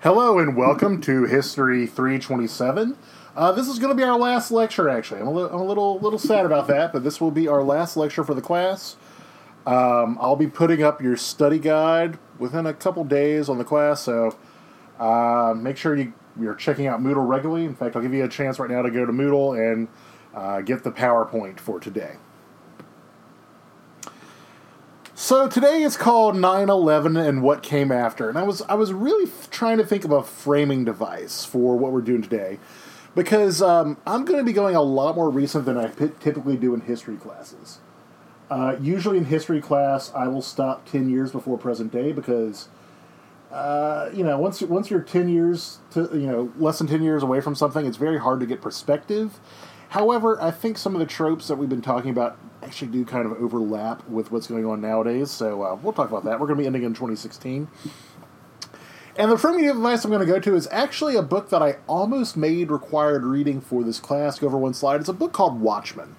Hello 0.00 0.38
and 0.38 0.56
welcome 0.56 1.00
to 1.00 1.24
History 1.24 1.84
327. 1.84 2.96
Uh, 3.34 3.50
this 3.50 3.66
is 3.66 3.80
going 3.80 3.90
to 3.90 3.96
be 3.96 4.04
our 4.04 4.16
last 4.16 4.52
lecture, 4.52 4.88
actually. 4.88 5.20
I'm 5.20 5.26
a, 5.26 5.32
li- 5.32 5.48
I'm 5.50 5.58
a 5.58 5.64
little 5.64 5.98
little 5.98 6.20
sad 6.20 6.46
about 6.46 6.68
that, 6.68 6.92
but 6.92 7.02
this 7.02 7.20
will 7.20 7.32
be 7.32 7.48
our 7.48 7.64
last 7.64 7.96
lecture 7.96 8.22
for 8.22 8.32
the 8.32 8.40
class. 8.40 8.94
Um, 9.66 10.16
I'll 10.20 10.36
be 10.36 10.46
putting 10.46 10.84
up 10.84 11.02
your 11.02 11.16
study 11.16 11.58
guide 11.58 12.16
within 12.38 12.64
a 12.64 12.72
couple 12.72 13.02
days 13.02 13.48
on 13.48 13.58
the 13.58 13.64
class, 13.64 14.00
so 14.00 14.36
uh, 15.00 15.52
make 15.56 15.76
sure 15.76 15.96
you, 15.96 16.12
you're 16.40 16.54
checking 16.54 16.86
out 16.86 17.00
Moodle 17.00 17.26
regularly. 17.26 17.64
In 17.64 17.74
fact, 17.74 17.96
I'll 17.96 18.02
give 18.02 18.14
you 18.14 18.24
a 18.24 18.28
chance 18.28 18.60
right 18.60 18.70
now 18.70 18.82
to 18.82 18.92
go 18.92 19.04
to 19.04 19.12
Moodle 19.12 19.58
and 19.58 19.88
uh, 20.32 20.60
get 20.60 20.84
the 20.84 20.92
PowerPoint 20.92 21.58
for 21.58 21.80
today. 21.80 22.18
So 25.28 25.46
today 25.46 25.82
is 25.82 25.98
called 25.98 26.36
9/11 26.36 27.22
and 27.22 27.42
what 27.42 27.62
came 27.62 27.92
after, 27.92 28.30
and 28.30 28.38
I 28.38 28.44
was 28.44 28.62
I 28.62 28.72
was 28.76 28.94
really 28.94 29.30
f- 29.30 29.50
trying 29.50 29.76
to 29.76 29.84
think 29.84 30.06
of 30.06 30.10
a 30.10 30.22
framing 30.22 30.86
device 30.86 31.44
for 31.44 31.76
what 31.76 31.92
we're 31.92 32.00
doing 32.00 32.22
today, 32.22 32.58
because 33.14 33.60
um, 33.60 33.98
I'm 34.06 34.24
going 34.24 34.38
to 34.38 34.42
be 34.42 34.54
going 34.54 34.74
a 34.74 34.80
lot 34.80 35.16
more 35.16 35.28
recent 35.28 35.66
than 35.66 35.76
I 35.76 35.88
p- 35.88 36.12
typically 36.18 36.56
do 36.56 36.72
in 36.72 36.80
history 36.80 37.16
classes. 37.16 37.80
Uh, 38.50 38.76
usually 38.80 39.18
in 39.18 39.26
history 39.26 39.60
class, 39.60 40.10
I 40.14 40.28
will 40.28 40.40
stop 40.40 40.90
10 40.90 41.10
years 41.10 41.30
before 41.30 41.58
present 41.58 41.92
day 41.92 42.10
because, 42.12 42.68
uh, 43.52 44.08
you 44.14 44.24
know, 44.24 44.38
once 44.38 44.62
once 44.62 44.90
you're 44.90 45.02
10 45.02 45.28
years 45.28 45.80
to 45.90 46.08
you 46.14 46.26
know 46.26 46.50
less 46.56 46.78
than 46.78 46.86
10 46.86 47.02
years 47.02 47.22
away 47.22 47.42
from 47.42 47.54
something, 47.54 47.84
it's 47.84 47.98
very 47.98 48.18
hard 48.18 48.40
to 48.40 48.46
get 48.46 48.62
perspective. 48.62 49.38
However, 49.90 50.40
I 50.40 50.50
think 50.50 50.76
some 50.76 50.94
of 50.94 51.00
the 51.00 51.06
tropes 51.06 51.48
that 51.48 51.56
we've 51.56 51.68
been 51.68 51.82
talking 51.82 52.10
about 52.10 52.38
actually 52.62 52.90
do 52.90 53.04
kind 53.04 53.24
of 53.24 53.32
overlap 53.32 54.06
with 54.08 54.30
what's 54.30 54.46
going 54.46 54.66
on 54.66 54.80
nowadays. 54.80 55.30
So 55.30 55.62
uh, 55.62 55.78
we'll 55.82 55.92
talk 55.92 56.10
about 56.10 56.24
that. 56.24 56.38
We're 56.38 56.46
going 56.46 56.58
to 56.58 56.62
be 56.62 56.66
ending 56.66 56.82
in 56.82 56.92
2016. 56.92 57.68
And 59.16 59.32
the 59.32 59.38
framing 59.38 59.66
device 59.66 60.04
I'm 60.04 60.10
going 60.10 60.24
to 60.24 60.32
go 60.32 60.38
to 60.38 60.54
is 60.54 60.68
actually 60.70 61.16
a 61.16 61.22
book 61.22 61.50
that 61.50 61.62
I 61.62 61.78
almost 61.88 62.36
made 62.36 62.70
required 62.70 63.24
reading 63.24 63.60
for 63.60 63.82
this 63.82 63.98
class. 63.98 64.38
Go 64.38 64.46
over 64.46 64.58
one 64.58 64.74
slide. 64.74 65.00
It's 65.00 65.08
a 65.08 65.14
book 65.14 65.32
called 65.32 65.60
Watchmen. 65.60 66.14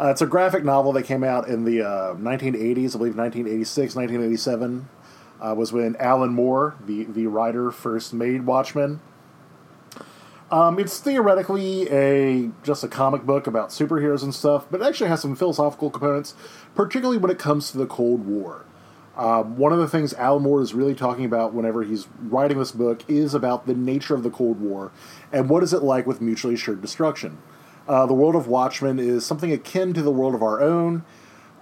Uh, 0.00 0.08
it's 0.08 0.20
a 0.20 0.26
graphic 0.26 0.64
novel 0.64 0.92
that 0.92 1.04
came 1.04 1.22
out 1.22 1.46
in 1.46 1.64
the 1.64 1.82
uh, 1.82 2.14
1980s, 2.14 2.96
I 2.96 2.98
believe 2.98 3.16
1986, 3.16 3.94
1987, 3.94 4.88
uh, 5.40 5.54
was 5.56 5.72
when 5.72 5.94
Alan 5.96 6.32
Moore, 6.32 6.74
the, 6.84 7.04
the 7.04 7.28
writer, 7.28 7.70
first 7.70 8.12
made 8.12 8.46
Watchmen. 8.46 9.00
Um, 10.50 10.78
it's 10.78 10.98
theoretically 10.98 11.88
a 11.90 12.50
just 12.62 12.84
a 12.84 12.88
comic 12.88 13.22
book 13.24 13.46
about 13.46 13.70
superheroes 13.70 14.22
and 14.22 14.34
stuff, 14.34 14.66
but 14.70 14.80
it 14.80 14.86
actually 14.86 15.08
has 15.08 15.22
some 15.22 15.34
philosophical 15.34 15.90
components, 15.90 16.34
particularly 16.74 17.18
when 17.18 17.30
it 17.30 17.38
comes 17.38 17.70
to 17.72 17.78
the 17.78 17.86
Cold 17.86 18.26
War. 18.26 18.66
Um, 19.16 19.56
one 19.56 19.72
of 19.72 19.78
the 19.78 19.88
things 19.88 20.12
Al 20.14 20.40
Moore 20.40 20.60
is 20.60 20.74
really 20.74 20.94
talking 20.94 21.24
about 21.24 21.54
whenever 21.54 21.82
he's 21.84 22.08
writing 22.20 22.58
this 22.58 22.72
book 22.72 23.02
is 23.08 23.32
about 23.32 23.66
the 23.66 23.74
nature 23.74 24.14
of 24.14 24.22
the 24.22 24.30
Cold 24.30 24.60
War 24.60 24.90
and 25.32 25.48
what 25.48 25.62
is 25.62 25.72
it 25.72 25.82
like 25.82 26.06
with 26.06 26.20
mutually 26.20 26.54
assured 26.54 26.82
destruction. 26.82 27.38
Uh, 27.86 28.06
the 28.06 28.14
world 28.14 28.34
of 28.34 28.48
Watchmen 28.48 28.98
is 28.98 29.24
something 29.24 29.52
akin 29.52 29.94
to 29.94 30.02
the 30.02 30.10
world 30.10 30.34
of 30.34 30.42
our 30.42 30.60
own, 30.60 31.04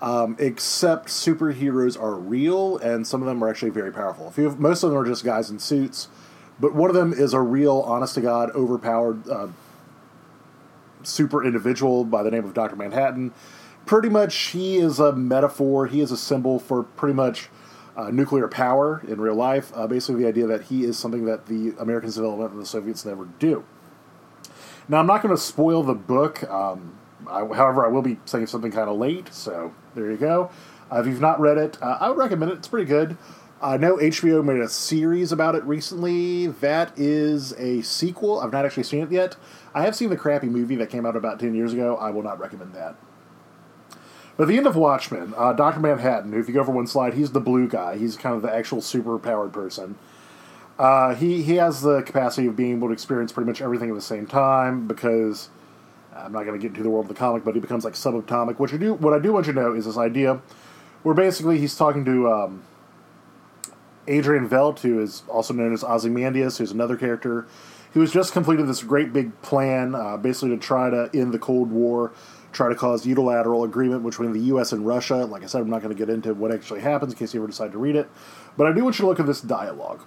um, 0.01 0.35
except 0.39 1.09
superheroes 1.09 2.01
are 2.01 2.15
real 2.15 2.79
and 2.79 3.07
some 3.07 3.21
of 3.21 3.27
them 3.27 3.45
are 3.45 3.51
actually 3.51 3.71
very 3.71 3.93
powerful. 3.93 4.33
Most 4.59 4.83
of 4.83 4.91
them 4.91 4.99
are 4.99 5.05
just 5.05 5.23
guys 5.23 5.51
in 5.51 5.59
suits 5.59 6.09
but 6.63 6.77
one 6.77 6.89
of 6.89 6.95
them 6.95 7.13
is 7.13 7.35
a 7.35 7.41
real, 7.41 7.81
honest 7.81 8.15
to 8.15 8.21
God, 8.21 8.53
overpowered 8.53 9.29
uh, 9.29 9.49
super 11.03 11.45
individual 11.45 12.05
by 12.05 12.23
the 12.23 12.31
name 12.31 12.45
of 12.45 12.55
Dr. 12.55 12.77
Manhattan. 12.77 13.33
Pretty 13.85 14.09
much, 14.09 14.37
he 14.37 14.77
is 14.77 15.01
a 15.01 15.13
metaphor, 15.13 15.89
he 15.89 16.01
is 16.01 16.13
a 16.13 16.17
symbol 16.17 16.61
for 16.61 16.85
pretty 16.85 17.15
much 17.15 17.49
uh, 17.97 18.11
nuclear 18.11 18.47
power 18.47 19.03
in 19.09 19.21
real 19.21 19.35
life. 19.35 19.73
Uh, 19.75 19.89
basically, 19.89 20.23
the 20.23 20.29
idea 20.29 20.47
that 20.47 20.63
he 20.63 20.85
is 20.85 20.97
something 20.97 21.25
that 21.25 21.47
the 21.47 21.75
Americans 21.81 22.15
developed 22.15 22.53
and 22.53 22.63
the 22.63 22.67
Soviets 22.67 23.05
never 23.05 23.25
do. 23.41 23.65
Now, 24.89 25.01
I'm 25.01 25.07
not 25.09 25.21
going 25.21 25.35
to 25.35 25.43
spoil 25.43 25.83
the 25.83 25.95
book. 25.95 26.49
Um, 26.49 26.97
I, 27.27 27.41
however, 27.41 27.85
I 27.85 27.89
will 27.89 28.03
be 28.03 28.19
saying 28.25 28.47
something 28.47 28.71
kind 28.71 28.89
of 28.89 28.99
late, 28.99 29.35
so 29.35 29.75
there 29.97 30.09
you 30.09 30.17
go. 30.17 30.49
Uh, 30.93 31.01
if 31.01 31.07
you've 31.07 31.21
not 31.21 31.41
read 31.41 31.59
it, 31.59 31.83
uh, 31.83 31.99
I 32.01 32.09
would 32.09 32.19
recommend 32.19 32.53
it. 32.53 32.59
It's 32.59 32.69
pretty 32.69 32.87
good. 32.87 33.17
I 33.63 33.77
know 33.77 33.97
HBO 33.97 34.45
made 34.45 34.61
a 34.61 34.69
series 34.69 35.31
about 35.31 35.55
it 35.55 35.63
recently. 35.63 36.49
That 36.49 36.93
is 36.99 37.53
a 37.53 37.81
sequel. 37.83 38.41
I've 38.41 38.51
not 38.51 38.67
actually 38.67 38.83
seen 38.83 39.05
it 39.05 39.13
yet. 39.13 39.37
I 39.73 39.83
have 39.83 39.95
seen 39.95 40.11
the 40.11 40.17
crappy 40.17 40.49
movie 40.49 40.75
that 40.77 40.91
came 40.91 41.07
out 41.07 41.15
about 41.15 41.39
10 41.39 41.55
years 41.55 41.73
ago. 41.73 41.97
I 41.97 42.11
will 42.11 42.25
not 42.25 42.41
recommend 42.41 42.75
that. 42.75 42.97
But 44.37 44.49
the 44.49 44.57
end 44.57 44.67
of 44.67 44.75
Watchmen, 44.75 45.33
uh, 45.37 45.53
Dr. 45.53 45.79
Manhattan, 45.79 46.35
if 46.35 46.49
you 46.49 46.55
go 46.55 46.61
over 46.61 46.73
one 46.73 46.89
slide, 46.89 47.15
he's 47.15 47.31
the 47.31 47.41
blue 47.41 47.69
guy. 47.69 47.97
He's 47.97 48.17
kind 48.17 48.35
of 48.35 48.43
the 48.43 48.53
actual 48.53 48.81
super 48.81 49.17
powered 49.17 49.53
person. 49.53 49.97
Uh, 50.77 51.15
he, 51.15 51.45
he 51.45 51.55
has 51.57 51.83
the 51.83 52.03
capacity 52.03 52.49
of 52.49 52.57
being 52.57 52.73
able 52.73 52.89
to 52.89 52.93
experience 52.93 53.31
pretty 53.31 53.49
much 53.49 53.63
everything 53.63 53.91
at 53.91 53.95
the 53.95 54.01
same 54.01 54.27
time 54.27 54.89
because 54.89 55.51
I'm 56.17 56.33
not 56.33 56.47
going 56.47 56.59
to 56.59 56.63
get 56.63 56.73
into 56.73 56.83
the 56.83 56.91
world 56.91 57.05
of 57.05 57.11
the 57.11 57.15
comic, 57.15 57.45
but 57.45 57.55
he 57.55 57.61
becomes 57.61 57.85
like 57.85 57.95
subatomic. 57.95 58.59
What, 58.59 58.73
you 58.73 58.79
do, 58.79 58.95
what 58.95 59.13
I 59.13 59.21
do 59.21 59.33
want 59.33 59.47
you 59.47 59.53
to 59.53 59.61
know 59.61 59.73
is 59.73 59.85
this 59.85 59.99
idea 59.99 60.41
where 61.05 61.15
basically 61.15 61.61
he's 61.61 61.77
talking 61.77 62.05
to. 62.07 62.33
Um, 62.33 62.65
Adrian 64.09 64.49
Veidt, 64.49 64.81
who 64.81 65.01
is 65.01 65.23
also 65.29 65.55
known 65.55 65.73
as 65.73 65.85
Ozymandias, 65.85 66.59
who's 66.59 66.73
another 66.73 66.97
character, 66.97 67.47
who 67.93 68.01
has 68.01 68.13
just 68.13 68.33
completed 68.33 68.67
this 68.67 68.83
great 68.83 69.13
big 69.13 69.41
plan, 69.43 69.95
uh, 69.95 70.17
basically 70.17 70.51
to 70.51 70.57
try 70.57 70.91
to 70.91 71.11
end 71.15 71.33
the 71.33 71.39
Cold 71.39 71.71
War, 71.71 72.13
try 72.53 72.69
to 72.69 72.75
cause 72.75 73.07
unilateral 73.07 73.65
agreement 73.65 74.03
between 74.03 74.33
the 74.33 74.41
U.S. 74.41 74.73
and 74.73 74.87
Russia. 74.87 75.25
Like 75.27 75.43
I 75.43 75.47
said, 75.47 75.61
I'm 75.61 75.71
not 75.71 75.83
going 75.83 75.95
to 75.95 75.99
get 75.99 76.13
into 76.13 76.35
what 76.35 76.53
actually 76.53 76.81
happens 76.81 77.13
in 77.13 77.19
case 77.19 77.35
you 77.35 77.41
ever 77.41 77.49
decide 77.49 77.73
to 77.73 77.79
read 77.79 77.97
it, 77.97 78.09
but 78.57 78.67
I 78.67 78.73
do 78.73 78.85
want 78.85 78.99
you 78.99 79.05
to 79.05 79.09
look 79.09 79.21
at 79.21 79.27
this 79.27 79.41
dialogue. 79.41 80.03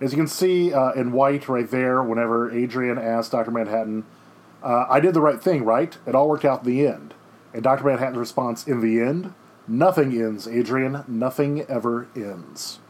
As 0.00 0.12
you 0.12 0.16
can 0.16 0.28
see 0.28 0.72
uh, 0.72 0.92
in 0.92 1.12
white 1.12 1.48
right 1.48 1.68
there, 1.68 2.02
whenever 2.02 2.52
Adrian 2.52 2.98
asks 2.98 3.30
Dr. 3.30 3.50
Manhattan, 3.50 4.04
uh, 4.62 4.86
I 4.88 5.00
did 5.00 5.14
the 5.14 5.20
right 5.20 5.40
thing, 5.40 5.64
right? 5.64 5.96
It 6.06 6.14
all 6.14 6.28
worked 6.28 6.44
out 6.44 6.64
in 6.64 6.72
the 6.72 6.86
end. 6.86 7.14
And 7.52 7.62
Dr. 7.62 7.84
Manhattan's 7.84 8.18
response, 8.18 8.66
in 8.66 8.80
the 8.80 9.00
end? 9.00 9.34
Nothing 9.68 10.12
ends, 10.12 10.48
Adrian. 10.48 11.04
Nothing 11.06 11.62
ever 11.68 12.08
ends. 12.16 12.80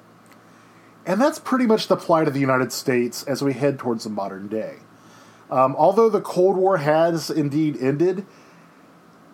And 1.05 1.21
that's 1.21 1.39
pretty 1.39 1.67
much 1.67 1.89
the 1.89 1.97
plight 1.97 2.29
of 2.29 2.35
the 2.35 2.41
United 2.41 2.73
States 2.73 3.25
as 3.25 3.43
we 3.43 3.55
head 3.55 3.79
towards 3.79 4.05
the 4.05 4.11
modern 4.11 4.47
day. 4.47 4.77
Um, 5.51 5.75
although 5.77 6.09
the 6.09 6.21
Cold 6.21 6.57
War 6.57 6.77
has 6.77 7.31
indeed 7.31 7.79
ended, 7.81 8.27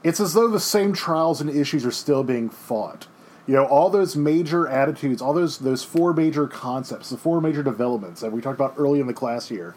it's 0.02 0.20
as 0.20 0.34
though 0.34 0.48
the 0.48 0.60
same 0.60 0.92
trials 0.92 1.40
and 1.40 1.50
issues 1.50 1.84
are 1.84 1.90
still 1.90 2.22
being 2.22 2.48
fought. 2.48 3.08
You 3.46 3.54
know, 3.54 3.64
all 3.66 3.90
those 3.90 4.16
major 4.16 4.66
attitudes, 4.66 5.20
all 5.20 5.34
those 5.34 5.58
those 5.58 5.82
four 5.82 6.14
major 6.14 6.46
concepts, 6.46 7.10
the 7.10 7.18
four 7.18 7.40
major 7.40 7.62
developments 7.62 8.20
that 8.20 8.32
we 8.32 8.40
talked 8.40 8.58
about 8.58 8.74
early 8.78 9.00
in 9.00 9.06
the 9.06 9.12
class 9.12 9.48
here, 9.48 9.74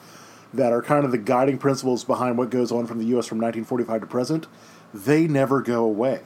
that 0.53 0.71
are 0.71 0.81
kind 0.81 1.03
of 1.03 1.11
the 1.11 1.17
guiding 1.17 1.57
principles 1.57 2.03
behind 2.03 2.37
what 2.37 2.49
goes 2.49 2.71
on 2.71 2.85
from 2.85 2.99
the 2.99 3.05
U.S. 3.05 3.25
from 3.25 3.39
1945 3.39 4.01
to 4.01 4.07
present, 4.07 4.47
they 4.93 5.27
never 5.27 5.61
go 5.61 5.83
away. 5.83 6.21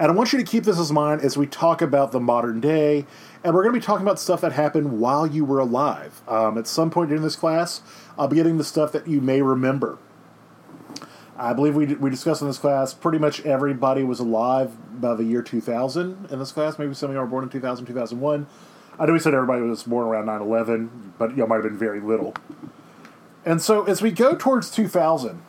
And 0.00 0.12
I 0.12 0.14
want 0.14 0.32
you 0.32 0.38
to 0.38 0.44
keep 0.44 0.64
this 0.64 0.88
in 0.88 0.94
mind 0.94 1.22
as 1.22 1.36
we 1.36 1.46
talk 1.46 1.82
about 1.82 2.12
the 2.12 2.20
modern 2.20 2.60
day. 2.60 3.04
And 3.42 3.54
we're 3.54 3.62
going 3.62 3.74
to 3.74 3.80
be 3.80 3.84
talking 3.84 4.06
about 4.06 4.20
stuff 4.20 4.40
that 4.42 4.52
happened 4.52 5.00
while 5.00 5.26
you 5.26 5.44
were 5.44 5.58
alive. 5.58 6.22
Um, 6.28 6.56
at 6.56 6.66
some 6.66 6.90
point 6.90 7.08
during 7.08 7.22
this 7.22 7.36
class, 7.36 7.82
I'll 8.16 8.28
be 8.28 8.36
getting 8.36 8.58
the 8.58 8.64
stuff 8.64 8.92
that 8.92 9.08
you 9.08 9.20
may 9.20 9.42
remember. 9.42 9.98
I 11.36 11.52
believe 11.52 11.74
we, 11.74 11.86
we 11.94 12.10
discussed 12.10 12.42
in 12.42 12.48
this 12.48 12.58
class 12.58 12.92
pretty 12.94 13.18
much 13.18 13.40
everybody 13.42 14.02
was 14.02 14.18
alive 14.18 15.00
by 15.00 15.14
the 15.14 15.24
year 15.24 15.42
2000 15.42 16.28
in 16.30 16.38
this 16.38 16.52
class. 16.52 16.78
Maybe 16.78 16.94
some 16.94 17.10
of 17.10 17.14
you 17.14 17.20
were 17.20 17.26
born 17.26 17.44
in 17.44 17.50
2000, 17.50 17.86
2001. 17.86 18.46
I 18.98 19.06
know 19.06 19.12
we 19.12 19.20
said 19.20 19.34
everybody 19.34 19.62
was 19.62 19.84
born 19.84 20.06
around 20.06 20.26
9 20.26 20.40
11, 20.42 21.14
but 21.18 21.36
know, 21.36 21.46
might 21.46 21.56
have 21.56 21.64
been 21.64 21.78
very 21.78 22.00
little. 22.00 22.34
And 23.44 23.62
so 23.62 23.84
as 23.84 24.02
we 24.02 24.10
go 24.10 24.34
towards 24.34 24.70
2000, 24.70 25.40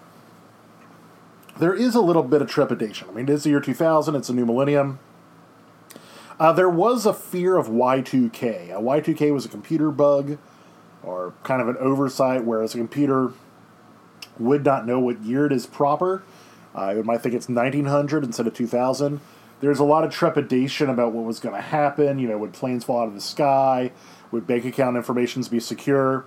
there 1.59 1.73
is 1.73 1.93
a 1.93 2.01
little 2.01 2.23
bit 2.23 2.41
of 2.41 2.49
trepidation. 2.49 3.09
I 3.09 3.11
mean, 3.11 3.29
it 3.29 3.31
is 3.31 3.43
the 3.43 3.49
year 3.49 3.59
2000, 3.59 4.15
it's 4.15 4.29
a 4.29 4.33
new 4.33 4.45
millennium. 4.45 4.99
Uh, 6.39 6.53
there 6.53 6.69
was 6.69 7.05
a 7.05 7.13
fear 7.13 7.57
of 7.57 7.67
Y2K. 7.67 8.71
Uh, 8.71 8.79
Y2K 8.79 9.33
was 9.33 9.45
a 9.45 9.49
computer 9.49 9.91
bug 9.91 10.37
or 11.03 11.33
kind 11.43 11.61
of 11.61 11.67
an 11.67 11.75
oversight, 11.77 12.45
whereas 12.45 12.73
a 12.73 12.77
computer 12.77 13.33
would 14.37 14.63
not 14.63 14.87
know 14.87 14.99
what 14.99 15.21
year 15.21 15.45
it 15.45 15.51
is 15.51 15.65
proper. 15.65 16.23
Uh, 16.73 16.95
it 16.97 17.05
might 17.05 17.21
think 17.21 17.35
it's 17.35 17.49
1900 17.49 18.23
instead 18.23 18.47
of 18.47 18.53
2000. 18.53 19.19
There's 19.59 19.79
a 19.79 19.83
lot 19.83 20.05
of 20.05 20.11
trepidation 20.11 20.89
about 20.89 21.11
what 21.11 21.25
was 21.25 21.41
going 21.41 21.55
to 21.55 21.61
happen. 21.61 22.19
You 22.19 22.29
know, 22.29 22.37
would 22.37 22.53
planes 22.53 22.85
fall 22.85 23.01
out 23.01 23.09
of 23.09 23.15
the 23.15 23.21
sky? 23.21 23.91
Would 24.31 24.47
bank 24.47 24.63
account 24.63 24.95
informations 24.95 25.49
be 25.49 25.59
secure? 25.59 26.25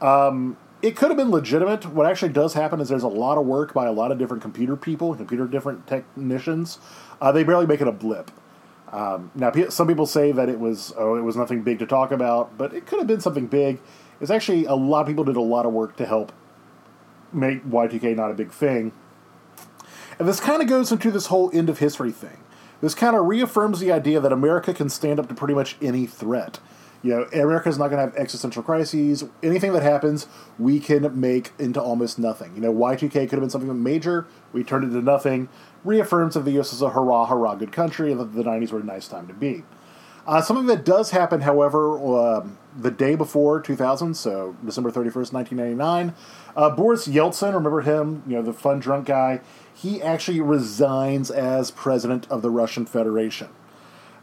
Um, 0.00 0.56
it 0.80 0.96
could 0.96 1.08
have 1.08 1.16
been 1.16 1.30
legitimate. 1.30 1.86
What 1.86 2.06
actually 2.06 2.32
does 2.32 2.54
happen 2.54 2.80
is 2.80 2.88
there's 2.88 3.02
a 3.02 3.08
lot 3.08 3.38
of 3.38 3.46
work 3.46 3.74
by 3.74 3.86
a 3.86 3.92
lot 3.92 4.12
of 4.12 4.18
different 4.18 4.42
computer 4.42 4.76
people, 4.76 5.14
computer 5.14 5.46
different 5.46 5.86
technicians. 5.86 6.78
Uh, 7.20 7.32
they 7.32 7.42
barely 7.42 7.66
make 7.66 7.80
it 7.80 7.88
a 7.88 7.92
blip. 7.92 8.30
Um, 8.92 9.30
now, 9.34 9.52
some 9.68 9.86
people 9.86 10.06
say 10.06 10.32
that 10.32 10.48
it 10.48 10.58
was 10.58 10.94
oh, 10.96 11.16
it 11.16 11.22
was 11.22 11.36
nothing 11.36 11.62
big 11.62 11.78
to 11.80 11.86
talk 11.86 12.10
about, 12.10 12.56
but 12.56 12.72
it 12.72 12.86
could 12.86 12.98
have 12.98 13.06
been 13.06 13.20
something 13.20 13.46
big. 13.46 13.80
It's 14.20 14.30
actually 14.30 14.64
a 14.64 14.74
lot 14.74 15.02
of 15.02 15.06
people 15.06 15.24
did 15.24 15.36
a 15.36 15.42
lot 15.42 15.66
of 15.66 15.72
work 15.72 15.96
to 15.96 16.06
help 16.06 16.32
make 17.32 17.64
Y2K 17.64 18.16
not 18.16 18.30
a 18.30 18.34
big 18.34 18.50
thing. 18.50 18.92
And 20.18 20.26
this 20.26 20.40
kind 20.40 20.62
of 20.62 20.68
goes 20.68 20.90
into 20.90 21.10
this 21.10 21.26
whole 21.26 21.50
end 21.52 21.68
of 21.68 21.78
history 21.78 22.10
thing. 22.10 22.38
This 22.80 22.94
kind 22.94 23.14
of 23.14 23.26
reaffirms 23.26 23.80
the 23.80 23.92
idea 23.92 24.20
that 24.20 24.32
America 24.32 24.72
can 24.72 24.88
stand 24.88 25.18
up 25.20 25.28
to 25.28 25.34
pretty 25.34 25.54
much 25.54 25.76
any 25.82 26.06
threat. 26.06 26.58
You 27.02 27.10
know, 27.10 27.24
America's 27.32 27.78
not 27.78 27.88
going 27.88 27.98
to 27.98 28.10
have 28.10 28.16
existential 28.16 28.62
crises. 28.62 29.24
Anything 29.42 29.72
that 29.72 29.82
happens, 29.82 30.26
we 30.58 30.80
can 30.80 31.18
make 31.18 31.52
into 31.58 31.80
almost 31.80 32.18
nothing. 32.18 32.54
You 32.56 32.60
know, 32.60 32.72
Y2K 32.72 33.12
could 33.12 33.32
have 33.32 33.40
been 33.40 33.50
something 33.50 33.82
major. 33.82 34.26
We 34.52 34.64
turned 34.64 34.84
it 34.84 34.88
into 34.88 35.02
nothing. 35.02 35.48
Reaffirms 35.84 36.34
that 36.34 36.40
the 36.40 36.52
U.S. 36.52 36.72
is 36.72 36.82
a 36.82 36.90
hurrah, 36.90 37.26
hurrah, 37.26 37.54
good 37.54 37.70
country, 37.70 38.10
and 38.10 38.20
that 38.20 38.34
the 38.34 38.42
90s 38.42 38.72
were 38.72 38.80
a 38.80 38.84
nice 38.84 39.06
time 39.06 39.28
to 39.28 39.34
be. 39.34 39.62
Uh, 40.26 40.42
something 40.42 40.66
that 40.66 40.84
does 40.84 41.10
happen, 41.12 41.40
however, 41.40 41.98
um, 42.16 42.58
the 42.76 42.90
day 42.90 43.14
before 43.14 43.62
2000, 43.62 44.14
so 44.14 44.54
December 44.62 44.90
31st, 44.90 45.32
1999, 45.32 46.14
uh, 46.54 46.68
Boris 46.68 47.08
Yeltsin, 47.08 47.54
remember 47.54 47.80
him, 47.80 48.22
you 48.26 48.36
know, 48.36 48.42
the 48.42 48.52
fun 48.52 48.78
drunk 48.78 49.06
guy, 49.06 49.40
he 49.72 50.02
actually 50.02 50.42
resigns 50.42 51.30
as 51.30 51.70
president 51.70 52.30
of 52.30 52.42
the 52.42 52.50
Russian 52.50 52.84
Federation. 52.84 53.48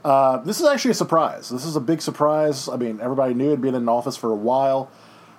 Uh, 0.06 0.38
this 0.38 0.60
is 0.62 0.68
actually 0.68 0.92
a 0.92 0.94
surprise. 0.94 1.50
This 1.50 1.66
is 1.66 1.76
a 1.76 1.80
big 1.80 2.00
surprise. 2.00 2.70
I 2.70 2.76
mean, 2.76 3.02
everybody 3.02 3.34
knew 3.34 3.50
he'd 3.50 3.62
been 3.62 3.74
in 3.74 3.90
office 3.90 4.16
for 4.16 4.32
a 4.32 4.36
while. 4.36 4.92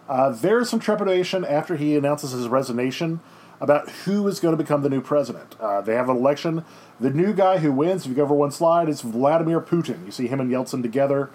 Uh, 0.09 0.31
there's 0.31 0.69
some 0.69 0.81
trepidation 0.81 1.45
after 1.45 1.77
he 1.77 1.95
announces 1.95 2.33
his 2.33 2.49
resignation 2.49 3.21
about 3.61 3.89
who 3.89 4.27
is 4.27 4.41
going 4.41 4.57
to 4.57 4.61
become 4.61 4.83
the 4.83 4.89
new 4.89 5.01
president. 5.01 5.55
Uh, 5.61 5.81
they 5.83 5.95
have 5.95 6.09
an 6.09 6.17
election. 6.17 6.65
The 6.99 7.11
new 7.11 7.33
guy 7.33 7.59
who 7.59 7.71
wins, 7.71 8.03
if 8.03 8.09
you 8.09 8.17
go 8.17 8.25
over 8.25 8.35
one 8.35 8.51
slide, 8.51 8.89
is 8.89 9.03
Vladimir 9.03 9.61
Putin. 9.61 10.05
You 10.05 10.11
see 10.11 10.27
him 10.27 10.41
and 10.41 10.51
Yeltsin 10.51 10.83
together. 10.83 11.31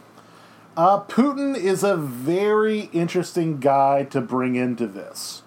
Uh, 0.76 1.02
Putin 1.02 1.56
is 1.56 1.86
a 1.86 1.96
very 1.96 2.90
interesting 2.92 3.62
guy 3.62 4.04
to 4.04 4.20
bring 4.20 4.58
into 4.58 4.88
this. 4.88 5.44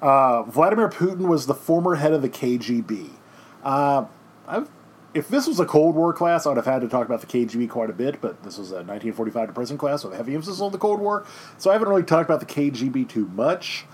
Uh, 0.00 0.44
Vladimir 0.44 0.88
Putin 0.88 1.28
was 1.28 1.44
the 1.44 1.54
former 1.54 1.96
head 1.96 2.14
of 2.14 2.22
the 2.22 2.30
KGB. 2.30 3.10
Uh, 3.62 4.06
if 5.14 5.28
this 5.28 5.46
was 5.46 5.60
a 5.60 5.66
Cold 5.66 5.94
War 5.94 6.12
class, 6.12 6.46
I 6.46 6.50
would 6.50 6.56
have 6.56 6.66
had 6.66 6.80
to 6.80 6.88
talk 6.88 7.06
about 7.06 7.20
the 7.20 7.26
KGB 7.26 7.68
quite 7.68 7.90
a 7.90 7.92
bit, 7.92 8.20
but 8.20 8.42
this 8.42 8.58
was 8.58 8.70
a 8.70 8.76
1945 8.76 9.48
to 9.48 9.52
present 9.52 9.78
class 9.78 10.04
with 10.04 10.14
heavy 10.14 10.34
emphasis 10.34 10.60
on 10.60 10.72
the 10.72 10.78
Cold 10.78 11.00
War, 11.00 11.26
so 11.58 11.70
I 11.70 11.74
haven't 11.74 11.88
really 11.88 12.02
talked 12.02 12.28
about 12.28 12.40
the 12.40 12.46
KGB 12.46 13.08
too 13.08 13.26
much. 13.34 13.84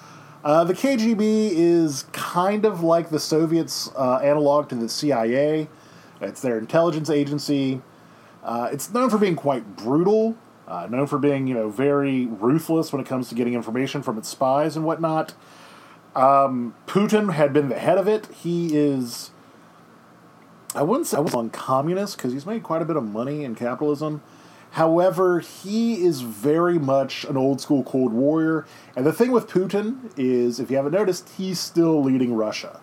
Uh, 0.44 0.62
the 0.64 0.74
KGB 0.74 1.50
is 1.52 2.04
kind 2.12 2.64
of 2.64 2.82
like 2.82 3.10
the 3.10 3.18
Soviets' 3.18 3.90
uh, 3.96 4.16
analog 4.22 4.68
to 4.68 4.76
the 4.76 4.88
CIA. 4.88 5.68
It's 6.20 6.40
their 6.40 6.58
intelligence 6.58 7.10
agency. 7.10 7.82
Uh, 8.44 8.68
it's 8.72 8.92
known 8.92 9.10
for 9.10 9.18
being 9.18 9.34
quite 9.34 9.76
brutal, 9.76 10.36
uh, 10.68 10.86
known 10.88 11.06
for 11.08 11.18
being 11.18 11.48
you 11.48 11.54
know 11.54 11.68
very 11.68 12.26
ruthless 12.26 12.92
when 12.92 13.00
it 13.00 13.06
comes 13.06 13.28
to 13.28 13.34
getting 13.34 13.54
information 13.54 14.02
from 14.02 14.16
its 14.16 14.28
spies 14.28 14.76
and 14.76 14.84
whatnot. 14.84 15.34
Um, 16.14 16.74
Putin 16.86 17.32
had 17.34 17.52
been 17.52 17.68
the 17.68 17.78
head 17.78 17.98
of 17.98 18.06
it. 18.06 18.26
He 18.26 18.76
is. 18.76 19.32
I 20.74 20.82
wouldn't 20.82 21.06
say 21.06 21.16
I 21.16 21.20
was 21.20 21.34
on 21.34 21.50
communist 21.50 22.16
because 22.16 22.32
he's 22.32 22.44
made 22.44 22.62
quite 22.62 22.82
a 22.82 22.84
bit 22.84 22.96
of 22.96 23.04
money 23.04 23.42
in 23.42 23.54
capitalism. 23.54 24.22
However, 24.72 25.40
he 25.40 26.04
is 26.04 26.20
very 26.20 26.78
much 26.78 27.24
an 27.24 27.38
old 27.38 27.60
school 27.60 27.82
Cold 27.82 28.12
Warrior. 28.12 28.66
And 28.94 29.06
the 29.06 29.12
thing 29.12 29.32
with 29.32 29.48
Putin 29.48 30.12
is, 30.16 30.60
if 30.60 30.70
you 30.70 30.76
haven't 30.76 30.92
noticed, 30.92 31.30
he's 31.38 31.58
still 31.58 32.02
leading 32.02 32.34
Russia. 32.34 32.80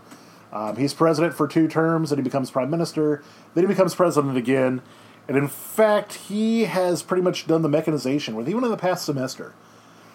Um, 0.52 0.78
he's 0.78 0.94
president 0.94 1.36
for 1.36 1.48
two 1.48 1.68
terms, 1.68 2.12
and 2.12 2.18
he 2.18 2.24
becomes 2.24 2.50
prime 2.50 2.72
minister. 2.72 3.24
Then 3.54 3.66
he 3.66 3.68
becomes 3.68 3.94
president 3.94 4.36
again. 4.36 4.82
And 5.28 5.38
in 5.38 5.48
fact, 5.48 6.14
he 6.14 6.66
has 6.66 7.04
pretty 7.04 7.22
much 7.22 7.46
done 7.46 7.62
the 7.62 7.70
mechanization, 7.70 8.36
with 8.36 8.50
even 8.50 8.64
in 8.64 8.72
the 8.72 8.78
past 8.78 9.06
semester, 9.06 9.54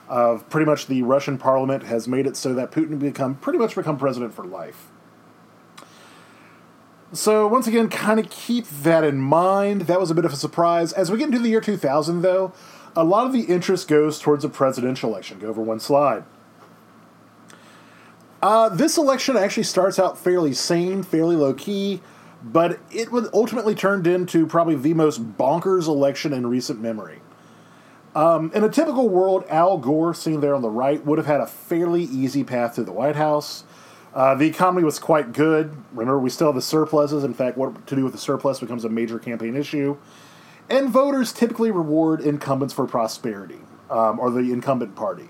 of 0.09 0.49
pretty 0.49 0.67
much 0.67 0.87
the 0.87 1.03
Russian 1.03 1.39
parliament 1.39 1.85
has 1.85 2.09
made 2.09 2.27
it 2.27 2.37
so 2.37 2.53
that 2.55 2.73
Putin 2.73 2.99
become 2.99 3.37
pretty 3.37 3.59
much 3.59 3.77
become 3.77 3.97
president 3.97 4.35
for 4.35 4.45
life. 4.45 4.89
So 7.13 7.47
once 7.49 7.67
again, 7.67 7.89
kind 7.89 8.21
of 8.21 8.31
keep 8.31 8.67
that 8.69 9.03
in 9.03 9.19
mind. 9.19 9.83
That 9.83 9.99
was 9.99 10.11
a 10.11 10.15
bit 10.15 10.25
of 10.25 10.33
a 10.33 10.37
surprise. 10.37 10.93
As 10.93 11.11
we 11.11 11.19
get 11.19 11.27
into 11.27 11.41
the 11.41 11.49
year 11.49 11.61
2000, 11.61 12.23
though, 12.23 12.53
a 12.95 13.03
lot 13.03 13.27
of 13.27 13.33
the 13.33 13.43
interest 13.43 13.89
goes 13.89 14.21
towards 14.21 14.45
a 14.45 14.49
presidential 14.49 15.11
election. 15.11 15.39
Go 15.41 15.49
over 15.49 15.61
one 15.61 15.81
slide. 15.81 16.25
Uh, 18.43 18.69
this 18.69 18.97
election 18.97 19.37
actually 19.37 19.65
starts 19.65 19.99
out 19.99 20.19
fairly 20.19 20.53
sane, 20.53 21.03
fairly 21.03 21.37
low 21.37 21.53
key, 21.53 22.01
but 22.43 22.79
it 22.91 23.09
ultimately 23.35 23.75
turned 23.75 24.07
into 24.07 24.47
probably 24.47 24.77
the 24.77 24.95
most 24.95 25.37
bonkers 25.37 25.89
election 25.89 26.33
in 26.33 26.47
recent 26.47 26.81
memory. 26.81 27.21
Um, 28.15 28.51
in 28.55 28.65
a 28.65 28.69
typical 28.69 29.09
world, 29.09 29.45
Al 29.49 29.79
Gore, 29.79 30.15
seen 30.15 30.41
there 30.41 30.55
on 30.55 30.63
the 30.63 30.71
right, 30.71 31.05
would 31.05 31.19
have 31.19 31.27
had 31.27 31.41
a 31.41 31.47
fairly 31.47 32.03
easy 32.05 32.43
path 32.43 32.77
to 32.77 32.83
the 32.83 32.93
White 32.93 33.17
House. 33.17 33.65
Uh, 34.13 34.35
the 34.35 34.47
economy 34.47 34.83
was 34.83 34.99
quite 34.99 35.33
good. 35.33 35.77
Remember, 35.93 36.19
we 36.19 36.31
still 36.31 36.49
have 36.49 36.57
the 36.57 36.63
surpluses. 36.63 37.23
In 37.23 37.35
fact, 37.35 37.57
what 37.57 37.87
to 37.87 37.97
do 37.97 38.03
with 38.03 38.13
the 38.13 38.19
surplus 38.19 38.61
becomes 38.61 38.85
a 38.85 38.89
major 38.89 39.19
campaign 39.19 39.57
issue. 39.57 39.97
And 40.69 40.89
voters 40.89 41.33
typically 41.33 41.71
reward 41.71 42.21
incumbents 42.21 42.75
for 42.75 42.87
prosperity, 42.87 43.61
um, 43.89 44.19
or 44.19 44.31
the 44.31 44.53
incumbent 44.53 44.97
party. 44.97 45.29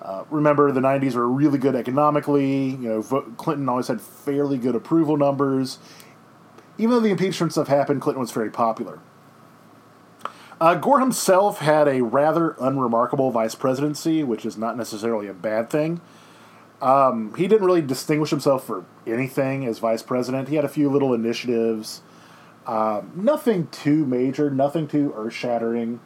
Uh, 0.00 0.24
remember, 0.30 0.70
the 0.72 0.80
90s 0.80 1.14
were 1.14 1.28
really 1.28 1.58
good 1.58 1.74
economically. 1.74 2.70
You 2.70 2.88
know, 2.88 3.02
Clinton 3.36 3.68
always 3.68 3.88
had 3.88 4.00
fairly 4.00 4.58
good 4.58 4.74
approval 4.74 5.16
numbers. 5.16 5.78
Even 6.78 6.90
though 6.90 7.00
the 7.00 7.10
impeachment 7.10 7.52
stuff 7.52 7.68
happened, 7.68 8.02
Clinton 8.02 8.20
was 8.20 8.30
very 8.30 8.50
popular. 8.50 9.00
Uh, 10.60 10.74
Gore 10.74 11.00
himself 11.00 11.58
had 11.58 11.88
a 11.88 12.02
rather 12.02 12.56
unremarkable 12.60 13.30
vice 13.30 13.54
presidency, 13.54 14.22
which 14.22 14.46
is 14.46 14.56
not 14.56 14.76
necessarily 14.76 15.26
a 15.26 15.34
bad 15.34 15.68
thing. 15.68 16.00
Um, 16.82 17.34
he 17.36 17.48
didn't 17.48 17.66
really 17.66 17.82
distinguish 17.82 18.30
himself 18.30 18.66
for 18.66 18.84
anything 19.06 19.66
as 19.66 19.78
vice 19.78 20.02
president. 20.02 20.48
He 20.48 20.56
had 20.56 20.64
a 20.64 20.68
few 20.68 20.90
little 20.90 21.14
initiatives. 21.14 22.02
Um, 22.66 23.12
nothing 23.14 23.68
too 23.68 24.04
major, 24.04 24.50
nothing 24.50 24.88
too 24.88 25.12
earth 25.16 25.32
shattering. 25.32 26.00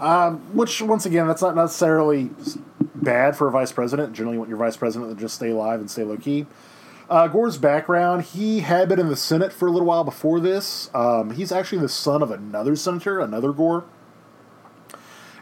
Um, 0.00 0.38
which, 0.54 0.80
once 0.82 1.06
again, 1.06 1.26
that's 1.26 1.42
not 1.42 1.54
necessarily 1.54 2.30
bad 2.94 3.36
for 3.36 3.48
a 3.48 3.50
vice 3.50 3.72
president. 3.72 4.12
Generally, 4.12 4.34
you 4.34 4.40
want 4.40 4.48
your 4.48 4.58
vice 4.58 4.76
president 4.76 5.14
to 5.14 5.20
just 5.20 5.34
stay 5.34 5.50
alive 5.50 5.80
and 5.80 5.90
stay 5.90 6.04
low 6.04 6.16
key. 6.16 6.46
Uh, 7.08 7.28
Gore's 7.28 7.56
background, 7.56 8.24
he 8.24 8.60
had 8.60 8.88
been 8.88 8.98
in 8.98 9.08
the 9.08 9.16
Senate 9.16 9.52
for 9.52 9.68
a 9.68 9.70
little 9.70 9.86
while 9.86 10.04
before 10.04 10.40
this. 10.40 10.90
Um, 10.92 11.30
he's 11.30 11.52
actually 11.52 11.78
the 11.78 11.88
son 11.88 12.20
of 12.20 12.30
another 12.30 12.74
senator, 12.74 13.20
another 13.20 13.52
Gore 13.52 13.84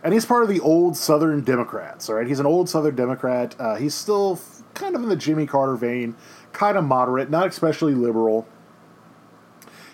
and 0.05 0.12
he's 0.12 0.27
part 0.27 0.43
of 0.43 0.51
the 0.51 0.61
old 0.61 0.97
Southern 0.97 1.43
Democrats. 1.43 2.09
All 2.11 2.17
right, 2.17 2.27
he's 2.27 2.39
an 2.39 2.47
old 2.47 2.69
Southern 2.69 2.95
Democrat. 2.95 3.56
Uh, 3.59 3.77
he's 3.77 3.95
still 3.95 4.39
kind 4.75 4.95
of 4.95 5.03
in 5.03 5.09
the 5.09 5.17
Jimmy 5.17 5.47
Carter 5.47 5.77
vein, 5.77 6.15
kind 6.53 6.77
of 6.77 6.85
moderate, 6.85 7.31
not 7.31 7.49
especially 7.49 7.95
liberal. 7.95 8.47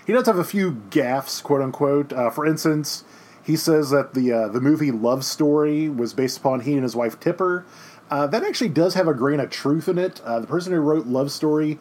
He 0.05 0.13
does 0.13 0.27
have 0.27 0.39
a 0.39 0.45
few 0.45 0.73
gaffes, 0.91 1.41
quote 1.41 1.63
unquote. 1.63 2.13
Uh, 2.13 2.29
for 2.31 2.45
instance, 2.45 3.05
he 3.43 3.55
says 3.55 3.91
that 3.91 4.15
the 4.15 4.33
uh, 4.33 4.49
the 4.49 4.61
movie 4.61 4.91
Love 4.91 5.25
Story 5.25 5.89
was 5.89 6.13
based 6.13 6.39
upon 6.39 6.61
he 6.61 6.75
and 6.75 6.83
his 6.83 6.97
wife 6.97 7.21
Tipper. 7.21 7.65
Uh, 8.11 8.27
that 8.27 8.43
actually 8.43 8.71
does 8.71 8.95
have 8.95 9.07
a 9.07 9.15
grain 9.15 9.39
of 9.39 9.51
truth 9.51 9.89
in 9.89 9.97
it. 9.97 10.21
Uh, 10.23 10.41
the 10.41 10.47
person 10.49 10.73
who 10.73 10.81
wrote 10.81 11.07
Love 11.07 11.31
Story 11.31 11.79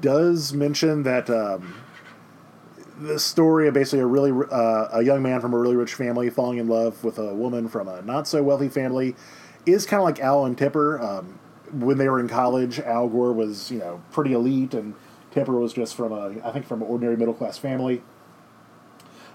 does 0.00 0.52
mention 0.52 1.02
that 1.02 1.28
um, 1.28 1.74
the 3.00 3.18
story 3.18 3.68
of 3.68 3.74
basically 3.74 4.00
a 4.00 4.06
really 4.06 4.32
uh, 4.50 4.88
a 4.92 5.02
young 5.02 5.22
man 5.22 5.40
from 5.40 5.52
a 5.52 5.58
really 5.58 5.76
rich 5.76 5.94
family 5.94 6.30
falling 6.30 6.58
in 6.58 6.68
love 6.68 7.02
with 7.04 7.18
a 7.18 7.34
woman 7.34 7.68
from 7.68 7.88
a 7.88 8.02
not 8.02 8.26
so 8.26 8.42
wealthy 8.42 8.68
family 8.68 9.14
is 9.66 9.84
kind 9.86 10.00
of 10.00 10.04
like 10.04 10.20
Al 10.20 10.44
and 10.44 10.56
Tipper. 10.56 11.00
Um, 11.00 11.38
when 11.72 11.98
they 11.98 12.08
were 12.08 12.20
in 12.20 12.28
college, 12.28 12.78
Al 12.80 13.08
Gore 13.08 13.32
was 13.32 13.70
you 13.70 13.78
know 13.78 14.02
pretty 14.12 14.32
elite, 14.32 14.74
and 14.74 14.94
Tipper 15.30 15.58
was 15.58 15.72
just 15.72 15.94
from 15.94 16.12
a 16.12 16.34
I 16.44 16.52
think 16.52 16.66
from 16.66 16.82
an 16.82 16.88
ordinary 16.88 17.16
middle 17.16 17.34
class 17.34 17.58
family. 17.58 18.02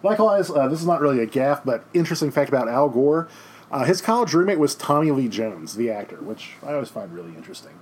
Likewise, 0.03 0.50
uh, 0.50 0.68
this 0.68 0.80
is 0.80 0.88
not 0.88 1.00
really 1.00 1.20
a 1.20 1.27
gaff, 1.27 1.63
but 1.63 1.86
interesting 1.94 2.32
fact 2.32 2.50
about 2.50 2.68
Al 2.68 2.89
Gore. 2.89 3.27
Uh, 3.72 3.86
his 3.86 4.01
college 4.01 4.34
roommate 4.34 4.58
was 4.58 4.74
Tommy 4.75 5.12
Lee 5.12 5.27
Jones, 5.27 5.75
the 5.75 5.89
actor, 5.91 6.18
which 6.18 6.53
I 6.63 6.74
always 6.74 6.89
find 6.89 7.13
really 7.13 7.36
interesting. 7.36 7.80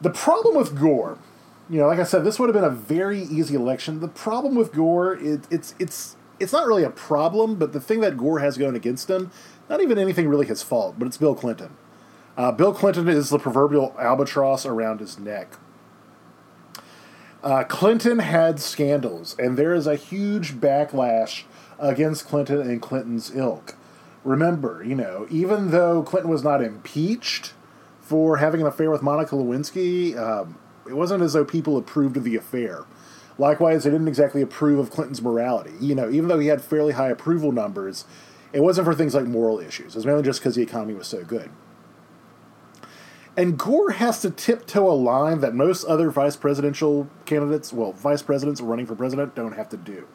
The 0.00 0.10
problem 0.10 0.56
with 0.56 0.80
Gore 0.80 1.18
you 1.70 1.78
know, 1.78 1.86
like 1.86 2.00
I 2.00 2.04
said, 2.04 2.24
this 2.24 2.38
would 2.40 2.48
have 2.48 2.54
been 2.54 2.64
a 2.64 2.74
very 2.74 3.22
easy 3.22 3.54
election. 3.54 4.00
The 4.00 4.08
problem 4.08 4.56
with 4.56 4.72
Gore, 4.72 5.14
it, 5.14 5.46
it's 5.50 5.74
it's 5.78 6.16
it's 6.40 6.52
not 6.52 6.66
really 6.66 6.82
a 6.82 6.90
problem, 6.90 7.54
but 7.54 7.72
the 7.72 7.80
thing 7.80 8.00
that 8.00 8.16
Gore 8.16 8.40
has 8.40 8.58
going 8.58 8.74
against 8.74 9.08
him, 9.08 9.30
not 9.68 9.80
even 9.80 9.96
anything 9.96 10.28
really 10.28 10.46
his 10.46 10.62
fault, 10.62 10.96
but 10.98 11.06
it's 11.06 11.16
Bill 11.16 11.34
Clinton. 11.34 11.76
Uh, 12.36 12.50
Bill 12.50 12.74
Clinton 12.74 13.08
is 13.08 13.30
the 13.30 13.38
proverbial 13.38 13.94
albatross 13.98 14.66
around 14.66 14.98
his 14.98 15.18
neck. 15.18 15.52
Uh, 17.42 17.62
Clinton 17.64 18.18
had 18.18 18.58
scandals, 18.58 19.36
and 19.38 19.56
there 19.56 19.72
is 19.72 19.86
a 19.86 19.96
huge 19.96 20.54
backlash 20.54 21.44
against 21.78 22.26
Clinton 22.26 22.60
and 22.60 22.82
Clinton's 22.82 23.34
ilk. 23.34 23.76
Remember, 24.24 24.82
you 24.84 24.94
know, 24.94 25.26
even 25.30 25.70
though 25.70 26.02
Clinton 26.02 26.30
was 26.30 26.42
not 26.42 26.62
impeached 26.62 27.54
for 28.00 28.38
having 28.38 28.60
an 28.60 28.66
affair 28.66 28.90
with 28.90 29.02
Monica 29.02 29.34
Lewinsky, 29.34 30.16
um, 30.16 30.58
it 30.90 30.96
wasn't 30.96 31.22
as 31.22 31.32
though 31.32 31.44
people 31.44 31.78
approved 31.78 32.18
of 32.18 32.24
the 32.24 32.36
affair. 32.36 32.84
Likewise, 33.38 33.84
they 33.84 33.90
didn't 33.90 34.08
exactly 34.08 34.42
approve 34.42 34.78
of 34.78 34.90
Clinton's 34.90 35.22
morality. 35.22 35.72
You 35.80 35.94
know, 35.94 36.10
even 36.10 36.28
though 36.28 36.38
he 36.38 36.48
had 36.48 36.60
fairly 36.60 36.92
high 36.92 37.08
approval 37.08 37.52
numbers, 37.52 38.04
it 38.52 38.60
wasn't 38.60 38.84
for 38.84 38.94
things 38.94 39.14
like 39.14 39.24
moral 39.24 39.60
issues. 39.60 39.94
It 39.94 39.98
was 39.98 40.04
mainly 40.04 40.22
just 40.22 40.40
because 40.40 40.56
the 40.56 40.62
economy 40.62 40.92
was 40.92 41.06
so 41.06 41.24
good. 41.24 41.48
And 43.36 43.56
Gore 43.56 43.92
has 43.92 44.20
to 44.22 44.30
tiptoe 44.30 44.90
a 44.90 44.92
line 44.92 45.40
that 45.40 45.54
most 45.54 45.84
other 45.84 46.10
vice 46.10 46.36
presidential 46.36 47.08
candidates, 47.24 47.72
well, 47.72 47.92
vice 47.92 48.20
presidents 48.22 48.60
running 48.60 48.84
for 48.86 48.96
president, 48.96 49.34
don't 49.34 49.52
have 49.52 49.68
to 49.70 49.76
do. 49.78 50.06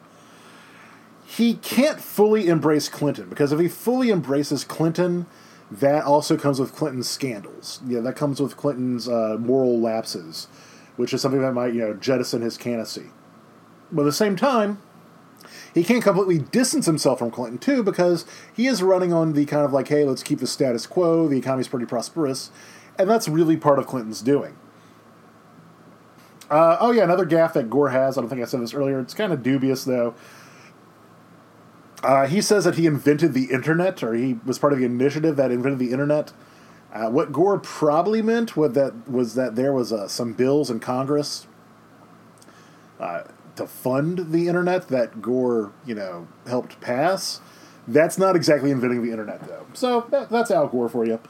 he 1.24 1.54
can't 1.54 2.00
fully 2.00 2.48
embrace 2.48 2.88
Clinton 2.88 3.28
because 3.28 3.52
if 3.52 3.58
he 3.58 3.68
fully 3.68 4.10
embraces 4.10 4.62
Clinton, 4.64 5.26
that 5.70 6.04
also 6.04 6.36
comes 6.36 6.60
with 6.60 6.74
Clinton's 6.74 7.08
scandals. 7.08 7.80
Yeah, 7.86 8.00
that 8.00 8.16
comes 8.16 8.40
with 8.40 8.56
Clinton's 8.56 9.08
uh, 9.08 9.36
moral 9.38 9.80
lapses, 9.80 10.48
which 10.96 11.12
is 11.12 11.20
something 11.20 11.40
that 11.42 11.52
might 11.52 11.74
you 11.74 11.80
know 11.80 11.94
jettison 11.94 12.42
his 12.42 12.56
candidacy. 12.56 13.06
But 13.90 14.02
at 14.02 14.06
the 14.06 14.12
same 14.12 14.36
time, 14.36 14.80
he 15.74 15.84
can't 15.84 16.02
completely 16.02 16.38
distance 16.38 16.86
himself 16.86 17.18
from 17.18 17.30
Clinton 17.30 17.58
too 17.58 17.82
because 17.82 18.24
he 18.54 18.66
is 18.66 18.82
running 18.82 19.12
on 19.12 19.32
the 19.32 19.44
kind 19.44 19.64
of 19.64 19.72
like, 19.72 19.88
hey, 19.88 20.04
let's 20.04 20.22
keep 20.22 20.38
the 20.38 20.46
status 20.46 20.86
quo. 20.86 21.28
The 21.28 21.38
economy's 21.38 21.68
pretty 21.68 21.86
prosperous, 21.86 22.50
and 22.98 23.10
that's 23.10 23.28
really 23.28 23.56
part 23.56 23.78
of 23.78 23.86
Clinton's 23.86 24.22
doing. 24.22 24.56
Uh, 26.48 26.76
oh 26.78 26.92
yeah, 26.92 27.02
another 27.02 27.26
gaffe 27.26 27.54
that 27.54 27.68
Gore 27.68 27.90
has. 27.90 28.16
I 28.16 28.20
don't 28.20 28.30
think 28.30 28.40
I 28.40 28.44
said 28.44 28.60
this 28.60 28.74
earlier. 28.74 29.00
It's 29.00 29.14
kind 29.14 29.32
of 29.32 29.42
dubious 29.42 29.84
though. 29.84 30.14
Uh, 32.02 32.26
he 32.26 32.40
says 32.40 32.64
that 32.64 32.76
he 32.76 32.86
invented 32.86 33.32
the 33.32 33.50
internet, 33.50 34.02
or 34.02 34.14
he 34.14 34.38
was 34.44 34.58
part 34.58 34.72
of 34.72 34.78
the 34.78 34.84
initiative 34.84 35.36
that 35.36 35.50
invented 35.50 35.78
the 35.78 35.92
internet. 35.92 36.32
Uh, 36.92 37.10
what 37.10 37.32
Gore 37.32 37.58
probably 37.58 38.22
meant 38.22 38.56
was 38.56 38.72
that 38.72 39.08
was 39.08 39.34
that 39.34 39.56
there 39.56 39.72
was 39.72 39.92
uh, 39.92 40.08
some 40.08 40.32
bills 40.32 40.70
in 40.70 40.80
Congress 40.80 41.46
uh, 43.00 43.22
to 43.56 43.66
fund 43.66 44.32
the 44.32 44.48
internet 44.48 44.88
that 44.88 45.20
Gore, 45.20 45.72
you 45.84 45.94
know, 45.94 46.26
helped 46.46 46.80
pass. 46.80 47.40
That's 47.88 48.18
not 48.18 48.36
exactly 48.36 48.70
inventing 48.70 49.02
the 49.02 49.10
internet, 49.10 49.46
though. 49.46 49.66
So 49.72 50.06
that, 50.10 50.28
that's 50.28 50.50
Al 50.50 50.68
Gore 50.68 50.88
for 50.88 51.06
you. 51.06 51.20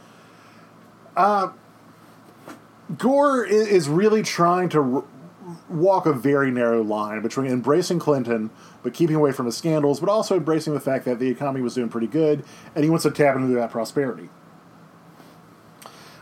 Uh, 1.16 1.50
Gore 2.96 3.44
is 3.44 3.88
really 3.88 4.22
trying 4.22 4.68
to 4.70 5.04
walk 5.68 6.06
a 6.06 6.12
very 6.12 6.50
narrow 6.50 6.82
line 6.82 7.22
between 7.22 7.50
embracing 7.50 7.98
Clinton 7.98 8.50
but 8.86 8.94
keeping 8.94 9.16
away 9.16 9.32
from 9.32 9.46
his 9.46 9.56
scandals, 9.56 9.98
but 9.98 10.08
also 10.08 10.36
embracing 10.36 10.72
the 10.72 10.78
fact 10.78 11.04
that 11.06 11.18
the 11.18 11.26
economy 11.26 11.60
was 11.60 11.74
doing 11.74 11.88
pretty 11.88 12.06
good, 12.06 12.44
and 12.72 12.84
he 12.84 12.88
wants 12.88 13.02
to 13.02 13.10
tap 13.10 13.34
into 13.34 13.52
that 13.52 13.68
prosperity. 13.68 14.28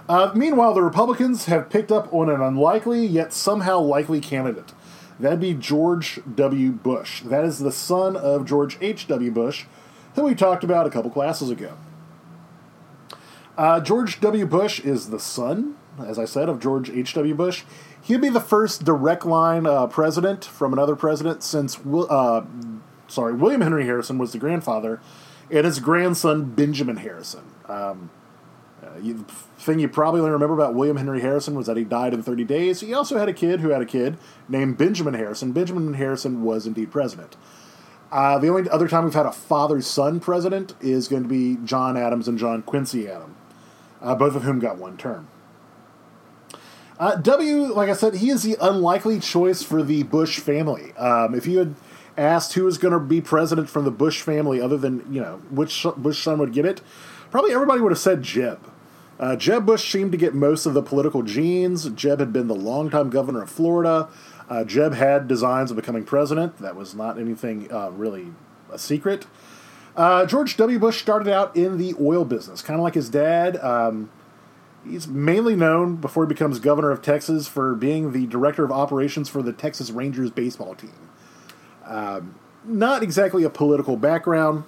Uh, 0.08 0.32
meanwhile, 0.34 0.72
the 0.72 0.80
Republicans 0.80 1.44
have 1.44 1.68
picked 1.68 1.92
up 1.92 2.10
on 2.10 2.30
an 2.30 2.40
unlikely 2.40 3.04
yet 3.04 3.34
somehow 3.34 3.78
likely 3.78 4.18
candidate. 4.18 4.72
That'd 5.20 5.40
be 5.40 5.52
George 5.52 6.20
W. 6.34 6.70
Bush. 6.70 7.20
That 7.20 7.44
is 7.44 7.58
the 7.58 7.70
son 7.70 8.16
of 8.16 8.46
George 8.46 8.78
H.W. 8.80 9.30
Bush, 9.30 9.66
who 10.14 10.22
we 10.22 10.34
talked 10.34 10.64
about 10.64 10.86
a 10.86 10.90
couple 10.90 11.10
classes 11.10 11.50
ago. 11.50 11.76
Uh, 13.58 13.78
George 13.80 14.22
W. 14.22 14.46
Bush 14.46 14.80
is 14.80 15.10
the 15.10 15.20
son, 15.20 15.76
as 16.02 16.18
I 16.18 16.24
said, 16.24 16.48
of 16.48 16.60
George 16.60 16.88
H.W. 16.88 17.34
Bush. 17.34 17.64
He'd 18.04 18.20
be 18.20 18.28
the 18.28 18.38
first 18.38 18.84
direct 18.84 19.24
line 19.24 19.64
uh, 19.66 19.86
president 19.86 20.44
from 20.44 20.74
another 20.74 20.94
president 20.94 21.42
since, 21.42 21.78
uh, 21.86 22.44
sorry, 23.08 23.32
William 23.32 23.62
Henry 23.62 23.86
Harrison 23.86 24.18
was 24.18 24.32
the 24.32 24.38
grandfather, 24.38 25.00
and 25.50 25.64
his 25.64 25.80
grandson 25.80 26.44
Benjamin 26.54 26.98
Harrison. 26.98 27.44
Um, 27.66 28.10
uh, 28.82 28.98
you, 29.00 29.24
thing 29.56 29.78
you 29.78 29.88
probably 29.88 30.20
only 30.20 30.32
remember 30.32 30.52
about 30.52 30.74
William 30.74 30.98
Henry 30.98 31.22
Harrison 31.22 31.54
was 31.54 31.66
that 31.66 31.78
he 31.78 31.84
died 31.84 32.12
in 32.12 32.22
30 32.22 32.44
days. 32.44 32.80
He 32.80 32.92
also 32.92 33.16
had 33.16 33.30
a 33.30 33.32
kid 33.32 33.60
who 33.60 33.70
had 33.70 33.80
a 33.80 33.86
kid 33.86 34.18
named 34.50 34.76
Benjamin 34.76 35.14
Harrison. 35.14 35.52
Benjamin 35.52 35.94
Harrison 35.94 36.42
was 36.42 36.66
indeed 36.66 36.90
president. 36.90 37.38
Uh, 38.12 38.36
the 38.36 38.48
only 38.48 38.68
other 38.68 38.86
time 38.86 39.04
we've 39.04 39.14
had 39.14 39.24
a 39.24 39.32
father 39.32 39.80
son 39.80 40.20
president 40.20 40.74
is 40.82 41.08
going 41.08 41.22
to 41.22 41.28
be 41.28 41.56
John 41.64 41.96
Adams 41.96 42.28
and 42.28 42.38
John 42.38 42.60
Quincy 42.60 43.08
Adams, 43.08 43.34
uh, 44.02 44.14
both 44.14 44.36
of 44.36 44.42
whom 44.42 44.58
got 44.58 44.76
one 44.76 44.98
term. 44.98 45.26
Uh, 46.98 47.16
w, 47.16 47.72
like 47.72 47.90
I 47.90 47.94
said, 47.94 48.14
he 48.14 48.30
is 48.30 48.42
the 48.42 48.56
unlikely 48.60 49.18
choice 49.18 49.62
for 49.62 49.82
the 49.82 50.04
Bush 50.04 50.38
family. 50.38 50.92
Um, 50.92 51.34
if 51.34 51.46
you 51.46 51.58
had 51.58 51.74
asked 52.16 52.52
who 52.52 52.64
was 52.64 52.78
going 52.78 52.92
to 52.92 53.00
be 53.00 53.20
president 53.20 53.68
from 53.68 53.84
the 53.84 53.90
Bush 53.90 54.22
family, 54.22 54.60
other 54.60 54.76
than 54.76 55.04
you 55.12 55.20
know 55.20 55.42
which 55.50 55.84
Bush 55.96 56.22
son 56.22 56.38
would 56.38 56.52
get 56.52 56.64
it, 56.64 56.80
probably 57.30 57.52
everybody 57.52 57.80
would 57.80 57.92
have 57.92 57.98
said 57.98 58.22
Jeb. 58.22 58.70
Uh, 59.18 59.36
Jeb 59.36 59.66
Bush 59.66 59.90
seemed 59.90 60.12
to 60.12 60.18
get 60.18 60.34
most 60.34 60.66
of 60.66 60.74
the 60.74 60.82
political 60.82 61.22
genes. 61.22 61.88
Jeb 61.90 62.20
had 62.20 62.32
been 62.32 62.48
the 62.48 62.54
longtime 62.54 63.10
governor 63.10 63.42
of 63.42 63.50
Florida. 63.50 64.08
Uh, 64.48 64.64
Jeb 64.64 64.94
had 64.94 65.26
designs 65.28 65.70
of 65.70 65.76
becoming 65.76 66.04
president. 66.04 66.58
That 66.58 66.76
was 66.76 66.94
not 66.94 67.18
anything 67.18 67.72
uh, 67.72 67.90
really 67.90 68.32
a 68.72 68.78
secret. 68.78 69.26
Uh, 69.96 70.26
George 70.26 70.56
W. 70.56 70.78
Bush 70.78 71.00
started 71.00 71.28
out 71.28 71.56
in 71.56 71.78
the 71.78 71.94
oil 72.00 72.24
business, 72.24 72.60
kind 72.60 72.78
of 72.78 72.84
like 72.84 72.94
his 72.94 73.08
dad. 73.08 73.56
Um, 73.58 74.10
He's 74.86 75.08
mainly 75.08 75.56
known 75.56 75.96
before 75.96 76.24
he 76.24 76.28
becomes 76.28 76.58
governor 76.58 76.90
of 76.90 77.00
Texas 77.00 77.48
for 77.48 77.74
being 77.74 78.12
the 78.12 78.26
director 78.26 78.64
of 78.64 78.70
operations 78.70 79.28
for 79.28 79.42
the 79.42 79.52
Texas 79.52 79.90
Rangers 79.90 80.30
baseball 80.30 80.74
team. 80.74 81.10
Um, 81.84 82.34
not 82.64 83.02
exactly 83.02 83.44
a 83.44 83.50
political 83.50 83.96
background. 83.96 84.64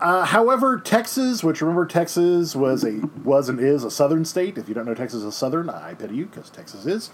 Uh, 0.00 0.24
however, 0.24 0.80
Texas, 0.80 1.44
which 1.44 1.60
remember 1.60 1.86
Texas 1.86 2.56
was 2.56 2.84
a 2.84 3.08
was 3.22 3.48
and 3.48 3.60
is 3.60 3.84
a 3.84 3.90
southern 3.90 4.24
state. 4.24 4.58
If 4.58 4.68
you 4.68 4.74
don't 4.74 4.84
know 4.84 4.94
Texas 4.94 5.22
is 5.22 5.36
southern, 5.36 5.70
I 5.70 5.94
pity 5.94 6.16
you 6.16 6.26
because 6.26 6.50
Texas 6.50 6.86
is. 6.86 7.10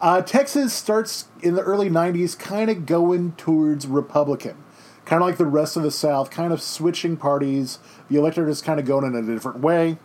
Uh, 0.00 0.22
Texas 0.22 0.72
starts 0.72 1.26
in 1.42 1.54
the 1.56 1.62
early 1.62 1.90
'90s, 1.90 2.38
kind 2.38 2.70
of 2.70 2.86
going 2.86 3.32
towards 3.32 3.88
Republican, 3.88 4.56
kind 5.04 5.20
of 5.20 5.28
like 5.28 5.36
the 5.36 5.46
rest 5.46 5.76
of 5.76 5.82
the 5.82 5.90
South, 5.90 6.30
kind 6.30 6.52
of 6.52 6.62
switching 6.62 7.16
parties. 7.16 7.80
The 8.08 8.18
electorate 8.18 8.48
is 8.48 8.62
kind 8.62 8.78
of 8.78 8.86
going 8.86 9.04
in 9.04 9.16
a 9.16 9.22
different 9.22 9.58
way. 9.58 9.98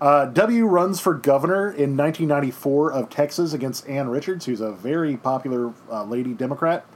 Uh, 0.00 0.24
w 0.24 0.64
runs 0.64 0.98
for 0.98 1.12
governor 1.12 1.66
in 1.66 1.94
1994 1.94 2.92
of 2.92 3.10
Texas 3.10 3.52
against 3.52 3.86
Ann 3.86 4.08
Richards, 4.08 4.46
who's 4.46 4.62
a 4.62 4.72
very 4.72 5.16
popular 5.18 5.74
uh, 5.90 6.04
lady 6.04 6.32
Democrat. 6.32 6.86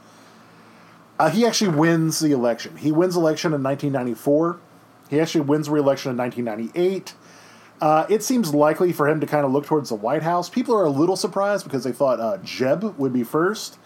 Uh, 1.18 1.28
he 1.28 1.44
actually 1.44 1.76
wins 1.76 2.18
the 2.20 2.32
election. 2.32 2.76
He 2.78 2.90
wins 2.90 3.14
election 3.14 3.52
in 3.52 3.62
1994. 3.62 4.58
He 5.10 5.20
actually 5.20 5.42
wins 5.42 5.68
re-election 5.68 6.12
in 6.12 6.16
1998. 6.16 7.14
Uh, 7.80 8.06
it 8.08 8.22
seems 8.22 8.54
likely 8.54 8.90
for 8.90 9.06
him 9.06 9.20
to 9.20 9.26
kind 9.26 9.44
of 9.44 9.52
look 9.52 9.66
towards 9.66 9.90
the 9.90 9.94
White 9.94 10.22
House. 10.22 10.48
People 10.48 10.74
are 10.74 10.84
a 10.84 10.90
little 10.90 11.16
surprised 11.16 11.64
because 11.64 11.84
they 11.84 11.92
thought 11.92 12.20
uh, 12.20 12.38
Jeb 12.38 12.98
would 12.98 13.12
be 13.12 13.22
first. 13.22 13.78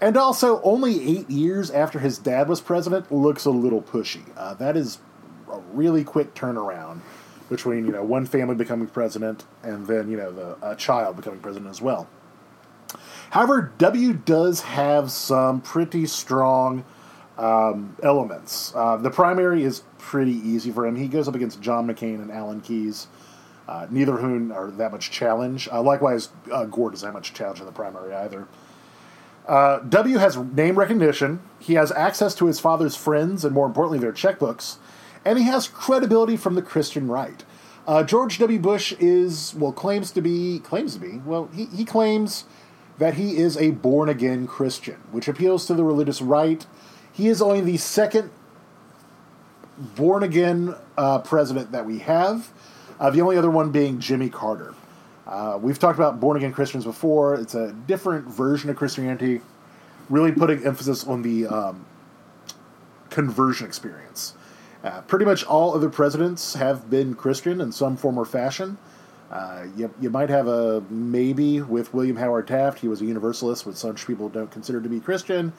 And 0.00 0.16
also, 0.16 0.60
only 0.62 1.18
eight 1.18 1.30
years 1.30 1.70
after 1.70 2.00
his 2.00 2.18
dad 2.18 2.48
was 2.48 2.60
president 2.60 3.12
looks 3.12 3.44
a 3.44 3.50
little 3.50 3.80
pushy. 3.80 4.22
Uh, 4.36 4.54
that 4.54 4.76
is 4.76 4.98
a 5.52 5.60
really 5.72 6.02
quick 6.02 6.34
turnaround 6.34 7.00
between 7.50 7.84
you 7.84 7.92
know 7.92 8.02
one 8.02 8.24
family 8.24 8.54
becoming 8.54 8.86
president 8.86 9.44
and 9.62 9.86
then 9.86 10.10
you 10.10 10.16
know 10.16 10.30
the 10.30 10.56
a 10.62 10.76
child 10.76 11.16
becoming 11.16 11.40
president 11.40 11.70
as 11.70 11.82
well. 11.82 12.08
However, 13.30 13.72
W 13.78 14.14
does 14.14 14.62
have 14.62 15.10
some 15.10 15.60
pretty 15.60 16.06
strong 16.06 16.84
um, 17.38 17.96
elements. 18.02 18.72
Uh, 18.74 18.96
the 18.96 19.10
primary 19.10 19.62
is 19.62 19.82
pretty 19.98 20.32
easy 20.32 20.70
for 20.70 20.86
him. 20.86 20.96
He 20.96 21.06
goes 21.06 21.28
up 21.28 21.34
against 21.34 21.60
John 21.60 21.86
McCain 21.86 22.16
and 22.16 22.32
Alan 22.32 22.60
Keyes, 22.60 23.06
uh, 23.68 23.86
neither 23.90 24.14
of 24.14 24.20
whom 24.20 24.50
are 24.50 24.70
that 24.72 24.90
much 24.90 25.10
challenge. 25.10 25.68
Uh, 25.70 25.80
likewise, 25.80 26.30
uh, 26.50 26.64
Gore 26.64 26.90
doesn't 26.90 27.06
have 27.06 27.14
much 27.14 27.32
challenge 27.32 27.60
in 27.60 27.66
the 27.66 27.72
primary 27.72 28.12
either. 28.14 28.48
Uh, 29.46 29.78
w 29.78 30.18
has 30.18 30.36
name 30.36 30.76
recognition. 30.76 31.40
He 31.58 31.74
has 31.74 31.92
access 31.92 32.34
to 32.36 32.46
his 32.46 32.60
father's 32.60 32.96
friends 32.96 33.44
and, 33.44 33.54
more 33.54 33.66
importantly, 33.66 33.98
their 33.98 34.12
checkbooks 34.12 34.76
and 35.24 35.38
he 35.38 35.44
has 35.44 35.68
credibility 35.68 36.36
from 36.36 36.54
the 36.54 36.62
Christian 36.62 37.08
right. 37.08 37.44
Uh, 37.86 38.02
George 38.02 38.38
W. 38.38 38.58
Bush 38.58 38.92
is, 39.00 39.54
well, 39.56 39.72
claims 39.72 40.12
to 40.12 40.20
be, 40.20 40.60
claims 40.60 40.94
to 40.94 41.00
be, 41.00 41.18
well, 41.18 41.48
he, 41.54 41.66
he 41.66 41.84
claims 41.84 42.44
that 42.98 43.14
he 43.14 43.38
is 43.38 43.56
a 43.56 43.70
born 43.70 44.08
again 44.08 44.46
Christian, 44.46 44.96
which 45.10 45.26
appeals 45.26 45.66
to 45.66 45.74
the 45.74 45.82
religious 45.84 46.20
right. 46.20 46.66
He 47.12 47.28
is 47.28 47.40
only 47.40 47.60
the 47.62 47.78
second 47.78 48.30
born 49.96 50.22
again 50.22 50.74
uh, 50.98 51.20
president 51.20 51.72
that 51.72 51.86
we 51.86 51.98
have, 52.00 52.52
uh, 53.00 53.10
the 53.10 53.22
only 53.22 53.38
other 53.38 53.50
one 53.50 53.70
being 53.70 53.98
Jimmy 53.98 54.28
Carter. 54.28 54.74
Uh, 55.26 55.58
we've 55.60 55.78
talked 55.78 55.98
about 55.98 56.20
born 56.20 56.36
again 56.36 56.52
Christians 56.52 56.84
before. 56.84 57.34
It's 57.34 57.54
a 57.54 57.72
different 57.72 58.26
version 58.26 58.68
of 58.68 58.76
Christianity, 58.76 59.40
really 60.10 60.32
putting 60.32 60.64
emphasis 60.66 61.06
on 61.06 61.22
the 61.22 61.46
um, 61.46 61.86
conversion 63.08 63.66
experience. 63.66 64.34
Uh, 64.82 65.02
pretty 65.02 65.24
much 65.26 65.44
all 65.44 65.74
other 65.74 65.90
presidents 65.90 66.54
have 66.54 66.88
been 66.88 67.14
Christian 67.14 67.60
in 67.60 67.70
some 67.70 67.96
form 67.96 68.18
or 68.18 68.24
fashion. 68.24 68.78
Uh, 69.30 69.66
you, 69.76 69.92
you 70.00 70.10
might 70.10 70.30
have 70.30 70.48
a 70.48 70.82
maybe 70.90 71.60
with 71.60 71.92
William 71.94 72.16
Howard 72.16 72.48
Taft. 72.48 72.80
He 72.80 72.88
was 72.88 73.00
a 73.00 73.04
Universalist, 73.04 73.66
which 73.66 73.76
some 73.76 73.94
people 73.94 74.28
don't 74.28 74.50
consider 74.50 74.80
to 74.80 74.88
be 74.88 74.98
Christian. 74.98 75.52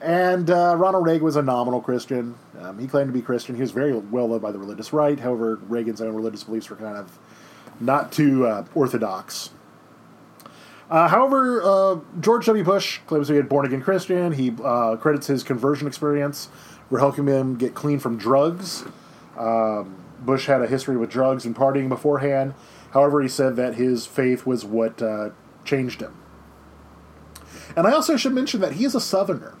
And 0.00 0.50
uh, 0.50 0.74
Ronald 0.76 1.04
Reagan 1.04 1.24
was 1.24 1.36
a 1.36 1.42
nominal 1.42 1.80
Christian. 1.80 2.36
Um, 2.58 2.78
he 2.78 2.86
claimed 2.86 3.08
to 3.08 3.12
be 3.12 3.20
Christian. 3.20 3.54
He 3.54 3.60
was 3.60 3.72
very 3.72 3.92
well 3.92 4.28
loved 4.28 4.42
by 4.42 4.50
the 4.50 4.58
religious 4.58 4.92
right. 4.92 5.18
However, 5.18 5.56
Reagan's 5.68 6.00
own 6.00 6.14
religious 6.14 6.44
beliefs 6.44 6.70
were 6.70 6.76
kind 6.76 6.96
of 6.96 7.18
not 7.80 8.12
too 8.12 8.46
uh, 8.46 8.64
orthodox. 8.74 9.50
Uh, 10.90 11.08
however, 11.08 11.62
uh, 11.62 12.00
George 12.20 12.46
W. 12.46 12.64
Bush 12.64 12.98
claims 13.06 13.28
be 13.28 13.38
a 13.38 13.42
born 13.42 13.66
again 13.66 13.80
Christian. 13.80 14.32
He 14.32 14.50
credits 14.50 15.26
his 15.26 15.42
conversion 15.42 15.86
experience 15.86 16.48
for 16.92 16.98
helping 16.98 17.26
him 17.26 17.56
get 17.56 17.72
clean 17.72 17.98
from 17.98 18.18
drugs. 18.18 18.84
Um, 19.38 19.96
Bush 20.20 20.44
had 20.44 20.60
a 20.60 20.66
history 20.66 20.94
with 20.98 21.08
drugs 21.08 21.46
and 21.46 21.56
partying 21.56 21.88
beforehand. 21.88 22.52
However, 22.90 23.22
he 23.22 23.28
said 23.28 23.56
that 23.56 23.76
his 23.76 24.04
faith 24.04 24.44
was 24.44 24.66
what 24.66 25.00
uh, 25.00 25.30
changed 25.64 26.02
him. 26.02 26.14
And 27.74 27.86
I 27.86 27.92
also 27.92 28.18
should 28.18 28.34
mention 28.34 28.60
that 28.60 28.72
he 28.72 28.84
is 28.84 28.94
a 28.94 29.00
Southerner. 29.00 29.54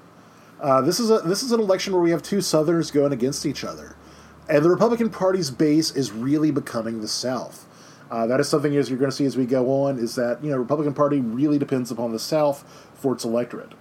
Uh, 0.60 0.82
this 0.82 1.00
is 1.00 1.10
a 1.10 1.20
this 1.20 1.42
is 1.42 1.52
an 1.52 1.60
election 1.60 1.94
where 1.94 2.02
we 2.02 2.10
have 2.10 2.22
two 2.22 2.42
Southerners 2.42 2.90
going 2.90 3.14
against 3.14 3.46
each 3.46 3.64
other, 3.64 3.96
and 4.50 4.62
the 4.62 4.68
Republican 4.68 5.08
Party's 5.08 5.50
base 5.50 5.90
is 5.90 6.12
really 6.12 6.50
becoming 6.50 7.00
the 7.00 7.08
South. 7.08 7.66
Uh, 8.10 8.26
that 8.26 8.40
is 8.40 8.48
something 8.50 8.76
as 8.76 8.90
you're 8.90 8.98
going 8.98 9.10
to 9.10 9.16
see 9.16 9.24
as 9.24 9.38
we 9.38 9.46
go 9.46 9.70
on 9.84 9.98
is 9.98 10.16
that 10.16 10.44
you 10.44 10.50
know 10.50 10.58
Republican 10.58 10.92
Party 10.92 11.18
really 11.18 11.58
depends 11.58 11.90
upon 11.90 12.12
the 12.12 12.18
South 12.18 12.90
for 12.94 13.14
its 13.14 13.24
electorate. 13.24 13.72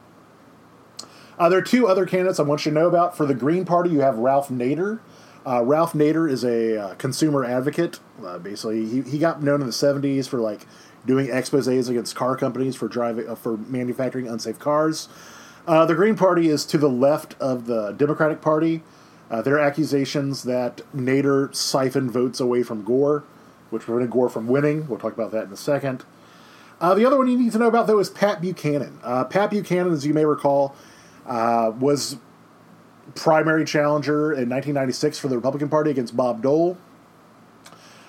Uh, 1.38 1.50
there 1.50 1.60
are 1.60 1.64
two 1.64 1.88
other 1.88 2.06
candidates 2.06 2.40
I 2.40 2.44
want 2.44 2.66
you 2.66 2.72
to 2.72 2.80
know 2.80 2.88
about. 2.88 3.16
For 3.16 3.26
the 3.26 3.34
Green 3.34 3.66
Party, 3.66 3.90
you 3.90 4.02
have 4.02 4.18
Ralph 4.18 4.50
Nader. 4.50 5.00
Uh, 5.46 5.64
Ralph 5.64 5.94
Nader 5.94 6.30
is 6.30 6.44
a 6.44 6.78
uh, 6.78 6.96
consumer 6.96 7.44
advocate. 7.44 8.00
Uh, 8.24 8.38
basically, 8.38 8.86
he, 8.86 9.02
he 9.02 9.18
got 9.18 9.42
known 9.42 9.62
in 9.62 9.68
the 9.68 9.74
70s 9.74 10.28
for 10.28 10.40
like 10.40 10.68
doing 11.06 11.28
exposés 11.28 11.90
against 11.90 12.16
car 12.16 12.36
companies 12.36 12.76
for 12.76 12.88
driving 12.88 13.28
uh, 13.28 13.34
for 13.34 13.58
manufacturing 13.58 14.28
unsafe 14.28 14.60
cars. 14.60 15.10
Uh, 15.66 15.86
the 15.86 15.96
Green 15.96 16.16
Party 16.16 16.48
is 16.48 16.66
to 16.66 16.78
the 16.78 16.90
left 16.90 17.36
of 17.40 17.66
the 17.66 17.92
Democratic 17.94 18.42
Party. 18.42 18.84
There 19.44 19.56
are 19.56 19.60
accusations 19.60 20.44
that 20.44 20.82
Nader 20.94 21.56
siphoned 21.56 22.12
votes 22.12 22.42
away 22.42 22.64
from 22.64 22.84
Gore, 22.84 23.24
which 23.70 23.84
prevented 23.84 24.12
Gore 24.12 24.28
from 24.28 24.46
winning. 24.46 24.90
We'll 24.90 25.00
talk 25.00 25.14
about 25.14 25.32
that 25.32 25.46
in 25.46 25.54
a 25.54 25.58
second. 25.58 26.04
The 26.82 27.06
other 27.06 27.18
one 27.18 27.30
you 27.30 27.38
need 27.38 27.54
to 27.54 27.58
know 27.58 27.70
about, 27.70 27.88
though, 27.88 28.00
is 28.00 28.10
Pat 28.10 28.42
Buchanan. 28.42 29.00
Pat 29.30 29.52
Buchanan, 29.52 29.94
as 29.94 30.06
you 30.06 30.14
may 30.14 30.26
recall, 30.26 30.76
uh, 31.26 31.72
was 31.80 32.18
primary 33.16 33.66
challenger 33.66 34.32
in 34.32 34.50
1996 34.50 35.20
for 35.20 35.28
the 35.28 35.36
Republican 35.36 35.70
Party 35.70 35.92
against 35.92 36.16
Bob 36.16 36.42
Dole. 36.42 36.78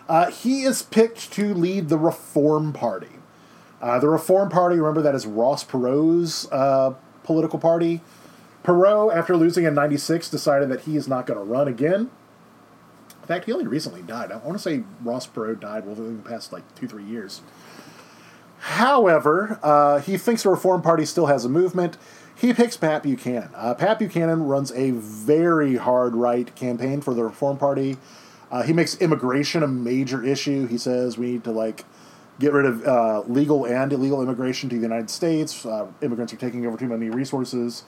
Uh, 0.09 0.31
he 0.31 0.63
is 0.63 0.83
picked 0.83 1.33
to 1.33 1.55
lead 1.55 1.89
the 1.89 1.99
Reform 1.99 2.73
Party. 2.73 3.09
Uh, 3.81 3.99
the 3.99 4.09
Reform 4.09 4.49
Party, 4.49 4.77
remember 4.77 5.03
that 5.03 5.15
is 5.15 5.27
Ross 5.27 5.65
Perot's 5.65 6.51
uh, 6.53 6.95
political 7.25 7.59
party. 7.59 8.01
Perot, 8.63 9.15
after 9.15 9.37
losing 9.37 9.65
in 9.65 9.75
96, 9.75 10.29
decided 10.29 10.69
that 10.69 10.83
he 10.83 10.97
is 10.97 11.09
not 11.09 11.27
going 11.27 11.39
to 11.39 11.45
run 11.45 11.67
again. 11.67 12.11
In 13.21 13.29
fact, 13.29 13.47
he 13.47 13.53
only 13.53 13.67
recently 13.67 14.03
died. 14.03 14.31
I 14.31 14.37
want 14.37 14.53
to 14.53 14.59
say 14.59 14.85
Ross 15.03 15.27
Perot 15.27 15.61
died 15.61 15.87
within 15.87 16.23
the 16.23 16.29
past 16.29 16.53
like 16.53 16.63
two, 16.75 16.87
three 16.87 17.05
years. 17.05 17.41
However, 18.59 19.59
uh, 19.63 20.01
he 20.01 20.17
thinks 20.17 20.45
the 20.45 20.51
Reform 20.51 20.83
Party 20.83 21.05
still 21.05 21.27
has 21.27 21.45
a 21.45 21.49
movement. 21.49 21.97
He 22.43 22.53
picks 22.53 22.77
Pat 22.77 23.05
Buchanan. 23.05 23.51
Uh, 23.55 23.73
Pat 23.75 24.01
Buchanan 24.01 24.43
runs 24.43 24.73
a 24.73 24.91
very 24.91 25.77
hard 25.77 26.17
right 26.17 26.53
campaign 26.57 27.01
for 27.01 27.15
the 27.15 27.23
Reform 27.23 27.57
Party. 27.57 27.99
Uh, 28.51 28.65
he 28.65 28.73
makes 28.73 28.97
immigration 28.97 29.63
a 29.63 29.69
major 29.69 30.25
issue. 30.25 30.67
He 30.67 30.77
says 30.77 31.17
we 31.17 31.35
need 31.35 31.45
to 31.45 31.53
like 31.53 31.85
get 32.41 32.53
rid 32.53 32.67
of 32.67 32.85
uh, 32.85 33.21
legal 33.29 33.65
and 33.65 33.93
illegal 33.93 34.21
immigration 34.21 34.69
to 34.71 34.75
the 34.75 34.83
United 34.83 35.09
States. 35.09 35.65
Uh, 35.65 35.87
immigrants 36.01 36.33
are 36.33 36.37
taking 36.37 36.67
over 36.67 36.77
too 36.77 36.89
many 36.89 37.11
resources. 37.11 37.85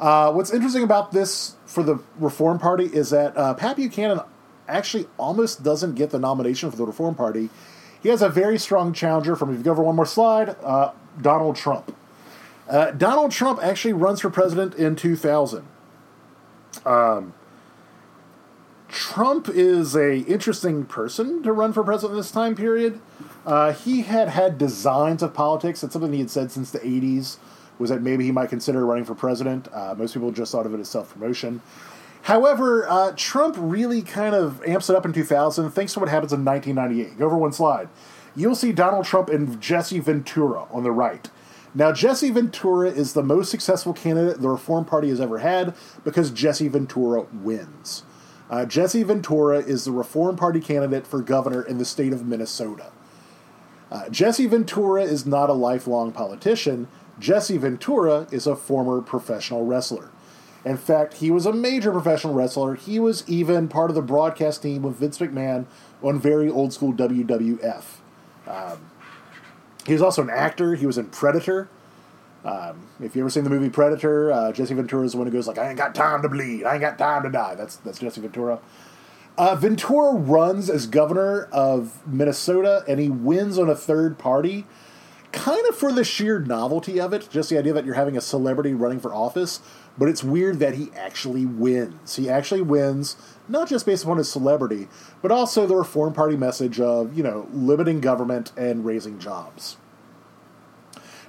Uh, 0.00 0.32
what's 0.32 0.52
interesting 0.52 0.82
about 0.82 1.12
this 1.12 1.54
for 1.64 1.84
the 1.84 2.00
Reform 2.18 2.58
Party 2.58 2.86
is 2.86 3.10
that 3.10 3.36
uh, 3.36 3.54
Pat 3.54 3.76
Buchanan 3.76 4.18
actually 4.66 5.06
almost 5.16 5.62
doesn't 5.62 5.94
get 5.94 6.10
the 6.10 6.18
nomination 6.18 6.72
for 6.72 6.76
the 6.76 6.86
Reform 6.86 7.14
Party. 7.14 7.50
He 8.02 8.08
has 8.08 8.20
a 8.20 8.28
very 8.28 8.58
strong 8.58 8.92
challenger 8.92 9.36
from, 9.36 9.52
if 9.52 9.58
you 9.58 9.62
go 9.62 9.70
over 9.70 9.84
one 9.84 9.94
more 9.94 10.06
slide, 10.06 10.56
Donald 11.22 11.54
Trump. 11.54 11.95
Uh, 12.68 12.90
Donald 12.90 13.30
Trump 13.30 13.62
actually 13.62 13.92
runs 13.92 14.20
for 14.20 14.30
president 14.30 14.74
in 14.74 14.96
2000. 14.96 15.64
Um, 16.84 17.34
Trump 18.88 19.48
is 19.48 19.94
a 19.94 20.18
interesting 20.20 20.84
person 20.84 21.42
to 21.42 21.52
run 21.52 21.72
for 21.72 21.82
president 21.82 22.12
in 22.12 22.16
this 22.18 22.30
time 22.30 22.54
period. 22.54 23.00
Uh, 23.44 23.72
he 23.72 24.02
had 24.02 24.28
had 24.28 24.58
designs 24.58 25.22
of 25.22 25.34
politics. 25.34 25.80
That's 25.80 25.92
something 25.92 26.12
he 26.12 26.20
had 26.20 26.30
said 26.30 26.50
since 26.50 26.70
the 26.70 26.78
80s, 26.80 27.38
was 27.78 27.90
that 27.90 28.02
maybe 28.02 28.24
he 28.24 28.32
might 28.32 28.48
consider 28.48 28.84
running 28.84 29.04
for 29.04 29.14
president. 29.14 29.68
Uh, 29.72 29.94
most 29.96 30.14
people 30.14 30.30
just 30.30 30.52
thought 30.52 30.66
of 30.66 30.74
it 30.74 30.80
as 30.80 30.88
self 30.88 31.12
promotion. 31.12 31.62
However, 32.22 32.88
uh, 32.88 33.12
Trump 33.16 33.54
really 33.58 34.02
kind 34.02 34.34
of 34.34 34.60
amps 34.64 34.90
it 34.90 34.96
up 34.96 35.06
in 35.06 35.12
2000 35.12 35.70
thanks 35.70 35.92
to 35.94 36.00
what 36.00 36.08
happens 36.08 36.32
in 36.32 36.44
1998. 36.44 37.18
Go 37.18 37.26
over 37.26 37.36
one 37.36 37.52
slide. 37.52 37.88
You'll 38.34 38.56
see 38.56 38.72
Donald 38.72 39.04
Trump 39.04 39.28
and 39.28 39.60
Jesse 39.60 40.00
Ventura 40.00 40.66
on 40.72 40.82
the 40.82 40.90
right. 40.90 41.30
Now, 41.76 41.92
Jesse 41.92 42.30
Ventura 42.30 42.88
is 42.88 43.12
the 43.12 43.22
most 43.22 43.50
successful 43.50 43.92
candidate 43.92 44.40
the 44.40 44.48
Reform 44.48 44.86
Party 44.86 45.10
has 45.10 45.20
ever 45.20 45.40
had 45.40 45.74
because 46.04 46.30
Jesse 46.30 46.68
Ventura 46.68 47.26
wins. 47.34 48.02
Uh, 48.48 48.64
Jesse 48.64 49.02
Ventura 49.02 49.58
is 49.58 49.84
the 49.84 49.92
Reform 49.92 50.36
Party 50.36 50.58
candidate 50.58 51.06
for 51.06 51.20
governor 51.20 51.60
in 51.60 51.76
the 51.76 51.84
state 51.84 52.14
of 52.14 52.24
Minnesota. 52.24 52.92
Uh, 53.92 54.08
Jesse 54.08 54.46
Ventura 54.46 55.02
is 55.02 55.26
not 55.26 55.50
a 55.50 55.52
lifelong 55.52 56.12
politician. 56.12 56.88
Jesse 57.18 57.58
Ventura 57.58 58.26
is 58.32 58.46
a 58.46 58.56
former 58.56 59.02
professional 59.02 59.66
wrestler. 59.66 60.08
In 60.64 60.78
fact, 60.78 61.14
he 61.14 61.30
was 61.30 61.44
a 61.44 61.52
major 61.52 61.92
professional 61.92 62.32
wrestler. 62.32 62.74
He 62.74 62.98
was 62.98 63.22
even 63.28 63.68
part 63.68 63.90
of 63.90 63.94
the 63.94 64.02
broadcast 64.02 64.62
team 64.62 64.80
with 64.80 64.96
Vince 64.96 65.18
McMahon 65.18 65.66
on 66.02 66.18
very 66.18 66.48
old 66.48 66.72
school 66.72 66.94
WWF. 66.94 67.84
Um, 68.46 68.90
he 69.86 69.92
was 69.92 70.02
also 70.02 70.22
an 70.22 70.30
actor. 70.30 70.74
He 70.74 70.86
was 70.86 70.98
in 70.98 71.06
Predator. 71.06 71.68
Um, 72.44 72.88
if 73.00 73.16
you 73.16 73.22
ever 73.22 73.30
seen 73.30 73.44
the 73.44 73.50
movie 73.50 73.70
Predator, 73.70 74.30
uh, 74.30 74.52
Jesse 74.52 74.74
Ventura 74.74 75.04
is 75.04 75.12
the 75.12 75.18
one 75.18 75.26
who 75.26 75.32
goes 75.32 75.48
like, 75.48 75.58
"I 75.58 75.68
ain't 75.68 75.78
got 75.78 75.94
time 75.94 76.22
to 76.22 76.28
bleed. 76.28 76.64
I 76.64 76.74
ain't 76.74 76.80
got 76.80 76.98
time 76.98 77.22
to 77.24 77.30
die." 77.30 77.54
That's 77.54 77.76
that's 77.76 77.98
Jesse 77.98 78.20
Ventura. 78.20 78.60
Uh, 79.38 79.54
Ventura 79.54 80.14
runs 80.14 80.70
as 80.70 80.86
governor 80.86 81.48
of 81.52 82.06
Minnesota, 82.06 82.84
and 82.88 82.98
he 82.98 83.08
wins 83.10 83.58
on 83.58 83.68
a 83.68 83.74
third 83.74 84.16
party, 84.16 84.64
kind 85.32 85.66
of 85.68 85.76
for 85.76 85.92
the 85.92 86.04
sheer 86.04 86.38
novelty 86.38 87.00
of 87.00 87.12
it. 87.12 87.28
Just 87.30 87.50
the 87.50 87.58
idea 87.58 87.72
that 87.74 87.84
you're 87.84 87.94
having 87.94 88.16
a 88.16 88.20
celebrity 88.20 88.74
running 88.74 88.98
for 88.98 89.12
office, 89.12 89.60
but 89.98 90.08
it's 90.08 90.22
weird 90.22 90.58
that 90.58 90.74
he 90.74 90.90
actually 90.96 91.46
wins. 91.46 92.16
He 92.16 92.28
actually 92.28 92.62
wins 92.62 93.16
not 93.48 93.68
just 93.68 93.86
based 93.86 94.04
upon 94.04 94.18
his 94.18 94.30
celebrity, 94.30 94.88
but 95.22 95.30
also 95.30 95.66
the 95.66 95.76
Reform 95.76 96.12
Party 96.12 96.36
message 96.36 96.80
of 96.80 97.16
you 97.16 97.22
know 97.22 97.48
limiting 97.52 98.00
government 98.00 98.52
and 98.56 98.84
raising 98.84 99.18
jobs. 99.18 99.76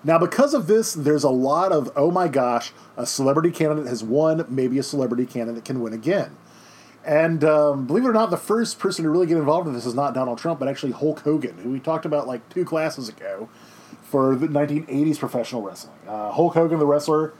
Now, 0.04 0.18
because 0.20 0.54
of 0.54 0.68
this, 0.68 0.94
there's 0.94 1.24
a 1.24 1.30
lot 1.30 1.72
of, 1.72 1.92
oh 1.96 2.12
my 2.12 2.28
gosh, 2.28 2.72
a 2.96 3.06
celebrity 3.06 3.52
candidate 3.52 3.88
has 3.88 4.04
won, 4.04 4.46
maybe 4.48 4.78
a 4.78 4.84
celebrity 4.84 5.26
candidate 5.26 5.66
can 5.66 5.82
win 5.82 5.92
again. 5.92 6.38
And 7.04 7.44
um, 7.44 7.88
believe 7.88 8.06
it 8.06 8.08
or 8.08 8.14
not, 8.14 8.30
the 8.30 8.38
first 8.38 8.80
person 8.80 9.04
to 9.04 9.10
really 9.10 9.28
get 9.28 9.38
involved 9.38 9.68
in 9.68 9.74
this 9.74 9.86
is 9.86 9.96
not 9.96 10.14
Donald 10.14 10.38
Trump, 10.38 10.60
but 10.60 10.68
actually 10.68 10.92
Hulk 10.92 11.22
Hogan, 11.22 11.58
who 11.58 11.72
we 11.72 11.80
talked 11.80 12.06
about 12.06 12.28
like 12.28 12.48
two 12.50 12.64
classes 12.64 13.10
ago 13.10 13.50
for 14.04 14.36
the 14.36 14.48
1980s 14.48 15.18
professional 15.18 15.62
wrestling. 15.62 15.98
Uh, 16.08 16.32
Hulk 16.32 16.54
Hogan, 16.54 16.80
the 16.80 16.86
wrestler, 16.86 17.34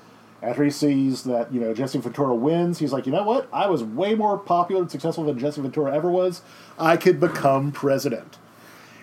after 0.48 0.64
he 0.64 0.70
sees 0.70 1.24
that 1.24 1.54
you 1.54 1.60
know 1.60 1.74
Jesse 1.74 2.00
Ventura 2.00 2.34
wins, 2.34 2.80
he's 2.80 2.94
like, 2.94 3.06
you 3.06 3.12
know 3.12 3.24
what? 3.24 3.50
I 3.52 3.68
was 3.68 3.84
way 3.84 4.16
more 4.16 4.38
popular 4.38 4.82
and 4.82 4.90
successful 4.90 5.26
than 5.26 5.38
Jesse 5.38 5.62
Ventura 5.62 5.94
ever 5.94 6.10
was. 6.10 6.42
I 6.80 6.96
could 6.96 7.20
become 7.20 7.74
president. 7.74 8.38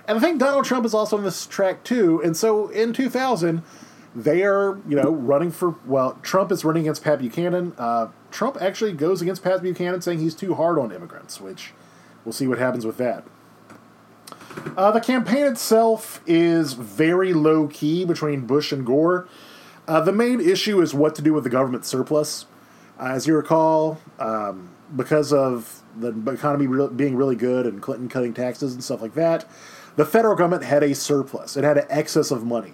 And 0.09 0.17
I 0.17 0.21
think 0.21 0.41
Donald 0.41 0.65
Trump 0.65 0.87
is 0.87 0.95
also 0.95 1.19
on 1.19 1.23
this 1.23 1.47
track 1.47 1.85
too. 1.85 2.21
And 2.23 2.35
so 2.35 2.69
in 2.69 2.95
2000, 2.95 3.63
they 4.15 4.43
are 4.43 4.81
you 4.89 4.97
know 4.97 5.11
running 5.11 5.51
for 5.51 5.77
well, 5.85 6.19
Trump 6.23 6.51
is 6.51 6.65
running 6.65 6.85
against 6.85 7.05
Pat 7.05 7.19
Buchanan. 7.19 7.75
Uh, 7.77 8.09
Trump 8.31 8.57
actually 8.61 8.93
goes 8.93 9.21
against 9.21 9.45
Pat 9.45 9.63
Buchanan, 9.63 10.01
saying 10.01 10.21
he's 10.21 10.35
too 10.35 10.55
hard 10.55 10.79
on 10.79 10.93
immigrants, 10.93 11.43
which 11.43 11.75
we'll 12.25 12.33
see 12.33 12.47
what 12.47 12.59
happens 12.59 12.87
with 12.87 12.97
that. 12.97 13.23
Uh, 14.79 14.91
the 14.91 15.01
campaign 15.01 15.45
itself 15.45 16.23
is 16.27 16.73
very 16.73 17.35
low 17.35 17.69
key 17.69 18.07
between 18.07 18.47
Bush 18.47 18.73
and 18.73 18.87
Gore. 18.87 19.29
Uh, 19.87 20.01
the 20.01 20.13
main 20.13 20.41
issue 20.41 20.81
is 20.81 20.95
what 20.95 21.15
to 21.15 21.23
do 21.23 21.33
with 21.35 21.45
the 21.45 21.51
government 21.51 21.85
surplus. 21.85 22.47
Uh, 22.99 23.09
as 23.09 23.27
you 23.27 23.37
recall, 23.37 24.01
um, 24.19 24.71
because 24.95 25.33
of 25.33 25.83
the 25.97 26.09
economy 26.31 26.67
re- 26.67 26.89
being 26.89 27.17
really 27.17 27.37
good 27.37 27.67
and 27.67 27.83
Clinton 27.83 28.09
cutting 28.09 28.33
taxes 28.33 28.73
and 28.73 28.83
stuff 28.83 29.03
like 29.03 29.15
that, 29.15 29.45
the 29.97 30.05
federal 30.05 30.35
government 30.37 30.65
had 30.65 30.83
a 30.83 30.95
surplus. 30.95 31.57
It 31.57 31.65
had 31.65 31.77
an 31.77 31.87
excess 31.91 32.31
of 32.31 32.45
money. 32.45 32.73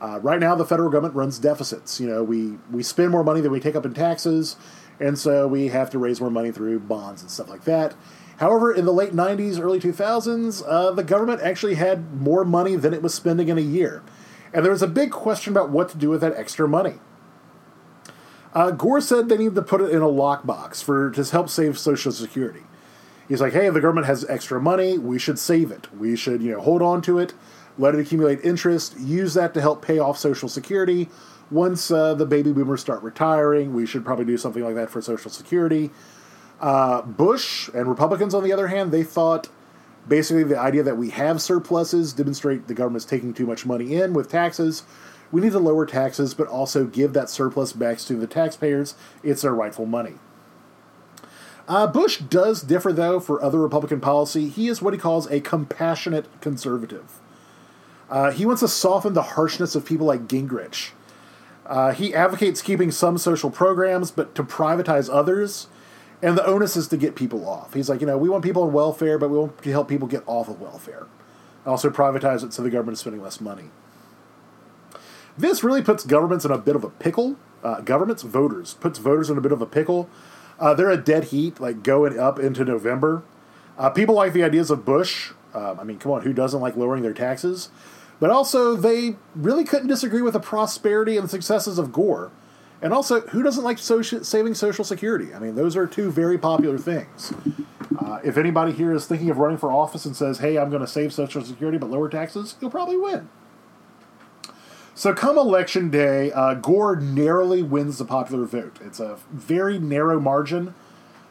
Uh, 0.00 0.18
right 0.20 0.40
now, 0.40 0.54
the 0.54 0.66
federal 0.66 0.90
government 0.90 1.14
runs 1.14 1.38
deficits. 1.38 2.00
You 2.00 2.08
know, 2.08 2.22
we, 2.24 2.58
we 2.70 2.82
spend 2.82 3.10
more 3.10 3.24
money 3.24 3.40
than 3.40 3.52
we 3.52 3.60
take 3.60 3.76
up 3.76 3.86
in 3.86 3.94
taxes, 3.94 4.56
and 5.00 5.18
so 5.18 5.46
we 5.46 5.68
have 5.68 5.90
to 5.90 5.98
raise 5.98 6.20
more 6.20 6.30
money 6.30 6.50
through 6.50 6.80
bonds 6.80 7.22
and 7.22 7.30
stuff 7.30 7.48
like 7.48 7.64
that. 7.64 7.94
However, 8.38 8.72
in 8.72 8.84
the 8.84 8.92
late 8.92 9.12
90s, 9.12 9.60
early 9.60 9.78
2000s, 9.78 10.64
uh, 10.66 10.90
the 10.90 11.04
government 11.04 11.40
actually 11.42 11.74
had 11.74 12.20
more 12.20 12.44
money 12.44 12.74
than 12.74 12.92
it 12.92 13.00
was 13.00 13.14
spending 13.14 13.48
in 13.48 13.58
a 13.58 13.62
year. 13.62 14.02
And 14.52 14.64
there 14.64 14.72
was 14.72 14.82
a 14.82 14.88
big 14.88 15.10
question 15.10 15.52
about 15.52 15.70
what 15.70 15.88
to 15.90 15.98
do 15.98 16.10
with 16.10 16.20
that 16.20 16.36
extra 16.36 16.68
money. 16.68 16.94
Uh, 18.54 18.70
Gore 18.70 19.00
said 19.00 19.28
they 19.28 19.38
needed 19.38 19.54
to 19.54 19.62
put 19.62 19.80
it 19.80 19.90
in 19.90 20.02
a 20.02 20.06
lockbox 20.06 20.82
for 20.82 21.10
to 21.10 21.24
help 21.24 21.48
save 21.48 21.78
Social 21.78 22.12
Security. 22.12 22.62
He's 23.28 23.40
like, 23.40 23.54
hey, 23.54 23.70
the 23.70 23.80
government 23.80 24.06
has 24.06 24.26
extra 24.28 24.60
money, 24.60 24.98
we 24.98 25.18
should 25.18 25.38
save 25.38 25.70
it. 25.70 25.88
We 25.94 26.16
should, 26.16 26.42
you 26.42 26.52
know, 26.52 26.60
hold 26.60 26.82
on 26.82 27.00
to 27.02 27.18
it, 27.18 27.32
let 27.78 27.94
it 27.94 28.00
accumulate 28.00 28.40
interest, 28.44 28.98
use 28.98 29.32
that 29.34 29.54
to 29.54 29.62
help 29.62 29.80
pay 29.80 29.98
off 29.98 30.18
Social 30.18 30.50
Security. 30.50 31.08
Once 31.50 31.90
uh, 31.90 32.14
the 32.14 32.26
baby 32.26 32.52
boomers 32.52 32.80
start 32.80 33.02
retiring, 33.02 33.72
we 33.72 33.86
should 33.86 34.04
probably 34.04 34.26
do 34.26 34.36
something 34.36 34.62
like 34.62 34.74
that 34.74 34.90
for 34.90 35.00
Social 35.00 35.30
Security. 35.30 35.90
Uh, 36.60 37.00
Bush 37.02 37.70
and 37.74 37.88
Republicans, 37.88 38.34
on 38.34 38.44
the 38.44 38.52
other 38.52 38.68
hand, 38.68 38.92
they 38.92 39.02
thought 39.02 39.48
basically 40.06 40.44
the 40.44 40.58
idea 40.58 40.82
that 40.82 40.96
we 40.96 41.10
have 41.10 41.40
surpluses 41.40 42.12
demonstrate 42.12 42.66
the 42.66 42.74
government's 42.74 43.04
taking 43.04 43.32
too 43.32 43.46
much 43.46 43.64
money 43.66 43.94
in 43.94 44.12
with 44.12 44.28
taxes. 44.28 44.82
We 45.30 45.40
need 45.40 45.52
to 45.52 45.58
lower 45.58 45.86
taxes, 45.86 46.34
but 46.34 46.48
also 46.48 46.84
give 46.84 47.12
that 47.14 47.30
surplus 47.30 47.72
back 47.72 47.98
to 47.98 48.14
the 48.14 48.26
taxpayers. 48.26 48.94
It's 49.22 49.42
their 49.42 49.54
rightful 49.54 49.86
money. 49.86 50.14
Uh, 51.68 51.86
Bush 51.86 52.18
does 52.18 52.62
differ, 52.62 52.92
though, 52.92 53.20
for 53.20 53.42
other 53.42 53.60
Republican 53.60 54.00
policy. 54.00 54.48
He 54.48 54.68
is 54.68 54.82
what 54.82 54.92
he 54.92 55.00
calls 55.00 55.30
a 55.30 55.40
compassionate 55.40 56.26
conservative. 56.40 57.18
Uh, 58.10 58.30
he 58.30 58.44
wants 58.44 58.60
to 58.60 58.68
soften 58.68 59.14
the 59.14 59.22
harshness 59.22 59.74
of 59.74 59.86
people 59.86 60.06
like 60.06 60.28
Gingrich. 60.28 60.90
Uh, 61.64 61.92
he 61.92 62.14
advocates 62.14 62.60
keeping 62.60 62.90
some 62.90 63.16
social 63.16 63.50
programs, 63.50 64.10
but 64.10 64.34
to 64.34 64.42
privatize 64.42 65.08
others. 65.10 65.68
And 66.22 66.38
the 66.38 66.46
onus 66.46 66.76
is 66.76 66.86
to 66.88 66.96
get 66.96 67.16
people 67.16 67.48
off. 67.48 67.74
He's 67.74 67.88
like, 67.88 68.00
you 68.00 68.06
know, 68.06 68.16
we 68.16 68.28
want 68.28 68.44
people 68.44 68.62
on 68.62 68.72
welfare, 68.72 69.18
but 69.18 69.28
we 69.28 69.36
want 69.36 69.60
to 69.62 69.70
help 69.70 69.88
people 69.88 70.06
get 70.06 70.22
off 70.26 70.48
of 70.48 70.60
welfare. 70.60 71.08
Also 71.66 71.90
privatize 71.90 72.44
it 72.44 72.52
so 72.52 72.62
the 72.62 72.70
government 72.70 72.94
is 72.94 73.00
spending 73.00 73.22
less 73.22 73.40
money. 73.40 73.70
This 75.36 75.64
really 75.64 75.82
puts 75.82 76.04
governments 76.04 76.44
in 76.44 76.50
a 76.50 76.58
bit 76.58 76.76
of 76.76 76.84
a 76.84 76.90
pickle. 76.90 77.36
Uh, 77.64 77.80
governments, 77.80 78.22
voters, 78.22 78.74
puts 78.74 78.98
voters 78.98 79.30
in 79.30 79.38
a 79.38 79.40
bit 79.40 79.52
of 79.52 79.62
a 79.62 79.66
pickle. 79.66 80.08
Uh, 80.58 80.74
they're 80.74 80.90
a 80.90 80.96
dead 80.96 81.24
heat, 81.24 81.60
like 81.60 81.82
going 81.82 82.18
up 82.18 82.38
into 82.38 82.64
November. 82.64 83.22
Uh, 83.78 83.90
people 83.90 84.14
like 84.14 84.32
the 84.32 84.44
ideas 84.44 84.70
of 84.70 84.84
Bush. 84.84 85.32
Um, 85.54 85.80
I 85.80 85.84
mean, 85.84 85.98
come 85.98 86.12
on, 86.12 86.22
who 86.22 86.32
doesn't 86.32 86.60
like 86.60 86.76
lowering 86.76 87.02
their 87.02 87.12
taxes? 87.12 87.70
But 88.20 88.30
also, 88.30 88.76
they 88.76 89.16
really 89.34 89.64
couldn't 89.64 89.88
disagree 89.88 90.22
with 90.22 90.34
the 90.34 90.40
prosperity 90.40 91.16
and 91.16 91.28
successes 91.28 91.78
of 91.78 91.92
Gore. 91.92 92.30
And 92.82 92.92
also, 92.92 93.20
who 93.28 93.44
doesn't 93.44 93.62
like 93.62 93.78
social, 93.78 94.24
saving 94.24 94.54
Social 94.54 94.84
Security? 94.84 95.32
I 95.32 95.38
mean, 95.38 95.54
those 95.54 95.76
are 95.76 95.86
two 95.86 96.10
very 96.10 96.36
popular 96.36 96.76
things. 96.76 97.32
Uh, 97.96 98.18
if 98.24 98.36
anybody 98.36 98.72
here 98.72 98.92
is 98.92 99.06
thinking 99.06 99.30
of 99.30 99.38
running 99.38 99.56
for 99.56 99.70
office 99.70 100.04
and 100.04 100.16
says, 100.16 100.38
hey, 100.38 100.58
I'm 100.58 100.68
going 100.68 100.80
to 100.80 100.88
save 100.88 101.12
Social 101.12 101.44
Security 101.44 101.78
but 101.78 101.90
lower 101.90 102.08
taxes, 102.08 102.56
you'll 102.60 102.70
probably 102.70 102.96
win. 102.96 103.28
So, 104.94 105.14
come 105.14 105.38
election 105.38 105.90
day, 105.90 106.32
uh, 106.32 106.54
Gore 106.54 106.96
narrowly 106.96 107.62
wins 107.62 107.98
the 107.98 108.04
popular 108.04 108.44
vote. 108.44 108.78
It's 108.84 108.98
a 108.98 109.18
very 109.30 109.78
narrow 109.78 110.18
margin 110.18 110.74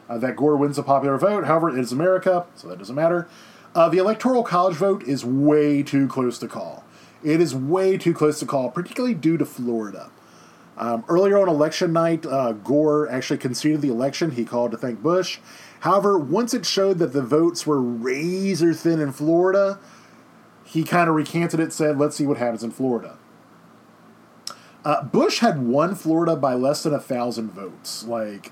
uh, 0.08 0.18
that 0.18 0.36
Gore 0.36 0.56
wins 0.56 0.76
the 0.76 0.82
popular 0.82 1.18
vote. 1.18 1.44
However, 1.44 1.68
it 1.68 1.78
is 1.78 1.92
America, 1.92 2.46
so 2.56 2.68
that 2.68 2.78
doesn't 2.78 2.96
matter. 2.96 3.28
Uh, 3.74 3.90
the 3.90 3.98
Electoral 3.98 4.42
College 4.42 4.74
vote 4.74 5.02
is 5.04 5.24
way 5.24 5.82
too 5.82 6.08
close 6.08 6.38
to 6.38 6.48
call. 6.48 6.84
It 7.22 7.40
is 7.40 7.54
way 7.54 7.98
too 7.98 8.14
close 8.14 8.40
to 8.40 8.46
call, 8.46 8.70
particularly 8.70 9.14
due 9.14 9.36
to 9.36 9.44
Florida. 9.44 10.10
Um, 10.82 11.04
earlier 11.08 11.38
on 11.38 11.48
election 11.48 11.92
night, 11.92 12.26
uh, 12.26 12.50
Gore 12.50 13.08
actually 13.08 13.38
conceded 13.38 13.82
the 13.82 13.88
election. 13.88 14.32
He 14.32 14.44
called 14.44 14.72
to 14.72 14.76
thank 14.76 15.00
Bush. 15.00 15.38
However, 15.78 16.18
once 16.18 16.52
it 16.54 16.66
showed 16.66 16.98
that 16.98 17.12
the 17.12 17.22
votes 17.22 17.64
were 17.64 17.80
razor 17.80 18.74
thin 18.74 18.98
in 18.98 19.12
Florida, 19.12 19.78
he 20.64 20.82
kind 20.82 21.08
of 21.08 21.14
recanted 21.14 21.60
it, 21.60 21.72
said, 21.72 21.98
let's 21.98 22.16
see 22.16 22.26
what 22.26 22.38
happens 22.38 22.64
in 22.64 22.72
Florida. 22.72 23.16
Uh, 24.84 25.04
Bush 25.04 25.38
had 25.38 25.64
won 25.64 25.94
Florida 25.94 26.34
by 26.34 26.54
less 26.54 26.82
than 26.82 26.92
a 26.92 26.98
thousand 26.98 27.52
votes. 27.52 28.02
Like, 28.04 28.50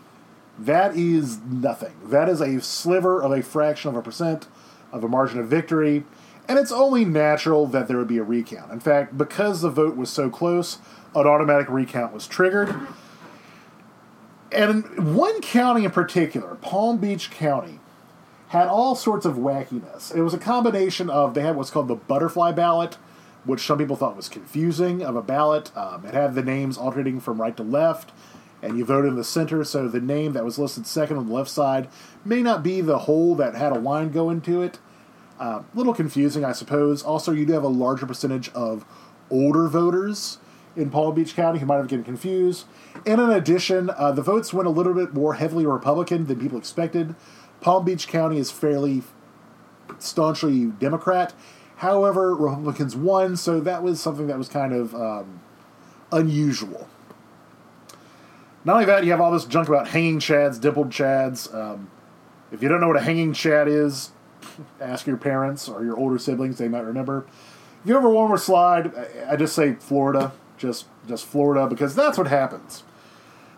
that 0.56 0.94
is 0.94 1.40
nothing. 1.40 1.94
That 2.04 2.28
is 2.28 2.40
a 2.40 2.60
sliver 2.60 3.20
of 3.20 3.32
a 3.32 3.42
fraction 3.42 3.88
of 3.90 3.96
a 3.96 4.02
percent 4.02 4.46
of 4.92 5.02
a 5.02 5.08
margin 5.08 5.40
of 5.40 5.48
victory, 5.48 6.04
and 6.46 6.60
it's 6.60 6.70
only 6.70 7.04
natural 7.04 7.66
that 7.66 7.88
there 7.88 7.96
would 7.96 8.06
be 8.06 8.18
a 8.18 8.22
recount. 8.22 8.70
In 8.70 8.78
fact, 8.78 9.18
because 9.18 9.62
the 9.62 9.70
vote 9.70 9.96
was 9.96 10.10
so 10.10 10.30
close, 10.30 10.78
an 11.14 11.26
automatic 11.26 11.68
recount 11.68 12.12
was 12.12 12.26
triggered. 12.26 12.74
And 14.52 15.14
one 15.14 15.40
county 15.40 15.84
in 15.84 15.90
particular, 15.90 16.56
Palm 16.56 16.98
Beach 16.98 17.30
County, 17.30 17.78
had 18.48 18.66
all 18.66 18.96
sorts 18.96 19.24
of 19.24 19.36
wackiness. 19.36 20.14
It 20.14 20.22
was 20.22 20.34
a 20.34 20.38
combination 20.38 21.08
of, 21.08 21.34
they 21.34 21.42
had 21.42 21.54
what's 21.54 21.70
called 21.70 21.86
the 21.86 21.94
butterfly 21.94 22.50
ballot, 22.50 22.98
which 23.44 23.60
some 23.60 23.78
people 23.78 23.94
thought 23.94 24.16
was 24.16 24.28
confusing 24.28 25.02
of 25.02 25.14
a 25.14 25.22
ballot. 25.22 25.74
Um, 25.76 26.04
it 26.04 26.14
had 26.14 26.34
the 26.34 26.42
names 26.42 26.76
alternating 26.76 27.20
from 27.20 27.40
right 27.40 27.56
to 27.56 27.62
left, 27.62 28.10
and 28.60 28.76
you 28.76 28.84
voted 28.84 29.10
in 29.10 29.16
the 29.16 29.24
center, 29.24 29.62
so 29.62 29.86
the 29.86 30.00
name 30.00 30.32
that 30.32 30.44
was 30.44 30.58
listed 30.58 30.86
second 30.86 31.16
on 31.16 31.28
the 31.28 31.32
left 31.32 31.48
side 31.48 31.88
may 32.24 32.42
not 32.42 32.64
be 32.64 32.80
the 32.80 32.98
hole 33.00 33.36
that 33.36 33.54
had 33.54 33.72
a 33.72 33.78
line 33.78 34.10
go 34.10 34.30
into 34.30 34.62
it. 34.62 34.78
A 35.38 35.42
uh, 35.42 35.62
little 35.72 35.94
confusing, 35.94 36.44
I 36.44 36.52
suppose. 36.52 37.02
Also, 37.02 37.32
you 37.32 37.46
do 37.46 37.52
have 37.54 37.62
a 37.62 37.68
larger 37.68 38.04
percentage 38.04 38.50
of 38.50 38.84
older 39.30 39.68
voters 39.68 40.38
in 40.76 40.90
Palm 40.90 41.14
Beach 41.14 41.34
County 41.34 41.58
who 41.58 41.66
might 41.66 41.76
have 41.76 41.88
getting 41.88 42.04
confused. 42.04 42.66
And 43.06 43.20
in 43.20 43.30
addition, 43.30 43.90
uh, 43.90 44.12
the 44.12 44.22
votes 44.22 44.52
went 44.52 44.66
a 44.66 44.70
little 44.70 44.94
bit 44.94 45.12
more 45.12 45.34
heavily 45.34 45.66
Republican 45.66 46.26
than 46.26 46.40
people 46.40 46.58
expected. 46.58 47.14
Palm 47.60 47.84
Beach 47.84 48.08
County 48.08 48.38
is 48.38 48.50
fairly 48.50 49.02
staunchly 49.98 50.66
Democrat. 50.66 51.34
However, 51.76 52.34
Republicans 52.34 52.94
won, 52.94 53.36
so 53.36 53.60
that 53.60 53.82
was 53.82 54.00
something 54.00 54.26
that 54.26 54.38
was 54.38 54.48
kind 54.48 54.72
of 54.72 54.94
um, 54.94 55.40
unusual. 56.12 56.88
Not 58.64 58.74
only 58.74 58.84
that, 58.84 59.04
you 59.04 59.10
have 59.12 59.20
all 59.20 59.30
this 59.30 59.46
junk 59.46 59.68
about 59.68 59.88
hanging 59.88 60.18
chads, 60.18 60.60
dimpled 60.60 60.90
chads. 60.90 61.52
Um, 61.54 61.90
if 62.52 62.62
you 62.62 62.68
don't 62.68 62.80
know 62.80 62.88
what 62.88 62.96
a 62.96 63.02
hanging 63.02 63.32
chad 63.32 63.66
is, 63.66 64.10
ask 64.80 65.06
your 65.06 65.16
parents 65.16 65.68
or 65.68 65.82
your 65.82 65.96
older 65.96 66.18
siblings; 66.18 66.58
they 66.58 66.68
might 66.68 66.84
remember. 66.84 67.26
If 67.82 67.88
you 67.88 67.96
ever 67.96 68.10
want 68.10 68.34
to 68.34 68.38
slide, 68.38 68.92
I 69.26 69.36
just 69.36 69.54
say 69.54 69.74
Florida 69.74 70.32
just 70.60 70.86
just 71.08 71.26
Florida 71.26 71.66
because 71.66 71.94
that's 71.94 72.18
what 72.18 72.28
happens. 72.28 72.84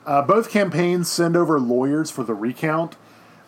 Uh, 0.07 0.23
both 0.23 0.51
campaigns 0.51 1.11
send 1.11 1.37
over 1.37 1.61
lawyers 1.61 2.11
for 2.11 2.25
the 2.25 2.35
recount. 2.35 2.97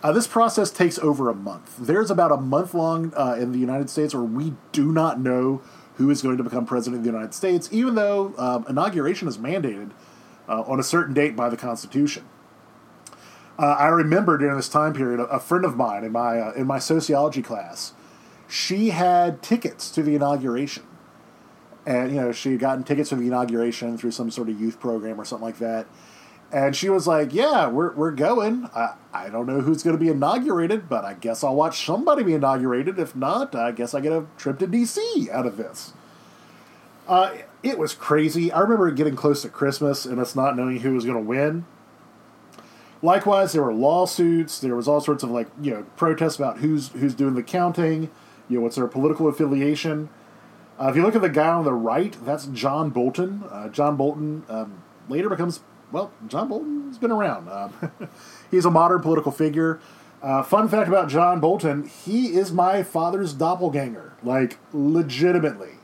Uh, 0.03 0.13
this 0.13 0.27
process 0.27 0.71
takes 0.71 0.99
over 0.99 1.31
a 1.31 1.35
month. 1.35 1.79
There's 1.79 2.11
about 2.11 2.31
a 2.31 2.37
month 2.37 2.75
long 2.75 3.13
uh, 3.17 3.37
in 3.39 3.53
the 3.53 3.59
United 3.59 3.89
States 3.89 4.15
where 4.15 4.23
we 4.23 4.55
do 4.73 4.93
not 4.93 5.19
know 5.19 5.63
who 5.97 6.11
is 6.11 6.21
going 6.21 6.37
to 6.37 6.45
become 6.45 6.67
president 6.67 7.01
of 7.01 7.05
the 7.05 7.11
United 7.11 7.33
States, 7.33 7.69
even 7.73 7.95
though 7.95 8.35
um, 8.37 8.67
inauguration 8.69 9.29
is 9.29 9.39
mandated 9.39 9.93
uh, 10.49 10.63
on 10.63 10.79
a 10.79 10.83
certain 10.83 11.15
date 11.15 11.35
by 11.35 11.49
the 11.49 11.57
Constitution. 11.57 12.25
Uh, 13.59 13.77
I 13.79 13.87
remember 13.87 14.37
during 14.37 14.57
this 14.57 14.69
time 14.69 14.93
period, 14.93 15.21
a, 15.21 15.25
a 15.25 15.41
friend 15.41 15.65
of 15.65 15.77
mine 15.77 16.05
in 16.05 16.13
my 16.13 16.39
uh, 16.39 16.53
in 16.53 16.67
my 16.67 16.79
sociology 16.79 17.43
class, 17.43 17.95
she 18.49 18.91
had 18.91 19.43
tickets 19.43 19.91
to 19.93 20.03
the 20.03 20.15
inauguration 20.15 20.85
and 21.87 22.13
you 22.13 22.21
know 22.21 22.33
she 22.33 22.53
had 22.53 22.61
gotten 22.61 22.85
tickets 22.85 23.11
for 23.11 23.17
the 23.17 23.27
inauguration 23.27 23.99
through 23.99 24.11
some 24.11 24.31
sort 24.31 24.49
of 24.49 24.61
youth 24.61 24.81
program 24.81 25.21
or 25.21 25.25
something 25.25 25.45
like 25.45 25.59
that. 25.59 25.87
And 26.53 26.77
she 26.77 26.89
was 26.89 27.07
like 27.07 27.33
yeah 27.33 27.67
we're, 27.69 27.93
we're 27.95 28.13
going. 28.13 28.69
I, 28.75 28.95
I 29.13 29.29
don't 29.29 29.47
know 29.47 29.61
who's 29.61 29.83
going 29.83 29.97
to 29.97 30.03
be 30.03 30.11
inaugurated 30.11 30.89
but 30.89 31.05
i 31.05 31.15
guess 31.15 31.43
i'll 31.45 31.55
watch 31.55 31.85
somebody 31.85 32.23
be 32.23 32.35
inaugurated. 32.35 32.99
If 32.99 33.15
not 33.15 33.55
i 33.55 33.73
guess 33.73 33.95
i 33.95 34.01
get 34.01 34.13
a 34.13 34.27
trip 34.37 34.59
to 34.61 34.67
dc 34.67 35.29
out 35.31 35.47
of 35.47 35.57
this. 35.57 35.93
Uh, 37.07 37.37
it 37.63 37.79
was 37.79 37.93
crazy. 37.93 38.51
I 38.51 38.61
remember 38.61 38.91
getting 38.91 39.15
close 39.15 39.43
to 39.43 39.49
christmas 39.49 40.07
and 40.07 40.19
us 40.19 40.35
not 40.35 40.57
knowing 40.57 40.81
who 40.81 40.95
was 40.95 41.05
going 41.05 41.19
to 41.19 41.23
win. 41.23 41.67
Likewise 43.03 43.53
there 43.53 43.63
were 43.63 43.75
lawsuits. 43.75 44.59
There 44.59 44.75
was 44.75 44.89
all 44.89 45.01
sorts 45.01 45.23
of 45.23 45.31
like 45.31 45.49
you 45.61 45.73
know 45.73 45.83
protests 45.97 46.37
about 46.37 46.59
who's 46.59 46.89
who's 46.89 47.15
doing 47.15 47.35
the 47.35 47.43
counting. 47.43 48.11
You 48.49 48.59
know 48.59 48.63
what's 48.63 48.77
their 48.77 48.87
political 48.87 49.29
affiliation 49.29 50.09
uh, 50.79 50.89
if 50.89 50.97
you 50.97 51.03
look 51.03 51.15
at 51.15 51.23
the 51.23 51.29
guy 51.29 51.49
on 51.49 51.65
the 51.65 51.73
right, 51.73 52.17
that's 52.25 52.47
John 52.47 52.91
Bolton. 52.91 53.45
Uh, 53.51 53.69
John 53.69 53.97
Bolton 53.97 54.45
um, 54.49 54.83
later 55.09 55.29
becomes, 55.29 55.61
well, 55.93 56.13
John 56.27 56.49
Bolton's 56.49 56.99
been 56.99 57.13
around. 57.13 57.49
Um, 57.49 57.93
he's 58.51 58.65
a 58.65 58.71
modern 58.71 59.01
political 59.01 59.31
figure. 59.31 59.81
Uh, 60.21 60.43
fun 60.43 60.69
fact 60.69 60.89
about 60.89 61.09
John 61.09 61.39
Bolton, 61.39 61.87
he 61.87 62.29
is 62.29 62.51
my 62.51 62.83
father's 62.83 63.33
doppelganger. 63.35 64.15
Like, 64.23 64.59
legitimately. 64.73 65.75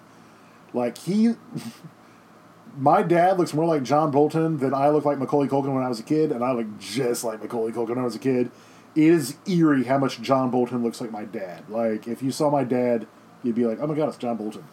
Like, 0.72 0.98
he. 0.98 1.34
my 2.76 3.02
dad 3.02 3.38
looks 3.38 3.52
more 3.52 3.66
like 3.66 3.82
John 3.82 4.10
Bolton 4.10 4.58
than 4.58 4.72
I 4.72 4.88
look 4.88 5.04
like 5.04 5.18
Macaulay 5.18 5.48
Culkin 5.48 5.74
when 5.74 5.82
I 5.82 5.88
was 5.88 6.00
a 6.00 6.04
kid, 6.04 6.32
and 6.32 6.42
I 6.42 6.52
look 6.52 6.78
just 6.78 7.22
like 7.22 7.42
Macaulay 7.42 7.72
Culkin 7.72 7.90
when 7.90 7.98
I 7.98 8.04
was 8.04 8.16
a 8.16 8.20
kid. 8.20 8.50
It 8.96 9.04
is 9.04 9.36
eerie 9.46 9.84
how 9.84 9.98
much 9.98 10.20
John 10.20 10.50
Bolton 10.50 10.82
looks 10.82 11.00
like 11.00 11.12
my 11.12 11.24
dad. 11.24 11.68
Like, 11.68 12.08
if 12.08 12.22
you 12.22 12.32
saw 12.32 12.50
my 12.50 12.64
dad, 12.64 13.06
you'd 13.42 13.54
be 13.54 13.66
like, 13.66 13.78
oh 13.80 13.86
my 13.86 13.94
god, 13.94 14.08
it's 14.08 14.16
John 14.16 14.36
Bolton. 14.36 14.64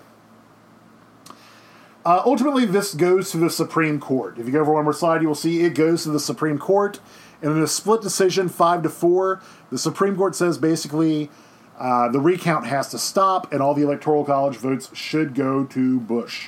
Uh, 2.08 2.22
ultimately, 2.26 2.64
this 2.64 2.94
goes 2.94 3.32
to 3.32 3.38
the 3.38 3.50
Supreme 3.50 4.00
Court. 4.00 4.40
If 4.40 4.46
you 4.46 4.54
go 4.54 4.62
over 4.62 4.72
one 4.72 4.86
more 4.86 4.94
slide, 4.94 5.22
you 5.22 5.28
will 5.28 5.36
see 5.36 5.66
it 5.66 5.72
goes 5.72 6.04
to 6.04 6.10
the 6.10 6.22
Supreme 6.22 6.58
Court. 6.58 7.02
And 7.42 7.52
in 7.52 7.62
a 7.62 7.68
split 7.68 8.02
decision, 8.02 8.48
five 8.48 8.82
to 8.84 8.90
four, 8.90 9.42
the 9.72 9.78
Supreme 9.78 10.16
Court 10.16 10.34
says 10.34 10.58
basically 10.58 11.30
uh, 11.78 12.08
the 12.08 12.22
recount 12.22 12.66
has 12.66 12.88
to 12.92 12.98
stop, 12.98 13.52
and 13.52 13.62
all 13.62 13.74
the 13.74 13.82
Electoral 13.82 14.24
College 14.24 14.56
votes 14.56 14.90
should 14.96 15.36
go 15.36 15.66
to 15.66 16.00
Bush. 16.00 16.48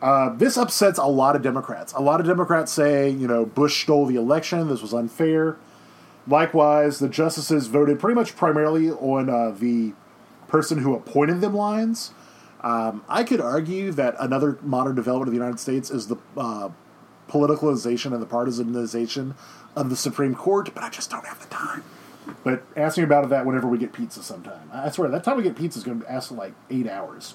Uh, 0.00 0.30
this 0.30 0.56
upsets 0.56 0.98
a 0.98 1.04
lot 1.04 1.36
of 1.36 1.42
Democrats. 1.42 1.92
A 1.92 2.00
lot 2.00 2.18
of 2.18 2.26
Democrats 2.26 2.72
say, 2.72 3.10
you 3.10 3.28
know, 3.28 3.44
Bush 3.44 3.82
stole 3.82 4.06
the 4.06 4.16
election. 4.16 4.68
This 4.68 4.80
was 4.80 4.94
unfair. 4.94 5.58
Likewise, 6.26 6.98
the 6.98 7.10
justices 7.10 7.66
voted 7.66 8.00
pretty 8.00 8.14
much 8.14 8.36
primarily 8.36 8.90
on 8.90 9.28
uh, 9.28 9.50
the 9.50 9.92
person 10.48 10.78
who 10.78 10.94
appointed 10.94 11.42
them 11.42 11.54
lines. 11.54 12.14
Um, 12.64 13.04
I 13.10 13.24
could 13.24 13.42
argue 13.42 13.92
that 13.92 14.16
another 14.18 14.58
modern 14.62 14.94
development 14.94 15.28
of 15.28 15.34
the 15.34 15.38
United 15.38 15.60
States 15.60 15.90
is 15.90 16.06
the 16.06 16.16
uh, 16.34 16.70
politicalization 17.28 18.14
and 18.14 18.22
the 18.22 18.26
partisanization 18.26 19.34
of 19.76 19.90
the 19.90 19.96
Supreme 19.96 20.34
Court, 20.34 20.70
but 20.74 20.82
I 20.82 20.88
just 20.88 21.10
don't 21.10 21.26
have 21.26 21.40
the 21.40 21.54
time. 21.54 21.84
But 22.42 22.62
ask 22.74 22.96
me 22.96 23.04
about 23.04 23.28
that 23.28 23.44
whenever 23.44 23.66
we 23.68 23.76
get 23.76 23.92
pizza 23.92 24.22
sometime. 24.22 24.70
I 24.72 24.90
swear, 24.90 25.10
that 25.10 25.22
time 25.24 25.36
we 25.36 25.42
get 25.42 25.56
pizza 25.56 25.78
is 25.78 25.84
going 25.84 26.00
to 26.00 26.10
ask 26.10 26.30
like 26.30 26.54
eight 26.70 26.88
hours. 26.88 27.34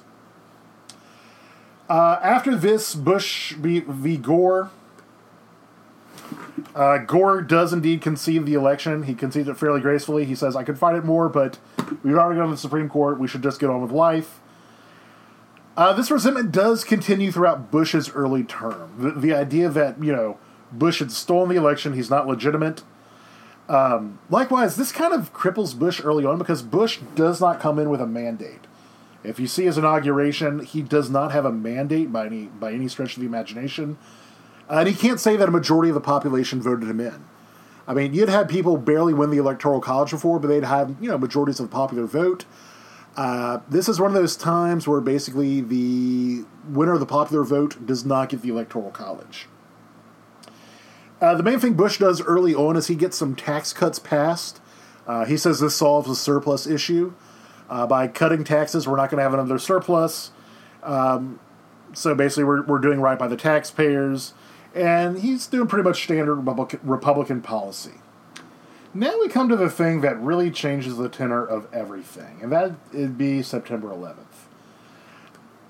Uh, 1.88 2.20
after 2.24 2.56
this, 2.56 2.96
Bush 2.96 3.54
v, 3.54 3.82
v 3.82 4.18
Gore. 4.18 4.72
Uh, 6.74 6.98
Gore 6.98 7.44
does 7.44 7.72
indeed 7.72 8.02
concede 8.02 8.48
the 8.48 8.56
election. 8.56 9.04
He 9.04 9.14
concedes 9.14 9.48
it 9.48 9.58
fairly 9.58 9.80
gracefully. 9.80 10.26
He 10.26 10.34
says, 10.34 10.56
I 10.56 10.64
could 10.64 10.80
fight 10.80 10.96
it 10.96 11.06
more, 11.06 11.30
but 11.30 11.60
we've 12.04 12.16
already 12.16 12.40
gone 12.40 12.48
to 12.48 12.56
the 12.56 12.58
Supreme 12.58 12.90
Court. 12.90 13.20
We 13.20 13.28
should 13.28 13.44
just 13.44 13.60
get 13.60 13.70
on 13.70 13.84
with 13.84 13.92
life. 13.92 14.40
Uh, 15.80 15.94
this 15.94 16.12
resentment 16.12 16.52
does 16.52 16.84
continue 16.84 17.32
throughout 17.32 17.72
Bush's 17.72 18.10
early 18.10 18.44
term. 18.44 18.92
The, 18.98 19.12
the, 19.12 19.34
idea 19.34 19.70
that, 19.70 20.04
you 20.04 20.12
know, 20.12 20.38
Bush 20.74 21.00
had 21.00 21.10
stolen 21.10 21.48
the 21.48 21.56
election, 21.56 21.94
he's 21.94 22.10
not 22.10 22.28
legitimate. 22.28 22.84
Um, 23.70 24.20
likewise, 24.30 24.76
this 24.76 24.92
kind 24.92 25.14
of 25.14 25.34
cripples 25.34 25.80
Bush 25.80 26.02
early 26.04 26.26
on 26.26 26.38
because 26.38 26.62
Bush 26.62 27.00
does 27.16 27.40
not 27.40 27.62
come 27.62 27.80
in 27.80 27.90
with 27.90 28.02
a 28.02 28.06
mandate. 28.06 28.68
If 29.24 29.40
you 29.40 29.48
see 29.48 29.64
his 29.64 29.78
inauguration, 29.78 30.66
he 30.66 30.82
does 30.82 31.10
not 31.10 31.32
have 31.32 31.46
a 31.46 31.52
mandate 31.52 32.12
by 32.12 32.26
any 32.26 32.48
by 32.48 32.74
any 32.74 32.90
stretch 32.90 33.16
of 33.16 33.22
the 33.22 33.28
imagination. 33.28 33.98
And 34.68 34.86
he 34.86 34.94
can't 34.94 35.22
say 35.22 35.38
that 35.38 35.48
a 35.48 35.52
majority 35.52 35.92
of 35.92 35.96
the 35.96 36.02
population 36.02 36.62
voted 36.62 36.90
him 36.90 37.00
in. 37.00 37.24
I 37.88 37.94
mean, 37.94 38.14
you'd 38.14 38.28
had 38.28 38.50
people 38.50 38.76
barely 38.76 39.14
win 39.14 39.30
the 39.30 39.38
electoral 39.38 39.80
college 39.80 40.12
before, 40.12 40.40
but 40.40 40.50
they'd 40.50 40.66
had 40.66 40.98
you 41.00 41.08
know 41.08 41.18
majorities 41.18 41.62
of 41.62 41.70
the 41.70 41.74
popular 41.74 42.04
vote. 42.04 42.44
Uh, 43.20 43.60
this 43.68 43.90
is 43.90 44.00
one 44.00 44.12
of 44.12 44.16
those 44.16 44.38
times 44.38 44.88
where 44.88 45.02
basically 45.02 45.60
the 45.60 46.46
winner 46.70 46.94
of 46.94 47.02
the 47.02 47.06
popular 47.06 47.44
vote 47.44 47.86
does 47.86 48.06
not 48.06 48.30
get 48.30 48.42
the 48.42 48.48
electoral 48.48 48.92
college. 48.92 49.50
Uh, 51.20 51.36
the 51.36 51.44
main 51.44 51.60
thing 51.60 51.74
Bush 51.74 51.98
does 51.98 52.22
early 52.22 52.56
on 52.56 52.78
is 52.78 52.88
he 52.88 52.96
gets 52.96 53.18
some 53.18 53.36
tax 53.36 53.74
cuts 53.74 54.00
passed. 54.00 54.62
Uh, 55.06 55.26
he 55.26 55.36
says 55.36 55.60
this 55.60 55.76
solves 55.76 56.08
the 56.08 56.16
surplus 56.16 56.66
issue. 56.66 57.14
Uh, 57.70 57.86
by 57.86 58.08
cutting 58.08 58.46
taxes, 58.46 58.88
we're 58.88 58.96
not 58.96 59.10
going 59.10 59.18
to 59.18 59.24
have 59.24 59.34
another 59.34 59.60
surplus. 59.60 60.32
Um, 60.82 61.42
so 61.92 62.16
basically, 62.16 62.46
we're, 62.46 62.64
we're 62.64 62.80
doing 62.80 63.02
right 63.02 63.20
by 63.20 63.28
the 63.28 63.36
taxpayers 63.36 64.34
and 64.74 65.20
he's 65.20 65.46
doing 65.46 65.68
pretty 65.68 65.84
much 65.84 66.06
standard 66.06 66.36
Republican 66.84 67.42
policy. 67.42 67.96
Now 68.94 69.20
we 69.20 69.30
come 69.30 69.50
to 69.50 69.56
the 69.56 69.70
thing 69.70 70.02
that 70.02 70.20
really 70.20 70.50
changes 70.50 70.98
the 70.98 71.10
tenor 71.10 71.46
of 71.46 71.72
everything, 71.72 72.40
and 72.42 72.52
that 72.52 72.74
would 72.92 73.18
be 73.18 73.44
September 73.44 73.90
11th. 73.90 74.16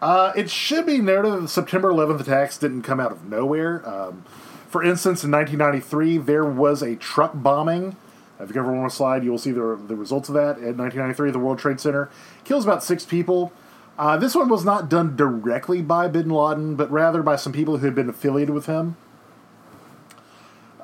Uh, 0.02 0.32
it 0.38 0.50
should 0.50 0.86
be 0.86 1.00
noted 1.00 1.34
that 1.34 1.42
the 1.42 1.48
September 1.50 1.92
11th 1.92 2.22
attacks 2.22 2.58
didn't 2.58 2.84
come 2.84 3.02
out 3.02 3.12
of 3.12 3.26
nowhere. 3.26 3.88
Um, 3.88 4.24
for 4.70 4.82
instance, 4.82 5.26
in 5.26 5.32
1993, 5.32 6.18
there 6.20 6.46
was 6.46 6.82
a 6.82 6.96
truck 6.96 7.32
bombing. 7.36 7.98
If 8.40 8.56
you 8.56 8.62
ever 8.62 8.72
want 8.72 8.90
to 8.90 8.96
slide, 8.96 9.26
you 9.26 9.32
will 9.32 9.38
see 9.38 9.52
the, 9.52 9.78
the 9.88 9.98
results 9.98 10.30
of 10.30 10.36
that. 10.36 10.58
In 10.58 10.78
1993, 10.78 11.32
the 11.32 11.40
World 11.40 11.60
Trade 11.60 11.82
Center 11.82 12.10
kills 12.46 12.64
about 12.64 12.86
six 12.86 13.04
people. 13.04 13.52
Uh, 13.98 14.16
this 14.16 14.34
one 14.34 14.48
was 14.48 14.64
not 14.64 14.88
done 14.88 15.18
directly 15.18 15.82
by 15.82 16.08
bin 16.08 16.30
Laden, 16.30 16.78
but 16.78 16.90
rather 16.90 17.22
by 17.22 17.36
some 17.36 17.52
people 17.52 17.80
who 17.80 17.86
had 17.86 17.96
been 17.96 18.08
affiliated 18.08 18.56
with 18.56 18.68
him. 18.68 18.96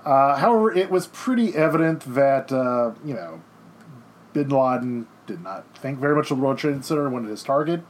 Uh, 0.05 0.35
however, 0.37 0.71
it 0.71 0.91
was 0.91 1.07
pretty 1.07 1.55
evident 1.55 2.01
that, 2.13 2.51
uh, 2.51 2.93
you 3.03 3.15
know, 3.15 3.41
bin 4.33 4.49
Laden 4.49 5.07
did 5.25 5.41
not 5.41 5.65
think 5.77 5.97
very 5.97 6.15
much 6.15 6.29
of 6.29 6.37
the 6.37 6.43
World 6.43 6.59
Trade 6.59 6.85
Center 6.85 7.05
and 7.05 7.13
wanted 7.13 7.29
his 7.29 7.41
target. 7.41 7.81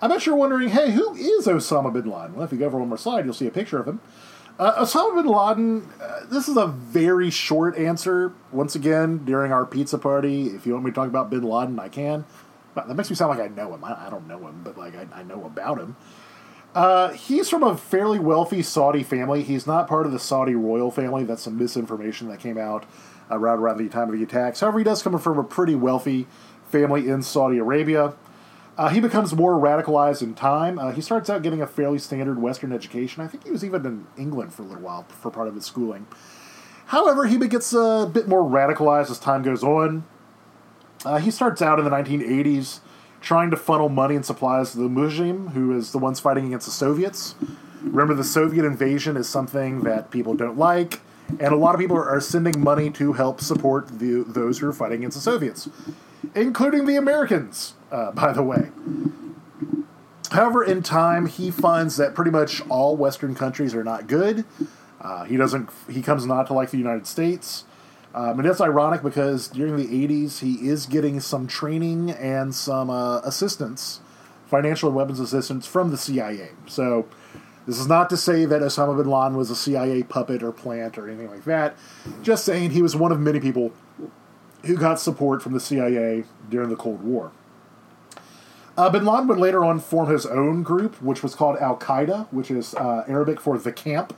I 0.00 0.08
bet 0.08 0.26
you're 0.26 0.34
wondering, 0.34 0.70
hey, 0.70 0.90
who 0.90 1.14
is 1.14 1.46
Osama 1.46 1.92
bin 1.92 2.10
Laden? 2.10 2.34
Well, 2.34 2.44
if 2.44 2.50
you 2.50 2.58
go 2.58 2.66
over 2.66 2.78
one 2.78 2.88
more 2.88 2.98
slide, 2.98 3.24
you'll 3.24 3.34
see 3.34 3.46
a 3.46 3.52
picture 3.52 3.78
of 3.78 3.86
him. 3.86 4.00
Uh, 4.58 4.84
Osama 4.84 5.22
bin 5.22 5.32
Laden, 5.32 5.88
uh, 6.02 6.26
this 6.26 6.48
is 6.48 6.56
a 6.56 6.66
very 6.66 7.30
short 7.30 7.78
answer. 7.78 8.32
Once 8.50 8.74
again, 8.74 9.24
during 9.24 9.52
our 9.52 9.64
pizza 9.64 9.98
party, 9.98 10.48
if 10.48 10.66
you 10.66 10.72
want 10.72 10.84
me 10.84 10.90
to 10.90 10.94
talk 10.96 11.08
about 11.08 11.30
bin 11.30 11.42
Laden, 11.42 11.78
I 11.78 11.88
can. 11.88 12.24
That 12.74 12.88
makes 12.88 13.10
me 13.10 13.16
sound 13.16 13.38
like 13.38 13.50
I 13.50 13.54
know 13.54 13.74
him. 13.74 13.84
I, 13.84 14.06
I 14.06 14.10
don't 14.10 14.26
know 14.26 14.38
him, 14.38 14.62
but 14.64 14.76
like 14.76 14.96
I, 14.96 15.06
I 15.20 15.22
know 15.22 15.44
about 15.44 15.78
him. 15.78 15.94
Uh, 16.74 17.10
he's 17.10 17.50
from 17.50 17.62
a 17.62 17.76
fairly 17.76 18.18
wealthy 18.18 18.62
Saudi 18.62 19.02
family. 19.02 19.42
He's 19.42 19.66
not 19.66 19.88
part 19.88 20.06
of 20.06 20.12
the 20.12 20.18
Saudi 20.18 20.54
royal 20.54 20.90
family. 20.90 21.24
That's 21.24 21.42
some 21.42 21.58
misinformation 21.58 22.28
that 22.28 22.40
came 22.40 22.56
out 22.56 22.86
around 23.30 23.58
around 23.58 23.78
the 23.78 23.88
time 23.88 24.08
of 24.08 24.16
the 24.16 24.22
attacks. 24.22 24.60
However, 24.60 24.78
he 24.78 24.84
does 24.84 25.02
come 25.02 25.18
from 25.18 25.38
a 25.38 25.44
pretty 25.44 25.74
wealthy 25.74 26.26
family 26.64 27.08
in 27.08 27.22
Saudi 27.22 27.58
Arabia. 27.58 28.14
Uh, 28.78 28.88
he 28.88 29.00
becomes 29.00 29.34
more 29.34 29.54
radicalized 29.54 30.22
in 30.22 30.34
time. 30.34 30.78
Uh, 30.78 30.92
he 30.92 31.02
starts 31.02 31.28
out 31.28 31.42
getting 31.42 31.60
a 31.60 31.66
fairly 31.66 31.98
standard 31.98 32.40
Western 32.40 32.72
education. 32.72 33.22
I 33.22 33.28
think 33.28 33.44
he 33.44 33.50
was 33.50 33.62
even 33.62 33.84
in 33.84 34.06
England 34.16 34.54
for 34.54 34.62
a 34.62 34.64
little 34.64 34.82
while 34.82 35.04
for 35.20 35.30
part 35.30 35.48
of 35.48 35.54
his 35.54 35.66
schooling. 35.66 36.06
However, 36.86 37.26
he 37.26 37.36
gets 37.48 37.74
a 37.74 38.10
bit 38.10 38.28
more 38.28 38.42
radicalized 38.42 39.10
as 39.10 39.18
time 39.18 39.42
goes 39.42 39.62
on. 39.62 40.04
Uh, 41.04 41.18
he 41.18 41.30
starts 41.30 41.60
out 41.60 41.78
in 41.78 41.84
the 41.84 41.90
1980s 41.90 42.80
trying 43.22 43.50
to 43.50 43.56
funnel 43.56 43.88
money 43.88 44.16
and 44.16 44.26
supplies 44.26 44.72
to 44.72 44.78
the 44.78 44.88
Mujahideen, 44.88 45.52
who 45.52 45.76
is 45.76 45.92
the 45.92 45.98
ones 45.98 46.20
fighting 46.20 46.46
against 46.46 46.66
the 46.66 46.72
Soviets. 46.72 47.34
Remember, 47.82 48.14
the 48.14 48.24
Soviet 48.24 48.64
invasion 48.64 49.16
is 49.16 49.28
something 49.28 49.82
that 49.82 50.10
people 50.10 50.34
don't 50.34 50.58
like, 50.58 51.00
and 51.28 51.52
a 51.52 51.56
lot 51.56 51.74
of 51.74 51.80
people 51.80 51.96
are, 51.96 52.08
are 52.08 52.20
sending 52.20 52.60
money 52.60 52.90
to 52.90 53.14
help 53.14 53.40
support 53.40 53.98
the, 53.98 54.24
those 54.26 54.58
who 54.58 54.68
are 54.68 54.72
fighting 54.72 54.98
against 54.98 55.16
the 55.16 55.22
Soviets, 55.22 55.68
including 56.34 56.86
the 56.86 56.96
Americans, 56.96 57.74
uh, 57.90 58.10
by 58.12 58.32
the 58.32 58.42
way. 58.42 58.70
However, 60.30 60.64
in 60.64 60.82
time, 60.82 61.26
he 61.26 61.50
finds 61.50 61.96
that 61.98 62.14
pretty 62.14 62.30
much 62.30 62.66
all 62.68 62.96
Western 62.96 63.34
countries 63.34 63.74
are 63.74 63.84
not 63.84 64.06
good. 64.06 64.44
Uh, 65.00 65.24
he 65.24 65.36
doesn't. 65.36 65.68
He 65.90 66.00
comes 66.00 66.24
not 66.24 66.46
to 66.46 66.54
like 66.54 66.70
the 66.70 66.78
United 66.78 67.06
States. 67.06 67.64
Um, 68.14 68.38
and 68.38 68.48
it's 68.48 68.60
ironic 68.60 69.02
because 69.02 69.48
during 69.48 69.76
the 69.76 69.86
80s, 69.86 70.40
he 70.40 70.68
is 70.68 70.86
getting 70.86 71.20
some 71.20 71.46
training 71.46 72.10
and 72.10 72.54
some 72.54 72.90
uh, 72.90 73.20
assistance, 73.20 74.00
financial 74.46 74.88
and 74.88 74.96
weapons 74.96 75.18
assistance 75.18 75.66
from 75.66 75.90
the 75.90 75.96
CIA. 75.96 76.50
So, 76.66 77.06
this 77.66 77.78
is 77.78 77.86
not 77.86 78.10
to 78.10 78.16
say 78.16 78.44
that 78.44 78.60
Osama 78.60 78.96
bin 78.96 79.08
Laden 79.08 79.36
was 79.36 79.48
a 79.50 79.56
CIA 79.56 80.02
puppet 80.02 80.42
or 80.42 80.50
plant 80.50 80.98
or 80.98 81.08
anything 81.08 81.30
like 81.30 81.44
that. 81.44 81.76
Just 82.20 82.44
saying 82.44 82.70
he 82.70 82.82
was 82.82 82.96
one 82.96 83.12
of 83.12 83.20
many 83.20 83.38
people 83.38 83.72
who 84.64 84.76
got 84.76 84.98
support 85.00 85.42
from 85.42 85.52
the 85.52 85.60
CIA 85.60 86.24
during 86.50 86.70
the 86.70 86.76
Cold 86.76 87.02
War. 87.02 87.30
Uh, 88.76 88.90
bin 88.90 89.04
Laden 89.04 89.28
would 89.28 89.38
later 89.38 89.64
on 89.64 89.78
form 89.78 90.10
his 90.10 90.26
own 90.26 90.62
group, 90.62 91.00
which 91.00 91.22
was 91.22 91.34
called 91.34 91.56
Al 91.58 91.76
Qaeda, 91.76 92.26
which 92.32 92.50
is 92.50 92.74
uh, 92.74 93.04
Arabic 93.06 93.40
for 93.40 93.56
the 93.56 93.72
camp 93.72 94.12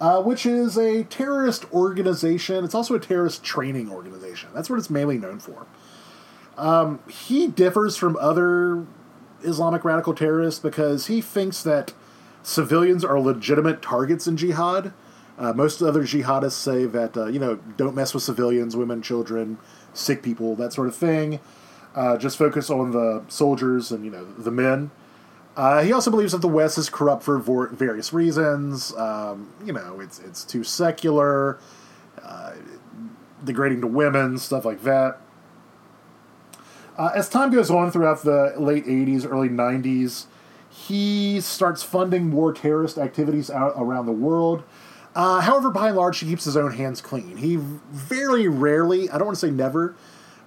uh, 0.00 0.22
which 0.22 0.46
is 0.46 0.76
a 0.76 1.04
terrorist 1.04 1.70
organization. 1.72 2.64
It's 2.64 2.74
also 2.74 2.94
a 2.94 3.00
terrorist 3.00 3.42
training 3.42 3.90
organization. 3.90 4.50
That's 4.54 4.70
what 4.70 4.78
it's 4.78 4.90
mainly 4.90 5.18
known 5.18 5.40
for. 5.40 5.66
Um, 6.56 7.00
he 7.08 7.46
differs 7.46 7.96
from 7.96 8.16
other 8.20 8.84
Islamic 9.42 9.84
radical 9.84 10.14
terrorists 10.14 10.60
because 10.60 11.06
he 11.06 11.20
thinks 11.20 11.62
that 11.62 11.92
civilians 12.42 13.04
are 13.04 13.20
legitimate 13.20 13.82
targets 13.82 14.26
in 14.26 14.36
jihad. 14.36 14.92
Uh, 15.38 15.52
most 15.52 15.80
other 15.80 16.02
jihadists 16.02 16.52
say 16.52 16.84
that, 16.84 17.16
uh, 17.16 17.26
you 17.26 17.38
know, 17.38 17.56
don't 17.76 17.94
mess 17.94 18.12
with 18.12 18.24
civilians, 18.24 18.74
women, 18.76 19.00
children, 19.02 19.58
sick 19.94 20.22
people, 20.22 20.56
that 20.56 20.72
sort 20.72 20.88
of 20.88 20.96
thing. 20.96 21.38
Uh, 21.94 22.16
just 22.16 22.36
focus 22.36 22.70
on 22.70 22.90
the 22.90 23.22
soldiers 23.28 23.92
and, 23.92 24.04
you 24.04 24.10
know, 24.10 24.24
the 24.24 24.50
men. 24.50 24.90
Uh, 25.58 25.82
he 25.82 25.92
also 25.92 26.08
believes 26.08 26.30
that 26.30 26.40
the 26.40 26.46
West 26.46 26.78
is 26.78 26.88
corrupt 26.88 27.24
for 27.24 27.36
various 27.40 28.12
reasons. 28.12 28.94
Um, 28.94 29.52
you 29.64 29.72
know, 29.72 29.98
it's 29.98 30.20
it's 30.20 30.44
too 30.44 30.62
secular, 30.62 31.58
uh, 32.22 32.52
degrading 33.42 33.80
to 33.80 33.88
women, 33.88 34.38
stuff 34.38 34.64
like 34.64 34.82
that. 34.84 35.20
Uh, 36.96 37.10
as 37.12 37.28
time 37.28 37.50
goes 37.50 37.72
on 37.72 37.90
throughout 37.90 38.22
the 38.22 38.54
late 38.56 38.86
80s, 38.86 39.26
early 39.28 39.48
90s, 39.48 40.26
he 40.70 41.40
starts 41.40 41.82
funding 41.82 42.28
more 42.28 42.52
terrorist 42.52 42.96
activities 42.96 43.50
out 43.50 43.72
around 43.76 44.06
the 44.06 44.12
world. 44.12 44.62
Uh, 45.14 45.40
however, 45.40 45.70
by 45.70 45.88
and 45.88 45.96
large, 45.96 46.20
he 46.20 46.26
keeps 46.26 46.44
his 46.44 46.56
own 46.56 46.72
hands 46.72 47.00
clean. 47.00 47.36
He 47.36 47.56
very 47.56 48.46
rarely, 48.46 49.10
I 49.10 49.18
don't 49.18 49.26
want 49.26 49.36
to 49.36 49.46
say 49.46 49.50
never, 49.50 49.96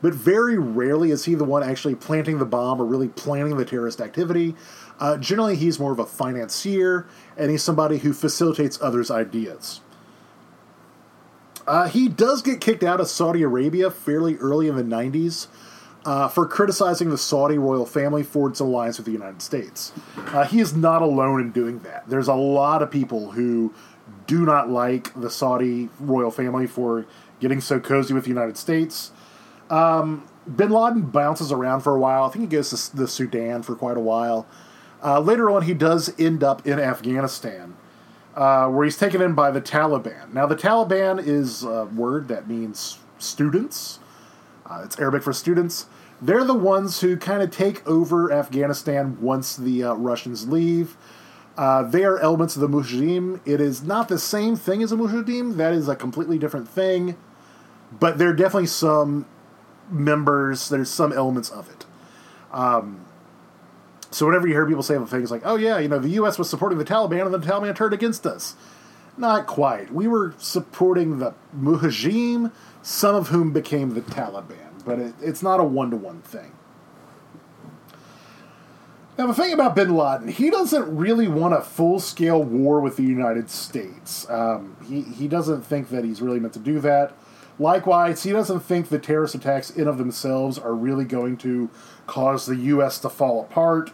but 0.01 0.13
very 0.13 0.57
rarely 0.57 1.11
is 1.11 1.25
he 1.25 1.35
the 1.35 1.43
one 1.43 1.63
actually 1.63 1.95
planting 1.95 2.39
the 2.39 2.45
bomb 2.45 2.81
or 2.81 2.85
really 2.85 3.07
planning 3.07 3.55
the 3.57 3.65
terrorist 3.65 4.01
activity. 4.01 4.55
Uh, 5.01 5.17
generally, 5.17 5.55
he's 5.55 5.79
more 5.79 5.91
of 5.91 5.99
a 5.99 6.05
financier, 6.05 7.07
and 7.35 7.49
he's 7.49 7.63
somebody 7.63 7.97
who 7.97 8.13
facilitates 8.13 8.79
others' 8.81 9.09
ideas. 9.09 9.81
Uh, 11.65 11.87
he 11.87 12.07
does 12.07 12.43
get 12.43 12.61
kicked 12.61 12.83
out 12.83 13.01
of 13.01 13.07
Saudi 13.07 13.41
Arabia 13.41 13.89
fairly 13.89 14.35
early 14.37 14.67
in 14.67 14.75
the 14.75 14.83
90s 14.83 15.47
uh, 16.05 16.27
for 16.27 16.45
criticizing 16.47 17.09
the 17.09 17.17
Saudi 17.17 17.57
royal 17.57 17.85
family 17.85 18.21
for 18.21 18.49
its 18.49 18.59
alliance 18.59 18.97
with 18.97 19.05
the 19.05 19.11
United 19.11 19.41
States. 19.41 19.91
Uh, 20.17 20.45
he 20.45 20.59
is 20.59 20.75
not 20.75 21.01
alone 21.01 21.41
in 21.41 21.51
doing 21.51 21.79
that. 21.79 22.07
There's 22.07 22.27
a 22.27 22.35
lot 22.35 22.83
of 22.83 22.91
people 22.91 23.31
who 23.31 23.73
do 24.27 24.45
not 24.45 24.69
like 24.69 25.19
the 25.19 25.29
Saudi 25.29 25.89
royal 25.99 26.31
family 26.31 26.67
for 26.67 27.07
getting 27.39 27.59
so 27.59 27.79
cozy 27.79 28.13
with 28.13 28.23
the 28.23 28.29
United 28.29 28.57
States. 28.57 29.11
Um, 29.71 30.27
bin 30.53 30.69
Laden 30.69 31.03
bounces 31.03 31.51
around 31.51 31.81
for 31.81 31.95
a 31.95 31.99
while. 31.99 32.25
I 32.25 32.29
think 32.29 32.43
he 32.43 32.55
goes 32.55 32.69
to 32.69 32.95
the 32.95 33.07
Sudan 33.07 33.63
for 33.63 33.75
quite 33.75 33.97
a 33.97 34.01
while. 34.01 34.47
Uh, 35.03 35.19
later 35.19 35.49
on, 35.49 35.63
he 35.63 35.73
does 35.73 36.13
end 36.19 36.43
up 36.43 36.65
in 36.65 36.79
Afghanistan, 36.79 37.75
uh, 38.35 38.67
where 38.67 38.85
he's 38.85 38.97
taken 38.97 39.21
in 39.21 39.33
by 39.33 39.49
the 39.51 39.61
Taliban. 39.61 40.31
Now, 40.33 40.45
the 40.45 40.55
Taliban 40.55 41.25
is 41.25 41.63
a 41.63 41.85
word 41.85 42.27
that 42.27 42.47
means 42.47 42.99
students. 43.17 43.99
Uh, 44.65 44.81
it's 44.83 44.99
Arabic 44.99 45.23
for 45.23 45.33
students. 45.33 45.87
They're 46.21 46.43
the 46.43 46.53
ones 46.53 47.01
who 47.01 47.17
kind 47.17 47.41
of 47.41 47.49
take 47.49 47.85
over 47.87 48.31
Afghanistan 48.31 49.19
once 49.19 49.55
the 49.55 49.83
uh, 49.83 49.93
Russians 49.95 50.47
leave. 50.47 50.95
Uh, 51.57 51.83
they 51.83 52.03
are 52.03 52.19
elements 52.19 52.55
of 52.55 52.61
the 52.61 52.69
Mujahideen. 52.69 53.41
It 53.45 53.59
is 53.59 53.83
not 53.83 54.07
the 54.07 54.19
same 54.19 54.55
thing 54.55 54.83
as 54.83 54.91
a 54.91 54.95
Mujahideen. 54.95 55.57
That 55.57 55.73
is 55.73 55.89
a 55.89 55.95
completely 55.95 56.37
different 56.37 56.69
thing. 56.69 57.17
But 57.99 58.19
there 58.19 58.29
are 58.29 58.33
definitely 58.33 58.67
some 58.67 59.25
members, 59.89 60.69
there's 60.69 60.89
some 60.89 61.11
elements 61.11 61.49
of 61.49 61.69
it. 61.69 61.85
Um, 62.51 63.05
so 64.11 64.25
whenever 64.25 64.45
you 64.45 64.53
hear 64.53 64.67
people 64.67 64.83
say 64.83 64.97
things 65.05 65.31
like, 65.31 65.41
oh, 65.45 65.55
yeah, 65.55 65.79
you 65.79 65.87
know, 65.87 65.97
the 65.97 66.09
U.S. 66.09 66.37
was 66.37 66.49
supporting 66.49 66.77
the 66.77 66.85
Taliban 66.85 67.25
and 67.25 67.33
the 67.33 67.39
Taliban 67.39 67.75
turned 67.75 67.93
against 67.93 68.25
us. 68.25 68.55
Not 69.17 69.47
quite. 69.47 69.93
We 69.93 70.07
were 70.07 70.33
supporting 70.37 71.19
the 71.19 71.33
Mujahideen, 71.57 72.51
some 72.81 73.15
of 73.15 73.29
whom 73.29 73.53
became 73.53 73.93
the 73.93 74.01
Taliban. 74.01 74.83
But 74.85 74.99
it, 74.99 75.13
it's 75.21 75.41
not 75.41 75.59
a 75.59 75.63
one 75.63 75.91
to 75.91 75.97
one 75.97 76.21
thing. 76.21 76.51
Now, 79.17 79.27
the 79.27 79.33
thing 79.33 79.53
about 79.53 79.75
bin 79.75 79.95
Laden, 79.95 80.29
he 80.29 80.49
doesn't 80.49 80.95
really 80.95 81.27
want 81.27 81.53
a 81.53 81.61
full 81.61 81.99
scale 81.99 82.41
war 82.41 82.79
with 82.81 82.97
the 82.97 83.03
United 83.03 83.49
States. 83.49 84.29
Um, 84.29 84.75
he, 84.87 85.01
he 85.01 85.27
doesn't 85.27 85.61
think 85.61 85.89
that 85.89 86.03
he's 86.03 86.21
really 86.21 86.39
meant 86.39 86.53
to 86.53 86.59
do 86.59 86.79
that. 86.79 87.15
Likewise, 87.59 88.23
he 88.23 88.31
doesn't 88.31 88.61
think 88.61 88.89
the 88.89 88.97
terrorist 88.97 89.35
attacks 89.35 89.69
in 89.69 89.87
of 89.87 89.97
themselves 89.97 90.57
are 90.57 90.73
really 90.73 91.05
going 91.05 91.37
to 91.37 91.69
cause 92.07 92.45
the 92.45 92.55
U.S. 92.55 92.97
to 92.99 93.09
fall 93.09 93.41
apart. 93.41 93.91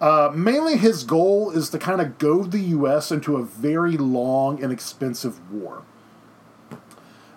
Uh, 0.00 0.32
mainly, 0.34 0.78
his 0.78 1.04
goal 1.04 1.50
is 1.50 1.68
to 1.70 1.78
kind 1.78 2.00
of 2.00 2.18
goad 2.18 2.52
the 2.52 2.60
U.S. 2.60 3.12
into 3.12 3.36
a 3.36 3.44
very 3.44 3.98
long 3.98 4.62
and 4.62 4.72
expensive 4.72 5.52
war. 5.52 5.82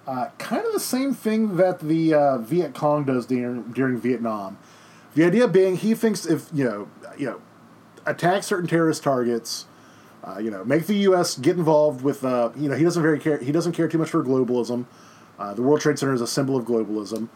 Uh, 0.07 0.29
kind 0.37 0.65
of 0.65 0.71
the 0.73 0.79
same 0.79 1.13
thing 1.13 1.57
that 1.57 1.79
the 1.79 2.13
uh, 2.13 2.37
Viet 2.37 2.73
Cong 2.73 3.03
does 3.03 3.25
during, 3.25 3.63
during 3.71 3.97
Vietnam. 3.97 4.57
The 5.15 5.25
idea 5.25 5.47
being, 5.47 5.77
he 5.77 5.93
thinks 5.93 6.25
if 6.25 6.49
you 6.53 6.63
know, 6.63 6.87
you 7.17 7.25
know, 7.25 7.41
attack 8.05 8.43
certain 8.43 8.67
terrorist 8.67 9.03
targets, 9.03 9.65
uh, 10.23 10.39
you 10.39 10.49
know, 10.49 10.63
make 10.63 10.87
the 10.87 10.95
U.S. 10.95 11.37
get 11.37 11.57
involved 11.57 12.01
with, 12.01 12.23
uh, 12.23 12.51
you 12.55 12.69
know, 12.69 12.75
he 12.75 12.83
doesn't 12.83 13.03
very 13.03 13.19
care. 13.19 13.37
He 13.37 13.51
doesn't 13.51 13.73
care 13.73 13.87
too 13.87 13.97
much 13.97 14.09
for 14.09 14.23
globalism. 14.23 14.85
Uh, 15.37 15.53
the 15.53 15.61
World 15.61 15.81
Trade 15.81 15.99
Center 15.99 16.13
is 16.13 16.21
a 16.21 16.27
symbol 16.27 16.55
of 16.55 16.65
globalism. 16.65 17.27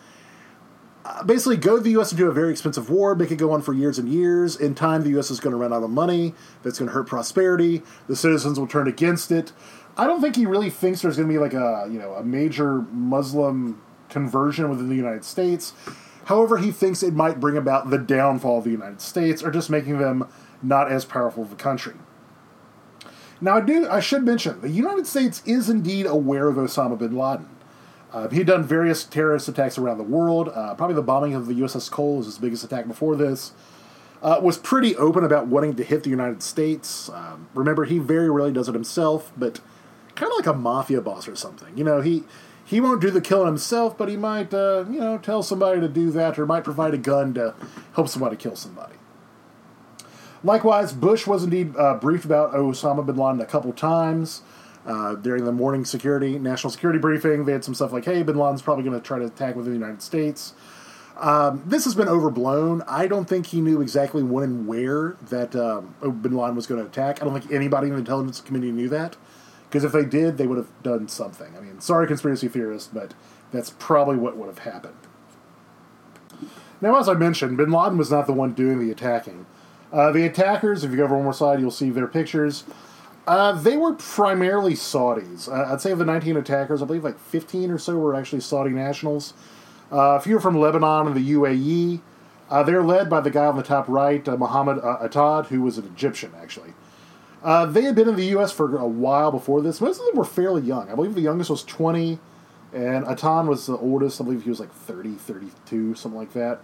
Basically, 1.26 1.58
go 1.58 1.78
to 1.78 1.84
the 1.84 1.92
U.S. 1.92 2.12
into 2.12 2.28
a 2.28 2.32
very 2.32 2.52
expensive 2.52 2.90
war, 2.90 3.16
make 3.16 3.32
it 3.32 3.38
go 3.38 3.52
on 3.52 3.62
for 3.62 3.74
years 3.74 3.98
and 3.98 4.10
years. 4.10 4.56
In 4.56 4.76
time, 4.76 5.04
the 5.04 5.10
U.S. 5.12 5.32
is 5.32 5.40
going 5.40 5.52
to 5.52 5.58
run 5.58 5.74
out 5.74 5.84
of 5.84 5.90
money. 5.90 6.34
That's 6.64 6.80
going 6.80 6.88
to 6.88 6.94
hurt 6.94 7.08
prosperity. 7.08 7.82
The 8.08 8.16
citizens 8.16 8.60
will 8.60 8.68
turn 8.68 8.88
against 8.88 9.32
it. 9.32 9.52
I 9.98 10.06
don't 10.06 10.22
think 10.22 10.36
he 10.36 10.46
really 10.46 10.70
thinks 10.70 11.02
there's 11.02 11.18
going 11.18 11.28
to 11.28 11.34
be 11.34 11.40
like 11.40 11.54
a 11.54 11.88
you 11.92 11.98
know 11.98 12.14
a 12.14 12.24
major 12.24 12.82
Muslim 12.92 13.82
conversion 14.10 14.70
within 14.70 14.90
the 14.90 14.96
United 14.96 15.26
States. 15.26 15.74
However, 16.26 16.58
he 16.58 16.72
thinks 16.72 17.04
it 17.04 17.14
might 17.14 17.40
bring 17.40 17.58
about 17.58 17.90
the 17.90 17.98
downfall 17.98 18.60
of 18.60 18.64
the 18.66 18.72
United 18.72 19.02
States 19.02 19.42
or 19.42 19.50
just 19.50 19.70
making 19.70 19.98
them 19.98 20.28
not 20.62 20.92
as 20.92 21.06
powerful 21.06 21.44
of 21.44 21.52
a 21.52 21.56
country. 21.56 21.94
Now, 23.40 23.58
I 23.58 23.62
do 23.62 23.88
I 23.90 24.00
should 24.00 24.24
mention 24.24 24.62
the 24.62 24.70
United 24.70 25.08
States 25.08 25.42
is 25.46 25.70
indeed 25.70 26.06
aware 26.06 26.48
of 26.48 26.56
Osama 26.56 26.98
bin 26.98 27.16
Laden. 27.16 27.48
Uh, 28.14 28.30
he'd 28.30 28.48
done 28.48 28.64
various 28.64 29.04
terrorist 29.04 29.48
attacks 29.48 29.78
around 29.78 29.98
the 29.98 30.04
world. 30.04 30.50
Uh, 30.50 30.74
probably 30.76 30.96
the 30.96 31.02
bombing 31.02 31.34
of 31.34 31.48
the 31.48 31.54
USS 31.54 31.92
Cole 31.92 32.18
was 32.18 32.26
his 32.26 32.38
biggest 32.38 32.64
attack 32.64 32.88
before 32.88 33.16
this. 33.16 33.52
Uh, 34.22 34.40
was 34.42 34.58
pretty 34.58 34.96
open 34.96 35.24
about 35.24 35.48
wanting 35.48 35.76
to 35.76 35.84
hit 35.84 36.04
the 36.04 36.10
United 36.10 36.42
States. 36.42 37.10
Um, 37.10 37.48
remember, 37.54 37.86
he 37.86 38.00
very 38.00 38.30
rarely 38.30 38.52
does 38.52 38.68
it 38.68 38.74
himself, 38.74 39.32
but 39.38 39.60
kind 40.16 40.32
of 40.32 40.38
like 40.38 40.48
a 40.48 40.54
mafia 40.54 41.02
boss 41.02 41.28
or 41.28 41.36
something. 41.36 41.78
You 41.78 41.84
know, 41.84 42.02
he 42.02 42.24
he 42.66 42.82
won't 42.82 43.00
do 43.00 43.12
the 43.12 43.22
killing 43.22 43.46
himself, 43.46 43.98
but 43.98 44.10
he 44.10 44.18
might, 44.18 44.54
uh, 44.54 44.86
you 44.90 45.00
know, 45.00 45.18
tell 45.18 45.44
somebody 45.44 45.80
to 45.80 45.88
do 45.88 46.12
that, 46.12 46.38
or 46.38 46.46
might 46.46 46.64
provide 46.64 46.94
a 46.94 46.98
gun 46.98 47.34
to 47.36 47.56
help 47.94 48.10
somebody 48.10 48.36
kill 48.36 48.56
somebody. 48.56 48.96
Likewise, 50.44 50.94
Bush 50.94 51.28
was 51.28 51.44
indeed 51.44 51.76
uh, 51.78 51.96
briefed 51.96 52.26
about 52.26 52.54
Osama 52.54 53.06
bin 53.06 53.16
Laden 53.16 53.40
a 53.40 53.46
couple 53.46 53.72
times. 53.72 54.42
Uh, 54.88 55.16
during 55.16 55.44
the 55.44 55.52
morning 55.52 55.84
security 55.84 56.40
national 56.40 56.72
security 56.72 56.98
briefing, 56.98 57.44
they 57.44 57.52
had 57.52 57.64
some 57.64 57.76
stuff 57.76 57.92
like, 57.92 58.06
"Hey, 58.06 58.24
Bin 58.24 58.38
Laden's 58.38 58.62
probably 58.62 58.86
going 58.86 58.98
to 58.98 59.06
try 59.06 59.20
to 59.20 59.26
attack 59.26 59.56
within 59.56 59.74
the 59.74 59.78
United 59.78 60.02
States." 60.02 60.54
Um, 61.18 61.62
this 61.66 61.84
has 61.84 61.94
been 61.94 62.08
overblown. 62.08 62.84
I 62.88 63.08
don't 63.08 63.26
think 63.26 63.48
he 63.48 63.60
knew 63.60 63.82
exactly 63.82 64.24
when 64.24 64.44
and 64.44 64.68
where 64.68 65.18
that 65.30 65.56
um, 65.56 65.96
Bin 66.02 66.38
Laden 66.38 66.56
was 66.56 66.68
going 66.68 66.80
to 66.80 66.88
attack. 66.88 67.22
I 67.22 67.26
don't 67.26 67.38
think 67.38 67.52
anybody 67.52 67.88
in 67.88 67.94
the 67.94 68.00
intelligence 68.00 68.40
community 68.40 68.72
knew 68.72 68.88
that, 68.90 69.18
because 69.68 69.84
if 69.84 69.92
they 69.92 70.06
did, 70.06 70.38
they 70.38 70.48
would 70.48 70.58
have 70.58 70.84
done 70.84 71.08
something. 71.08 71.54
I 71.58 71.60
mean, 71.60 71.82
sorry, 71.82 72.08
conspiracy 72.08 72.48
theorists, 72.48 72.90
but 72.94 73.14
that's 73.52 73.72
probably 73.72 74.16
what 74.16 74.38
would 74.38 74.48
have 74.48 74.60
happened. 74.60 74.96
Now, 76.80 76.98
as 77.00 77.10
I 77.10 77.14
mentioned, 77.14 77.58
Bin 77.58 77.72
Laden 77.72 77.98
was 77.98 78.12
not 78.12 78.28
the 78.28 78.34
one 78.34 78.54
doing 78.54 78.80
the 78.80 78.92
attacking. 78.92 79.48
Uh, 79.92 80.12
the 80.12 80.26
attackers, 80.26 80.84
if 80.84 80.92
you 80.92 80.98
go 80.98 81.06
over 81.06 81.16
one 81.16 81.24
more 81.24 81.34
slide, 81.34 81.60
you'll 81.60 81.72
see 81.72 81.90
their 81.90 82.08
pictures. 82.08 82.64
Uh, 83.28 83.52
they 83.52 83.76
were 83.76 83.94
primarily 83.94 84.74
Saudis. 84.74 85.50
Uh, 85.50 85.74
I'd 85.74 85.82
say 85.82 85.92
of 85.92 86.00
the 86.00 86.06
19 86.06 86.38
attackers, 86.38 86.82
I 86.82 86.86
believe 86.86 87.04
like 87.04 87.20
15 87.20 87.70
or 87.70 87.78
so 87.78 87.98
were 87.98 88.16
actually 88.16 88.40
Saudi 88.40 88.70
nationals. 88.70 89.34
Uh, 89.92 90.16
a 90.16 90.20
few 90.22 90.40
from 90.40 90.58
Lebanon 90.58 91.08
and 91.08 91.16
the 91.16 91.34
UAE. 91.34 92.02
Uh, 92.50 92.64
they're 92.64 92.84
led 92.84 93.10
by 93.10 93.20
the 93.20 93.30
guy 93.30 93.46
on 93.46 93.58
the 93.58 93.64
top 93.64 93.90
right, 93.90 94.26
uh, 94.26 94.38
Muhammad 94.38 94.80
uh, 94.80 95.00
Atta, 95.02 95.46
who 95.50 95.62
was 95.62 95.78
an 95.78 95.86
Egyptian, 95.86 96.32
actually. 96.42 96.74
they 97.44 97.82
had 97.82 97.96
been 97.96 98.08
in 98.08 98.16
the 98.16 98.28
U.S. 98.28 98.54
for 98.54 98.78
a 98.78 98.88
while 98.88 99.32
before 99.32 99.62
this. 99.62 99.82
Most 99.82 100.00
of 100.00 100.06
them 100.06 100.16
were 100.16 100.26
fairly 100.26 100.62
young. 100.62 100.90
I 100.90 100.96
believe 100.96 101.14
the 101.14 101.22
youngest 101.22 101.50
was 101.50 101.66
20, 101.66 102.20
and 102.72 103.06
Atta 103.06 103.44
was 103.46 103.66
the 103.66 103.78
oldest. 103.78 104.22
I 104.22 104.24
believe 104.24 104.44
he 104.44 104.50
was 104.50 104.62
like 104.62 104.72
30, 104.72 105.16
32, 105.16 105.96
something 105.96 106.18
like 106.18 106.32
that. 106.32 106.62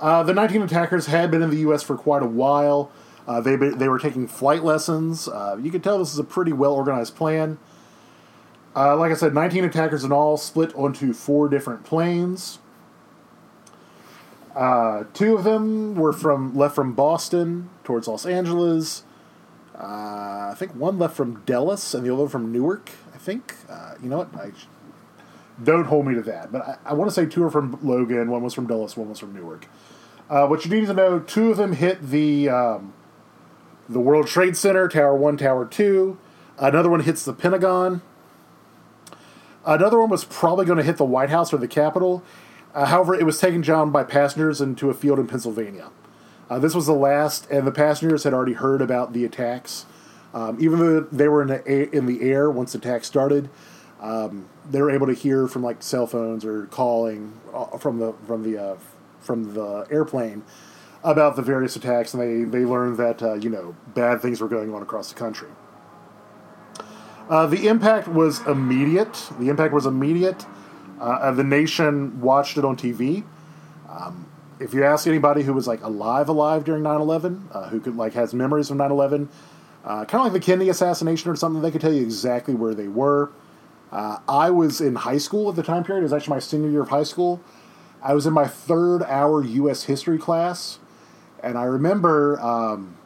the 0.00 0.32
19 0.32 0.62
attackers 0.62 1.06
had 1.06 1.30
been 1.30 1.42
in 1.42 1.50
the 1.50 1.58
U.S. 1.58 1.84
for 1.84 1.96
quite 1.96 2.24
a 2.24 2.26
while. 2.26 2.90
Uh, 3.26 3.40
they 3.40 3.56
they 3.56 3.88
were 3.88 3.98
taking 3.98 4.26
flight 4.26 4.64
lessons. 4.64 5.28
Uh, 5.28 5.56
you 5.60 5.70
can 5.70 5.80
tell 5.80 5.98
this 5.98 6.12
is 6.12 6.18
a 6.18 6.24
pretty 6.24 6.52
well 6.52 6.72
organized 6.72 7.14
plan. 7.14 7.58
Uh, 8.74 8.96
like 8.96 9.10
I 9.10 9.14
said, 9.14 9.34
19 9.34 9.64
attackers 9.64 10.04
in 10.04 10.12
all, 10.12 10.36
split 10.36 10.74
onto 10.74 11.12
four 11.12 11.48
different 11.48 11.84
planes. 11.84 12.60
Uh, 14.54 15.04
two 15.12 15.34
of 15.34 15.44
them 15.44 15.94
were 15.94 16.12
from 16.12 16.56
left 16.56 16.74
from 16.74 16.94
Boston 16.94 17.68
towards 17.84 18.06
Los 18.06 18.26
Angeles. 18.26 19.04
Uh, 19.74 20.50
I 20.50 20.54
think 20.56 20.74
one 20.74 20.98
left 20.98 21.16
from 21.16 21.42
Dallas 21.46 21.94
and 21.94 22.04
the 22.04 22.14
other 22.14 22.28
from 22.28 22.52
Newark. 22.52 22.90
I 23.14 23.18
think. 23.18 23.54
Uh, 23.68 23.94
you 24.02 24.08
know 24.08 24.18
what? 24.18 24.34
I 24.36 24.52
don't 25.62 25.84
hold 25.84 26.06
me 26.06 26.14
to 26.14 26.22
that, 26.22 26.50
but 26.50 26.62
I, 26.62 26.78
I 26.86 26.94
want 26.94 27.10
to 27.10 27.14
say 27.14 27.26
two 27.26 27.44
are 27.44 27.50
from 27.50 27.78
Logan. 27.82 28.30
One 28.30 28.42
was 28.42 28.54
from 28.54 28.66
Dallas. 28.66 28.96
One 28.96 29.08
was 29.08 29.18
from 29.18 29.34
Newark. 29.34 29.66
what 30.28 30.64
you 30.64 30.70
need 30.70 30.86
to 30.86 30.94
know: 30.94 31.20
two 31.20 31.50
of 31.50 31.56
them 31.56 31.72
hit 31.72 32.02
the 32.02 32.48
um, 32.48 32.92
the 33.90 33.98
World 33.98 34.28
Trade 34.28 34.56
Center, 34.56 34.86
Tower 34.86 35.16
1, 35.16 35.36
Tower 35.38 35.66
2. 35.66 36.16
Another 36.58 36.88
one 36.88 37.00
hits 37.00 37.24
the 37.24 37.32
Pentagon. 37.32 38.02
Another 39.66 39.98
one 39.98 40.08
was 40.08 40.24
probably 40.24 40.64
going 40.64 40.78
to 40.78 40.84
hit 40.84 40.96
the 40.96 41.04
White 41.04 41.30
House 41.30 41.52
or 41.52 41.56
the 41.56 41.66
Capitol. 41.66 42.22
Uh, 42.72 42.86
however, 42.86 43.14
it 43.14 43.26
was 43.26 43.40
taken 43.40 43.62
down 43.62 43.90
by 43.90 44.04
passengers 44.04 44.60
into 44.60 44.90
a 44.90 44.94
field 44.94 45.18
in 45.18 45.26
Pennsylvania. 45.26 45.90
Uh, 46.48 46.60
this 46.60 46.72
was 46.72 46.86
the 46.86 46.92
last, 46.92 47.50
and 47.50 47.66
the 47.66 47.72
passengers 47.72 48.22
had 48.22 48.32
already 48.32 48.52
heard 48.52 48.80
about 48.80 49.12
the 49.12 49.24
attacks. 49.24 49.86
Um, 50.32 50.56
even 50.60 50.78
though 50.78 51.00
they 51.00 51.26
were 51.26 51.42
in 51.42 51.48
the, 51.48 51.96
in 51.96 52.06
the 52.06 52.22
air 52.22 52.48
once 52.48 52.72
the 52.72 52.78
attack 52.78 53.04
started, 53.04 53.50
um, 54.00 54.48
they 54.70 54.80
were 54.80 54.92
able 54.92 55.08
to 55.08 55.14
hear 55.14 55.48
from 55.48 55.64
like 55.64 55.82
cell 55.82 56.06
phones 56.06 56.44
or 56.44 56.66
calling 56.66 57.32
uh, 57.52 57.76
from 57.76 57.98
the 57.98 58.14
from 58.26 58.44
the 58.44 58.56
uh, 58.56 58.76
from 59.20 59.54
the 59.54 59.86
airplane 59.90 60.44
about 61.02 61.36
the 61.36 61.42
various 61.42 61.76
attacks, 61.76 62.14
and 62.14 62.22
they, 62.22 62.58
they 62.58 62.64
learned 62.64 62.96
that 62.98 63.22
uh, 63.22 63.34
you 63.34 63.50
know 63.50 63.74
bad 63.94 64.20
things 64.20 64.40
were 64.40 64.48
going 64.48 64.72
on 64.74 64.82
across 64.82 65.12
the 65.12 65.18
country. 65.18 65.48
Uh, 67.28 67.46
the 67.46 67.68
impact 67.68 68.08
was 68.08 68.44
immediate. 68.46 69.28
The 69.38 69.48
impact 69.48 69.72
was 69.72 69.86
immediate. 69.86 70.44
Uh, 71.00 71.30
the 71.30 71.44
nation 71.44 72.20
watched 72.20 72.58
it 72.58 72.64
on 72.64 72.76
TV. 72.76 73.24
Um, 73.88 74.26
if 74.58 74.74
you 74.74 74.84
ask 74.84 75.06
anybody 75.06 75.42
who 75.42 75.54
was 75.54 75.66
like 75.66 75.82
alive, 75.82 76.28
alive 76.28 76.64
during 76.64 76.82
9/11, 76.82 77.42
uh, 77.52 77.68
who 77.68 77.80
could 77.80 77.96
like 77.96 78.12
has 78.14 78.34
memories 78.34 78.70
of 78.70 78.76
9/11, 78.76 79.28
uh, 79.84 80.04
kind 80.04 80.26
of 80.26 80.32
like 80.32 80.32
the 80.32 80.40
Kennedy 80.40 80.68
assassination 80.68 81.30
or 81.30 81.36
something, 81.36 81.62
they 81.62 81.70
could 81.70 81.80
tell 81.80 81.92
you 81.92 82.02
exactly 82.02 82.54
where 82.54 82.74
they 82.74 82.88
were. 82.88 83.30
Uh, 83.90 84.18
I 84.28 84.50
was 84.50 84.80
in 84.80 84.94
high 84.94 85.18
school 85.18 85.48
at 85.48 85.56
the 85.56 85.62
time 85.62 85.82
period. 85.82 86.00
It 86.00 86.04
was 86.04 86.12
actually 86.12 86.34
my 86.34 86.40
senior 86.40 86.68
year 86.68 86.82
of 86.82 86.90
high 86.90 87.02
school. 87.02 87.40
I 88.02 88.12
was 88.14 88.26
in 88.26 88.32
my 88.32 88.46
third 88.46 89.02
hour 89.02 89.42
U.S. 89.42 89.84
history 89.84 90.18
class 90.18 90.78
and 91.42 91.58
I 91.58 91.64
remember 91.64 92.40
um, 92.40 92.96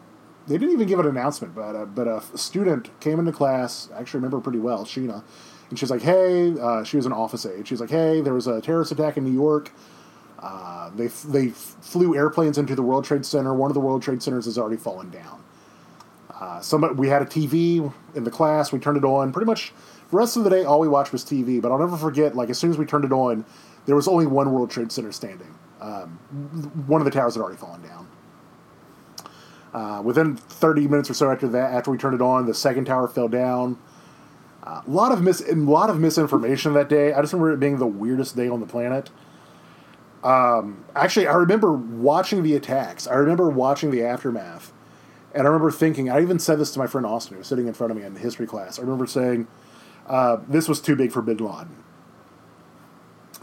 they 0.47 0.59
didn't 0.59 0.75
even 0.75 0.87
give 0.87 0.99
an 0.99 1.07
announcement, 1.07 1.55
but 1.55 1.75
uh, 1.75 1.85
but 1.87 2.07
a 2.07 2.23
student 2.37 2.89
came 3.01 3.19
into 3.19 3.33
class. 3.33 3.89
I 3.95 4.01
actually 4.01 4.19
remember 4.19 4.41
pretty 4.41 4.59
well, 4.59 4.85
Sheena, 4.85 5.23
and 5.71 5.79
she 5.79 5.85
was 5.85 5.91
like, 5.91 6.03
"Hey," 6.03 6.55
uh, 6.61 6.85
she 6.85 6.97
was 6.97 7.07
an 7.07 7.13
office 7.13 7.47
aide. 7.47 7.67
She 7.67 7.75
was 7.75 7.81
like, 7.81 7.91
"Hey, 7.91 8.21
there 8.21 8.35
was 8.35 8.47
a 8.47 8.61
terrorist 8.61 8.93
attack 8.93 9.17
in 9.17 9.25
New 9.25 9.33
York. 9.33 9.73
Uh, 10.39 10.91
they 10.91 11.07
they 11.07 11.49
flew 11.49 12.15
airplanes 12.15 12.59
into 12.59 12.75
the 12.75 12.83
World 12.83 13.05
Trade 13.05 13.25
Center. 13.25 13.55
One 13.55 13.71
of 13.71 13.75
the 13.75 13.81
World 13.81 14.03
Trade 14.03 14.23
Centers 14.23 14.45
has 14.45 14.59
already 14.59 14.77
fallen 14.77 15.11
down." 15.11 15.43
Uh, 16.41 16.61
somebody, 16.61 16.95
we 16.95 17.09
had 17.09 17.23
a 17.23 17.27
TV 17.27 17.93
in 18.15 18.25
the 18.25 18.31
class. 18.31 18.73
We 18.73 18.79
turned 18.79 18.99
it 18.99 19.05
on. 19.05 19.33
Pretty 19.33 19.47
much, 19.47 19.73
the 20.11 20.17
rest 20.17 20.37
of 20.37 20.45
the 20.45 20.51
day, 20.51 20.65
all 20.65 20.81
we 20.81 20.89
watched 20.89 21.13
was 21.13 21.25
TV. 21.25 21.63
But 21.63 21.73
I'll 21.73 21.79
never 21.79 21.97
forget. 21.97 22.37
Like 22.37 22.51
as 22.51 22.59
soon 22.59 22.71
as 22.71 22.77
we 22.77 22.85
turned 22.85 23.05
it 23.05 23.13
on, 23.13 23.45
there 23.87 23.97
was 23.97 24.09
only 24.09 24.27
one 24.27 24.53
World 24.53 24.71
Trade 24.71 24.93
Center 24.93 25.13
standing. 25.13 25.55
Um, 25.81 26.19
one 26.87 27.01
of 27.01 27.05
the 27.05 27.11
towers 27.11 27.35
had 27.35 27.43
already 27.43 27.59
fallen 27.59 27.83
down. 27.83 28.04
Uh, 29.75 30.01
within 30.05 30.37
30 30.37 30.87
minutes 30.87 31.11
or 31.11 31.15
so 31.15 31.33
after 31.33 31.49
that, 31.49 31.73
after 31.73 31.91
we 31.91 31.99
turned 31.99 32.15
it 32.15 32.23
on, 32.23 32.47
the 32.47 32.55
second 32.55 32.85
tower 32.85 33.09
fell 33.09 33.27
down. 33.27 33.77
Uh, 34.63 34.81
a 34.87 34.91
lot 34.91 35.11
of 35.11 35.21
mis 35.21 35.43
a 35.47 35.55
lot 35.57 35.91
of 35.91 35.99
misinformation 35.99 36.73
that 36.75 36.89
day. 36.89 37.13
I 37.13 37.21
just 37.21 37.33
remember 37.33 37.53
it 37.53 37.61
being 37.61 37.79
the 37.79 37.87
weirdest 37.87 38.37
day 38.37 38.49
on 38.49 38.61
the 38.61 38.67
planet. 38.67 39.11
Um, 40.23 40.85
actually, 40.95 41.27
I 41.27 41.35
remember 41.35 41.73
watching 41.73 42.45
the 42.45 42.55
attacks. 42.55 43.09
I 43.09 43.15
remember 43.15 43.51
watching 43.51 43.91
the 43.91 44.05
aftermath, 44.05 44.73
and 45.35 45.43
I 45.43 45.51
remember 45.51 45.73
thinking. 45.73 46.09
I 46.09 46.23
even 46.23 46.39
said 46.39 46.61
this 46.61 46.71
to 46.75 46.79
my 46.79 46.87
friend 46.87 47.05
Austin, 47.05 47.35
who 47.35 47.39
was 47.39 47.49
sitting 47.49 47.67
in 47.67 47.75
front 47.75 47.91
of 47.91 47.97
me 47.99 48.05
in 48.05 48.15
history 48.15 48.47
class. 48.47 48.79
I 48.79 48.83
remember 48.83 49.07
saying, 49.07 49.49
uh, 50.07 50.39
"This 50.49 50.69
was 50.69 50.81
too 50.81 50.95
big 50.95 51.11
for 51.11 51.21
Bin 51.21 51.39
Laden." 51.39 51.75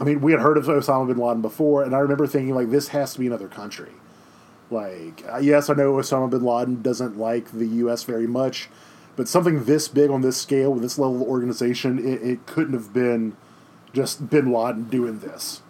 I 0.00 0.04
mean, 0.04 0.22
we 0.22 0.32
had 0.32 0.40
heard 0.40 0.56
of 0.56 0.64
Osama 0.64 1.06
bin 1.06 1.18
Laden 1.18 1.42
before, 1.42 1.82
and 1.82 1.94
I 1.94 1.98
remember 1.98 2.26
thinking, 2.26 2.54
like, 2.54 2.70
this 2.70 2.88
has 2.88 3.12
to 3.12 3.20
be 3.20 3.26
another 3.26 3.48
country. 3.48 3.92
Like, 4.72 5.24
uh, 5.30 5.38
yes, 5.38 5.68
I 5.68 5.74
know 5.74 5.92
Osama 5.92 6.30
bin 6.30 6.42
Laden 6.42 6.82
doesn't 6.82 7.18
like 7.18 7.52
the 7.52 7.66
U.S. 7.66 8.04
very 8.04 8.26
much, 8.26 8.70
but 9.16 9.28
something 9.28 9.64
this 9.64 9.88
big 9.88 10.10
on 10.10 10.22
this 10.22 10.36
scale 10.36 10.72
with 10.72 10.82
this 10.82 10.98
level 10.98 11.16
of 11.16 11.22
organization, 11.22 11.98
it, 11.98 12.22
it 12.22 12.46
couldn't 12.46 12.72
have 12.72 12.92
been 12.92 13.36
just 13.92 14.30
bin 14.30 14.50
Laden 14.50 14.84
doing 14.84 15.18
this. 15.18 15.60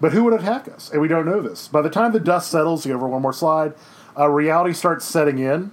But 0.00 0.12
who 0.12 0.24
would 0.24 0.34
attack 0.34 0.68
us? 0.68 0.90
And 0.90 1.02
we 1.02 1.08
don't 1.08 1.26
know 1.26 1.40
this. 1.42 1.68
By 1.68 1.82
the 1.82 1.90
time 1.90 2.12
the 2.12 2.20
dust 2.20 2.50
settles, 2.50 2.86
go 2.86 2.94
over 2.94 3.08
one 3.08 3.20
more 3.20 3.32
slide, 3.32 3.74
uh, 4.18 4.28
reality 4.28 4.72
starts 4.72 5.04
setting 5.04 5.38
in. 5.38 5.72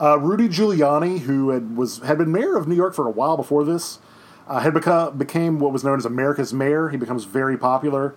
Uh, 0.00 0.18
Rudy 0.18 0.48
Giuliani, 0.48 1.20
who 1.20 1.50
had 1.50 1.76
was 1.76 1.98
had 1.98 2.18
been 2.18 2.30
mayor 2.30 2.56
of 2.56 2.68
New 2.68 2.76
York 2.76 2.94
for 2.94 3.06
a 3.06 3.10
while 3.10 3.36
before 3.36 3.64
this, 3.64 3.98
uh, 4.46 4.60
had 4.60 4.74
become 4.74 5.16
became 5.16 5.58
what 5.58 5.72
was 5.72 5.82
known 5.82 5.98
as 5.98 6.04
America's 6.04 6.52
mayor. 6.52 6.90
He 6.90 6.96
becomes 6.96 7.24
very 7.24 7.56
popular. 7.56 8.14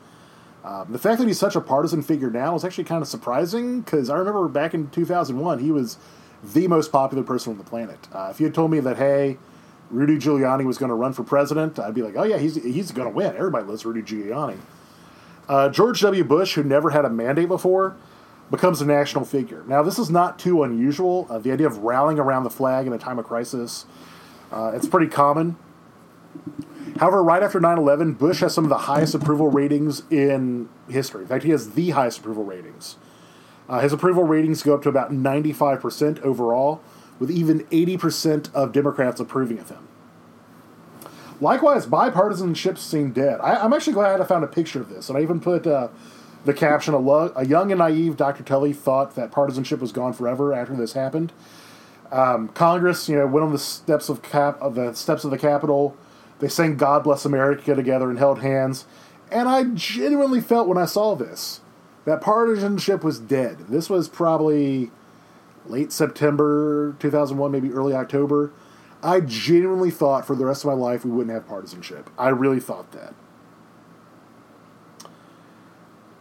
Um, 0.64 0.92
the 0.92 1.00
fact 1.00 1.20
that 1.20 1.28
he's 1.28 1.40
such 1.40 1.56
a 1.56 1.62
partisan 1.62 2.02
figure 2.04 2.30
now 2.30 2.56
is 2.56 2.64
actually 2.64 2.84
kind 2.84 3.02
of 3.02 3.08
surprising 3.08 3.82
because 3.82 4.10
I 4.10 4.18
remember 4.18 4.48
back 4.48 4.74
in 4.74 4.90
2001 4.90 5.60
he 5.60 5.72
was 5.72 5.98
the 6.44 6.68
most 6.68 6.92
popular 6.92 7.24
person 7.24 7.54
on 7.54 7.58
the 7.58 7.64
planet. 7.64 8.08
Uh, 8.14 8.28
if 8.32 8.40
you 8.40 8.46
had 8.46 8.54
told 8.54 8.72
me 8.72 8.80
that 8.80 8.98
hey, 8.98 9.38
Rudy 9.90 10.18
Giuliani 10.18 10.66
was 10.66 10.78
going 10.78 10.90
to 10.90 10.96
run 10.96 11.14
for 11.14 11.24
president, 11.24 11.80
I'd 11.80 11.94
be 11.94 12.02
like, 12.02 12.16
oh 12.16 12.24
yeah, 12.24 12.38
he's 12.38 12.56
he's 12.56 12.92
going 12.92 13.08
to 13.08 13.14
win. 13.14 13.36
Everybody 13.36 13.66
loves 13.66 13.86
Rudy 13.86 14.02
Giuliani. 14.02 14.58
Uh, 15.50 15.70
George 15.70 16.00
W. 16.02 16.24
Bush, 16.24 16.54
who 16.54 16.64
never 16.64 16.92
had 16.92 17.04
a 17.04 17.10
mandate 17.10 17.48
before, 17.48 17.98
becomes 18.50 18.82
a 18.82 18.86
national 18.86 19.26
figure. 19.26 19.64
Now, 19.68 19.82
this 19.84 19.98
is 19.98 20.10
not 20.10 20.40
too 20.40 20.64
unusual. 20.64 21.28
Uh, 21.30 21.40
the 21.40 21.52
idea 21.52 21.68
of 21.68 21.80
rallying 21.80 22.20
around 22.20 22.44
the 22.44 22.50
flag 22.50 22.88
in 22.88 22.94
a 22.94 22.98
time 22.98 23.20
of 23.20 23.26
crisis, 23.26 23.86
uh, 24.52 24.72
it's 24.76 24.88
pretty 24.88 25.08
common. 25.08 25.58
However, 27.02 27.24
right 27.24 27.42
after 27.42 27.60
9 27.60 27.80
11, 27.80 28.14
Bush 28.14 28.42
has 28.42 28.54
some 28.54 28.64
of 28.64 28.70
the 28.70 28.78
highest 28.78 29.16
approval 29.16 29.50
ratings 29.50 30.04
in 30.12 30.70
history. 30.88 31.24
In 31.24 31.28
fact, 31.28 31.44
he 31.44 31.50
has 31.50 31.72
the 31.72 31.90
highest 31.90 32.20
approval 32.20 32.44
ratings. 32.44 32.96
Uh, 33.68 33.80
his 33.80 33.92
approval 33.92 34.24
ratings 34.24 34.62
go 34.62 34.76
up 34.76 34.84
to 34.84 34.90
about 34.90 35.12
95% 35.12 36.22
overall, 36.22 36.80
with 37.18 37.32
even 37.32 37.62
80% 37.66 38.54
of 38.54 38.72
Democrats 38.72 39.20
approving 39.20 39.58
of 39.58 39.70
him. 39.70 39.88
Likewise, 41.40 41.88
bipartisanship 41.88 42.78
seemed 42.78 43.16
dead. 43.16 43.40
I, 43.40 43.66
am 43.66 43.74
actually 43.74 43.94
glad 43.94 44.22
I 44.22 44.26
found 44.26 44.44
a 44.44 44.48
picture 44.48 44.80
of 44.80 44.90
this, 44.90 45.10
and 45.10 45.18
I 45.18 45.24
even 45.24 45.40
put 45.40 45.66
uh, 45.66 45.88
the 46.46 46.54
caption: 46.54 46.94
a, 46.94 47.00
lo- 47.00 47.34
a, 47.36 47.48
young 47.48 47.72
and 47.72 47.80
naive 47.80 48.16
Dr. 48.16 48.44
Tully 48.44 48.74
thought 48.74 49.16
that 49.16 49.32
partisanship 49.32 49.80
was 49.80 49.92
gone 49.92 50.14
forever 50.14 50.54
after 50.54 50.76
this 50.76 50.94
happened." 50.94 51.34
Um, 52.12 52.50
Congress, 52.50 53.10
you 53.10 53.16
know, 53.16 53.26
went 53.26 53.44
on 53.44 53.52
the 53.54 53.58
steps 53.58 54.08
of 54.08 54.22
cap 54.22 54.62
of 54.62 54.76
the 54.76 54.94
steps 54.94 55.24
of 55.24 55.32
the 55.32 55.40
Capitol 55.40 55.98
they 56.42 56.50
sang 56.50 56.76
God 56.76 57.04
Bless 57.04 57.24
America 57.24 57.76
together 57.76 58.10
and 58.10 58.20
held 58.20 58.42
hands. 58.42 58.86
And 59.32 59.48
I 59.48 59.64
genuinely 59.64 60.42
felt 60.42 60.68
when 60.68 60.78
I 60.78 60.86
saw 60.86 61.16
this 61.16 61.62
that 62.04 62.20
partisanship 62.20 63.04
was 63.04 63.20
dead. 63.20 63.60
This 63.70 63.90
was 63.90 64.10
probably 64.10 64.90
late 65.68 65.92
September 65.92 66.96
2001, 67.00 67.52
maybe 67.52 67.72
early 67.72 67.94
October. 67.94 68.52
I 69.04 69.20
genuinely 69.20 69.92
thought 69.92 70.26
for 70.26 70.36
the 70.36 70.46
rest 70.46 70.64
of 70.64 70.68
my 70.68 70.74
life 70.74 71.06
we 71.06 71.12
wouldn't 71.12 71.34
have 71.34 71.48
partisanship. 71.48 72.10
I 72.18 72.30
really 72.30 72.60
thought 72.60 72.92
that. 72.92 73.14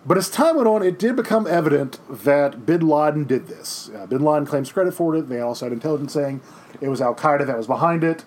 But 0.05 0.19
as 0.19 0.31
time 0.31 0.57
went 0.57 0.69
on, 0.69 0.83
it 0.83 0.99
did 0.99 1.17
become 1.17 1.47
evident 1.47 1.99
that 2.11 2.67
bin 2.67 2.87
Laden 2.87 3.25
did 3.25 3.49
this. 3.49 3.91
Uh, 3.95 4.07
bin 4.07 4.23
Laden 4.23 4.47
claims 4.47 4.71
credit 4.71 4.93
for 4.93 5.17
it. 5.17 5.29
They 5.29 5.41
also 5.41 5.67
had 5.67 5.73
intelligence 5.73 6.13
saying 6.13 6.43
it 6.81 6.89
was 6.89 7.01
Al 7.01 7.15
Qaeda 7.15 7.47
that 7.47 7.57
was 7.57 7.67
behind 7.67 8.05
it 8.05 8.25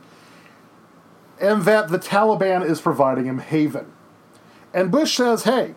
and 1.40 1.64
that 1.64 1.90
the 1.90 2.00
Taliban 2.00 2.66
is 2.66 2.82
providing 2.82 3.26
him 3.26 3.40
haven. 3.40 3.92
And 4.74 4.92
Bush 4.92 5.16
says, 5.16 5.44
hey, 5.44 5.76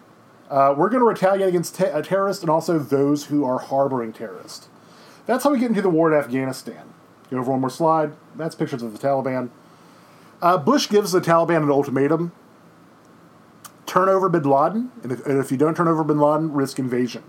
uh, 0.50 0.74
we're 0.76 0.88
going 0.88 1.00
to 1.00 1.06
retaliate 1.06 1.48
against 1.48 1.76
te- 1.76 2.02
terrorists 2.02 2.42
and 2.42 2.50
also 2.50 2.78
those 2.78 3.26
who 3.26 3.44
are 3.44 3.58
harboring 3.58 4.12
terrorists. 4.12 4.68
That's 5.26 5.44
how 5.44 5.50
we 5.50 5.58
get 5.58 5.70
into 5.70 5.82
the 5.82 5.90
war 5.90 6.12
in 6.12 6.18
Afghanistan. 6.18 6.94
Go 7.30 7.38
over 7.38 7.50
one 7.50 7.60
more 7.60 7.70
slide. 7.70 8.12
That's 8.36 8.54
pictures 8.54 8.82
of 8.82 8.92
the 8.92 8.98
Taliban. 8.98 9.50
Uh, 10.40 10.56
Bush 10.56 10.88
gives 10.88 11.12
the 11.12 11.20
Taliban 11.20 11.62
an 11.62 11.70
ultimatum 11.70 12.32
turn 13.86 14.08
over 14.08 14.28
bin 14.28 14.42
Laden, 14.42 14.90
and 15.02 15.12
if, 15.12 15.24
and 15.26 15.38
if 15.38 15.50
you 15.50 15.56
don't 15.56 15.76
turn 15.76 15.88
over 15.88 16.04
bin 16.04 16.18
Laden, 16.18 16.52
risk 16.52 16.78
invasion. 16.78 17.22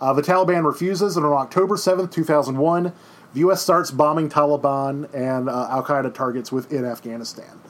Uh, 0.00 0.12
the 0.12 0.22
Taliban 0.22 0.64
refuses, 0.64 1.16
and 1.16 1.26
on 1.26 1.32
October 1.32 1.76
7th, 1.76 2.10
2001, 2.10 2.92
the 3.32 3.40
U.S. 3.40 3.62
starts 3.62 3.90
bombing 3.90 4.28
Taliban 4.28 5.12
and 5.14 5.48
uh, 5.48 5.68
Al 5.70 5.84
Qaeda 5.84 6.12
targets 6.12 6.52
within 6.52 6.84
Afghanistan. 6.84 7.60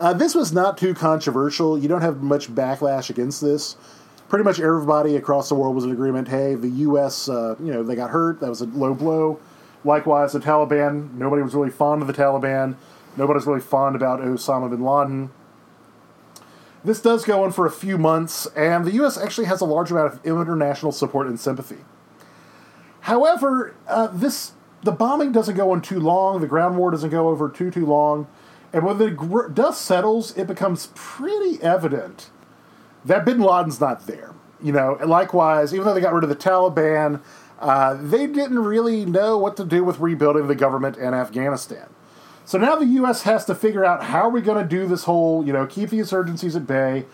Uh, 0.00 0.12
this 0.12 0.34
was 0.34 0.52
not 0.52 0.76
too 0.76 0.94
controversial. 0.94 1.78
You 1.78 1.88
don't 1.88 2.02
have 2.02 2.22
much 2.22 2.52
backlash 2.52 3.10
against 3.10 3.40
this. 3.40 3.76
Pretty 4.28 4.44
much 4.44 4.58
everybody 4.58 5.16
across 5.16 5.48
the 5.48 5.54
world 5.54 5.74
was 5.74 5.84
in 5.84 5.92
agreement. 5.92 6.28
Hey, 6.28 6.54
the 6.56 6.68
U.S. 6.68 7.28
Uh, 7.28 7.54
you 7.60 7.72
know 7.72 7.82
they 7.82 7.94
got 7.94 8.10
hurt. 8.10 8.40
That 8.40 8.48
was 8.48 8.60
a 8.60 8.66
low 8.66 8.94
blow. 8.94 9.38
Likewise, 9.84 10.32
the 10.32 10.40
Taliban. 10.40 11.12
Nobody 11.14 11.42
was 11.42 11.54
really 11.54 11.70
fond 11.70 12.02
of 12.02 12.08
the 12.08 12.14
Taliban. 12.14 12.74
Nobody's 13.16 13.46
really 13.46 13.60
fond 13.60 13.94
about 13.94 14.20
Osama 14.20 14.68
bin 14.68 14.82
Laden. 14.82 15.30
This 16.84 17.00
does 17.00 17.24
go 17.24 17.44
on 17.44 17.52
for 17.52 17.64
a 17.64 17.70
few 17.70 17.96
months, 17.96 18.46
and 18.56 18.84
the 18.84 18.92
U.S. 18.92 19.16
actually 19.16 19.46
has 19.46 19.60
a 19.60 19.64
large 19.64 19.90
amount 19.90 20.12
of 20.12 20.26
international 20.26 20.92
support 20.92 21.26
and 21.26 21.38
sympathy. 21.38 21.78
However, 23.00 23.74
uh, 23.86 24.08
this 24.08 24.52
the 24.84 24.92
bombing 24.92 25.32
doesn't 25.32 25.56
go 25.56 25.70
on 25.72 25.82
too 25.82 25.98
long. 25.98 26.40
The 26.40 26.46
ground 26.46 26.76
war 26.76 26.90
doesn't 26.90 27.10
go 27.10 27.28
over 27.28 27.48
too 27.48 27.70
too 27.70 27.86
long, 27.86 28.26
and 28.72 28.84
when 28.84 28.98
the 28.98 29.10
gr- 29.10 29.48
dust 29.48 29.82
settles, 29.82 30.36
it 30.36 30.46
becomes 30.46 30.90
pretty 30.94 31.62
evident 31.62 32.30
that 33.04 33.24
Bin 33.24 33.40
Laden's 33.40 33.80
not 33.80 34.06
there. 34.06 34.34
You 34.62 34.72
know, 34.72 34.96
and 34.96 35.10
likewise, 35.10 35.74
even 35.74 35.84
though 35.84 35.94
they 35.94 36.00
got 36.00 36.14
rid 36.14 36.24
of 36.24 36.30
the 36.30 36.36
Taliban, 36.36 37.20
uh, 37.58 37.94
they 37.94 38.26
didn't 38.26 38.58
really 38.58 39.04
know 39.04 39.36
what 39.36 39.56
to 39.58 39.64
do 39.64 39.84
with 39.84 39.98
rebuilding 39.98 40.46
the 40.46 40.54
government 40.54 40.96
in 40.96 41.12
Afghanistan. 41.12 41.88
So 42.44 42.58
now 42.58 42.76
the 42.76 42.86
U.S. 42.86 43.22
has 43.22 43.44
to 43.46 43.54
figure 43.54 43.84
out 43.84 44.04
how 44.04 44.22
are 44.22 44.30
we 44.30 44.42
going 44.42 44.62
to 44.62 44.68
do 44.68 44.86
this 44.86 45.04
whole, 45.04 45.44
you 45.46 45.52
know, 45.52 45.66
keep 45.66 45.90
the 45.90 45.98
insurgencies 45.98 46.56
at 46.56 46.66
bay, 46.66 47.06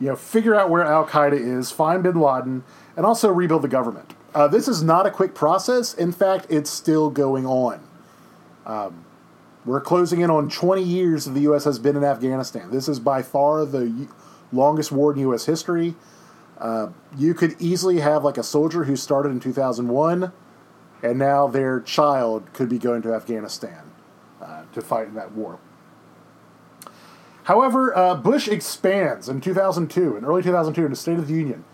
you 0.00 0.08
know, 0.08 0.16
figure 0.16 0.54
out 0.54 0.70
where 0.70 0.82
Al 0.82 1.06
Qaeda 1.06 1.38
is, 1.38 1.70
find 1.70 2.02
Bin 2.02 2.18
Laden, 2.18 2.64
and 2.96 3.04
also 3.04 3.30
rebuild 3.30 3.62
the 3.62 3.68
government. 3.68 4.14
Uh, 4.34 4.46
this 4.46 4.68
is 4.68 4.82
not 4.82 5.06
a 5.06 5.10
quick 5.10 5.34
process. 5.34 5.94
In 5.94 6.12
fact, 6.12 6.46
it's 6.50 6.70
still 6.70 7.10
going 7.10 7.46
on. 7.46 7.80
Um, 8.66 9.04
we're 9.64 9.80
closing 9.80 10.20
in 10.20 10.30
on 10.30 10.48
20 10.48 10.82
years 10.82 11.24
that 11.24 11.32
the 11.32 11.40
U.S. 11.42 11.64
has 11.64 11.78
been 11.78 11.96
in 11.96 12.04
Afghanistan. 12.04 12.70
This 12.70 12.88
is 12.88 13.00
by 13.00 13.22
far 13.22 13.64
the 13.64 14.08
longest 14.52 14.92
war 14.92 15.12
in 15.12 15.18
U.S. 15.20 15.46
history. 15.46 15.94
Uh, 16.58 16.88
you 17.16 17.34
could 17.34 17.54
easily 17.60 18.00
have 18.00 18.24
like 18.24 18.36
a 18.36 18.42
soldier 18.42 18.84
who 18.84 18.96
started 18.96 19.30
in 19.30 19.40
2001, 19.40 20.32
and 21.02 21.18
now 21.18 21.46
their 21.46 21.80
child 21.80 22.52
could 22.52 22.68
be 22.68 22.78
going 22.78 23.02
to 23.02 23.14
Afghanistan 23.14 23.92
uh, 24.42 24.64
to 24.72 24.80
fight 24.80 25.08
in 25.08 25.14
that 25.14 25.32
war. 25.32 25.58
However, 27.44 27.96
uh, 27.96 28.14
Bush 28.14 28.48
expands 28.48 29.28
in 29.28 29.40
2002, 29.40 30.16
in 30.16 30.24
early 30.24 30.42
2002, 30.42 30.84
in 30.84 30.90
the 30.90 30.96
State 30.96 31.18
of 31.18 31.28
the 31.28 31.34
Union. 31.34 31.64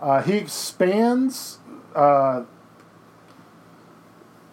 Uh, 0.00 0.20
he 0.20 0.34
expands 0.34 1.58
uh, 1.94 2.44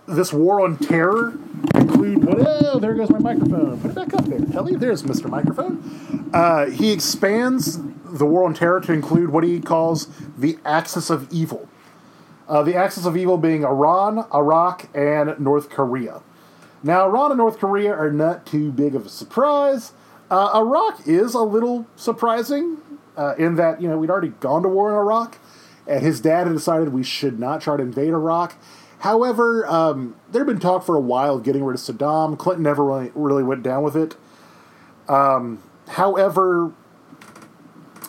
this 0.07 0.33
war 0.33 0.61
on 0.61 0.77
terror 0.77 1.37
include 1.75 2.23
what? 2.23 2.37
Oh, 2.39 2.79
there 2.79 2.93
goes 2.93 3.09
my 3.09 3.19
microphone. 3.19 3.79
Put 3.79 3.91
it 3.91 3.95
back 3.95 4.13
up 4.13 4.25
there. 4.25 4.39
Tell 4.39 4.69
you, 4.69 4.77
there's 4.77 5.03
Mr. 5.03 5.29
Microphone. 5.29 6.29
Uh, 6.33 6.67
he 6.67 6.91
expands 6.91 7.79
the 8.05 8.25
war 8.25 8.45
on 8.45 8.53
terror 8.53 8.81
to 8.81 8.93
include 8.93 9.29
what 9.29 9.43
he 9.43 9.59
calls 9.59 10.07
the 10.37 10.57
axis 10.65 11.09
of 11.09 11.31
evil. 11.31 11.67
Uh, 12.47 12.63
the 12.63 12.75
axis 12.75 13.05
of 13.05 13.15
evil 13.15 13.37
being 13.37 13.63
Iran, 13.63 14.25
Iraq, 14.33 14.89
and 14.95 15.39
North 15.39 15.69
Korea. 15.69 16.21
Now, 16.81 17.05
Iran 17.05 17.31
and 17.31 17.37
North 17.37 17.59
Korea 17.59 17.93
are 17.93 18.11
not 18.11 18.45
too 18.45 18.71
big 18.71 18.95
of 18.95 19.05
a 19.05 19.09
surprise. 19.09 19.91
Uh, 20.31 20.51
Iraq 20.55 21.07
is 21.07 21.33
a 21.33 21.41
little 21.41 21.85
surprising 21.95 22.77
uh, 23.17 23.35
in 23.37 23.55
that 23.55 23.81
you 23.81 23.87
know 23.87 23.97
we'd 23.97 24.09
already 24.09 24.29
gone 24.39 24.63
to 24.63 24.69
war 24.69 24.89
in 24.89 24.95
Iraq 24.95 25.37
and 25.89 26.03
his 26.03 26.21
dad 26.21 26.47
had 26.47 26.53
decided 26.53 26.93
we 26.93 27.03
should 27.03 27.39
not 27.39 27.61
try 27.61 27.75
to 27.75 27.83
invade 27.83 28.09
Iraq. 28.09 28.55
However, 28.99 29.65
um, 29.67 30.15
there 30.31 30.41
had 30.41 30.47
been 30.47 30.59
talk 30.59 30.85
for 30.85 30.95
a 30.95 31.01
while 31.01 31.35
of 31.35 31.43
getting 31.43 31.63
rid 31.63 31.73
of 31.73 31.81
Saddam. 31.81 32.37
Clinton 32.37 32.63
never 32.63 32.83
really, 32.85 33.11
really 33.15 33.43
went 33.43 33.63
down 33.63 33.81
with 33.81 33.95
it. 33.95 34.15
Um, 35.07 35.63
however, 35.87 36.73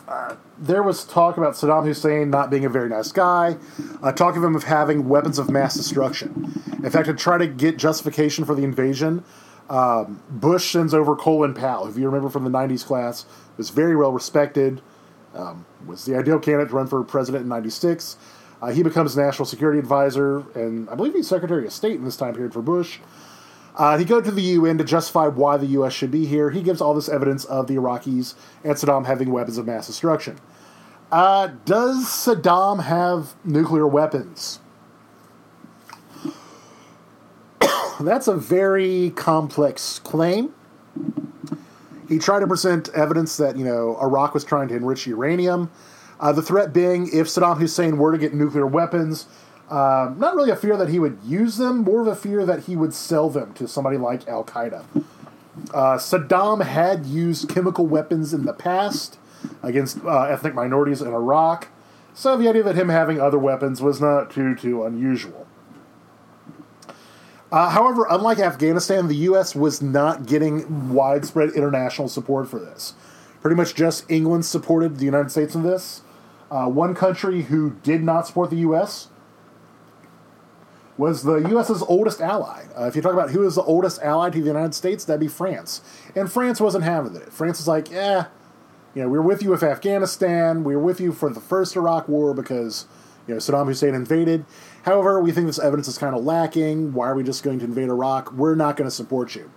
uh, 0.07 0.35
there 0.59 0.83
was 0.83 1.05
talk 1.05 1.37
about 1.37 1.53
Saddam 1.53 1.85
Hussein 1.85 2.29
not 2.29 2.51
being 2.51 2.65
a 2.65 2.69
very 2.69 2.89
nice 2.89 3.11
guy, 3.11 3.57
uh, 4.03 4.11
talk 4.11 4.35
of 4.35 4.43
him 4.43 4.55
of 4.55 4.65
having 4.65 5.09
weapons 5.09 5.39
of 5.39 5.49
mass 5.49 5.75
destruction. 5.75 6.53
In 6.83 6.89
fact, 6.91 7.07
to 7.07 7.13
try 7.13 7.37
to 7.37 7.47
get 7.47 7.77
justification 7.77 8.45
for 8.45 8.53
the 8.53 8.63
invasion, 8.63 9.23
um, 9.69 10.21
Bush 10.29 10.71
sends 10.71 10.93
over 10.93 11.15
Colin 11.15 11.53
Powell, 11.53 11.87
if 11.87 11.97
you 11.97 12.05
remember 12.05 12.29
from 12.29 12.43
the 12.43 12.49
90s 12.49 12.85
class, 12.85 13.25
was 13.57 13.69
very 13.69 13.95
well 13.95 14.11
respected, 14.11 14.81
um, 15.35 15.65
was 15.85 16.05
the 16.05 16.15
ideal 16.15 16.39
candidate 16.39 16.69
to 16.69 16.75
run 16.75 16.87
for 16.87 17.03
president 17.03 17.43
in 17.43 17.49
96. 17.49 18.17
Uh, 18.61 18.71
he 18.71 18.83
becomes 18.83 19.17
national 19.17 19.45
security 19.45 19.79
advisor, 19.79 20.43
and 20.53 20.89
I 20.89 20.95
believe 20.95 21.13
he's 21.13 21.27
Secretary 21.27 21.65
of 21.65 21.73
State 21.73 21.95
in 21.95 22.05
this 22.05 22.15
time 22.15 22.33
period 22.33 22.53
for 22.53 22.61
Bush. 22.61 22.99
Uh, 23.75 23.97
he 23.97 24.05
goes 24.05 24.25
to 24.25 24.31
the 24.31 24.41
UN 24.41 24.77
to 24.77 24.83
justify 24.83 25.27
why 25.27 25.57
the 25.57 25.65
U.S. 25.67 25.93
should 25.93 26.11
be 26.11 26.25
here. 26.25 26.51
He 26.51 26.61
gives 26.61 26.81
all 26.81 26.93
this 26.93 27.09
evidence 27.09 27.45
of 27.45 27.67
the 27.67 27.75
Iraqis 27.75 28.35
and 28.63 28.73
Saddam 28.73 29.05
having 29.05 29.31
weapons 29.31 29.57
of 29.57 29.65
mass 29.65 29.87
destruction. 29.87 30.37
Uh, 31.11 31.47
does 31.65 32.05
Saddam 32.05 32.83
have 32.83 33.33
nuclear 33.43 33.87
weapons? 33.87 34.59
That's 37.99 38.27
a 38.27 38.35
very 38.35 39.11
complex 39.11 39.99
claim. 39.99 40.53
He 42.11 42.19
tried 42.19 42.41
to 42.41 42.47
present 42.47 42.89
evidence 42.89 43.37
that, 43.37 43.55
you 43.55 43.63
know, 43.63 43.97
Iraq 44.01 44.33
was 44.33 44.43
trying 44.43 44.67
to 44.67 44.75
enrich 44.75 45.07
uranium. 45.07 45.71
Uh, 46.19 46.33
the 46.33 46.41
threat 46.41 46.73
being 46.73 47.07
if 47.07 47.27
Saddam 47.27 47.57
Hussein 47.57 47.97
were 47.97 48.11
to 48.11 48.17
get 48.17 48.33
nuclear 48.33 48.67
weapons, 48.67 49.27
uh, 49.69 50.13
not 50.17 50.35
really 50.35 50.51
a 50.51 50.57
fear 50.57 50.75
that 50.75 50.89
he 50.89 50.99
would 50.99 51.19
use 51.23 51.55
them, 51.55 51.85
more 51.85 52.01
of 52.01 52.07
a 52.07 52.15
fear 52.15 52.45
that 52.45 52.65
he 52.65 52.75
would 52.75 52.93
sell 52.93 53.29
them 53.29 53.53
to 53.53 53.65
somebody 53.65 53.95
like 53.95 54.27
Al 54.27 54.43
Qaeda. 54.43 54.83
Uh, 55.73 55.97
Saddam 55.97 56.65
had 56.65 57.05
used 57.05 57.47
chemical 57.47 57.87
weapons 57.87 58.33
in 58.33 58.43
the 58.43 58.53
past 58.53 59.17
against 59.63 60.03
uh, 60.03 60.23
ethnic 60.23 60.53
minorities 60.53 61.01
in 61.01 61.07
Iraq, 61.07 61.69
so 62.13 62.35
the 62.35 62.49
idea 62.49 62.63
that 62.63 62.75
him 62.75 62.89
having 62.89 63.21
other 63.21 63.39
weapons 63.39 63.81
was 63.81 64.01
not 64.01 64.29
too 64.29 64.53
too 64.53 64.83
unusual. 64.83 65.47
Uh, 67.51 67.69
however, 67.69 68.07
unlike 68.09 68.39
Afghanistan, 68.39 69.07
the 69.07 69.15
U.S. 69.15 69.55
was 69.55 69.81
not 69.81 70.25
getting 70.25 70.93
widespread 70.93 71.49
international 71.51 72.07
support 72.07 72.47
for 72.47 72.59
this. 72.59 72.93
Pretty 73.41 73.55
much 73.55 73.75
just 73.75 74.09
England 74.09 74.45
supported 74.45 74.97
the 74.97 75.05
United 75.05 75.31
States 75.31 75.53
in 75.53 75.63
this. 75.63 76.01
Uh, 76.49 76.67
one 76.67 76.95
country 76.95 77.43
who 77.43 77.71
did 77.83 78.03
not 78.03 78.27
support 78.27 78.51
the 78.51 78.57
U.S. 78.57 79.09
was 80.97 81.23
the 81.23 81.37
U.S.'s 81.37 81.81
oldest 81.81 82.21
ally. 82.21 82.65
Uh, 82.77 82.85
if 82.85 82.95
you 82.95 83.01
talk 83.01 83.13
about 83.13 83.31
who 83.31 83.45
is 83.45 83.55
the 83.55 83.63
oldest 83.63 84.01
ally 84.01 84.29
to 84.29 84.39
the 84.39 84.47
United 84.47 84.73
States, 84.73 85.03
that'd 85.03 85.19
be 85.19 85.27
France. 85.27 85.81
And 86.15 86.31
France 86.31 86.61
wasn't 86.61 86.85
having 86.85 87.15
it. 87.15 87.33
France 87.33 87.59
was 87.59 87.67
like, 87.67 87.91
eh, 87.91 88.25
you 88.93 89.01
know, 89.01 89.09
we 89.09 89.17
were 89.17 89.25
with 89.25 89.41
you 89.41 89.49
with 89.49 89.63
Afghanistan. 89.63 90.63
We 90.63 90.75
were 90.75 90.83
with 90.83 91.01
you 91.01 91.11
for 91.11 91.29
the 91.29 91.39
first 91.39 91.75
Iraq 91.75 92.07
War 92.07 92.33
because, 92.33 92.85
you 93.27 93.33
know, 93.33 93.39
Saddam 93.39 93.67
Hussein 93.67 93.93
invaded. 93.93 94.45
However, 94.83 95.19
we 95.19 95.31
think 95.31 95.47
this 95.47 95.59
evidence 95.59 95.87
is 95.87 95.97
kind 95.97 96.15
of 96.15 96.23
lacking. 96.23 96.93
Why 96.93 97.07
are 97.07 97.15
we 97.15 97.23
just 97.23 97.43
going 97.43 97.59
to 97.59 97.65
invade 97.65 97.89
Iraq? 97.89 98.31
We're 98.31 98.55
not 98.55 98.77
going 98.77 98.89
to 98.89 98.95
support 98.95 99.35
you. 99.35 99.51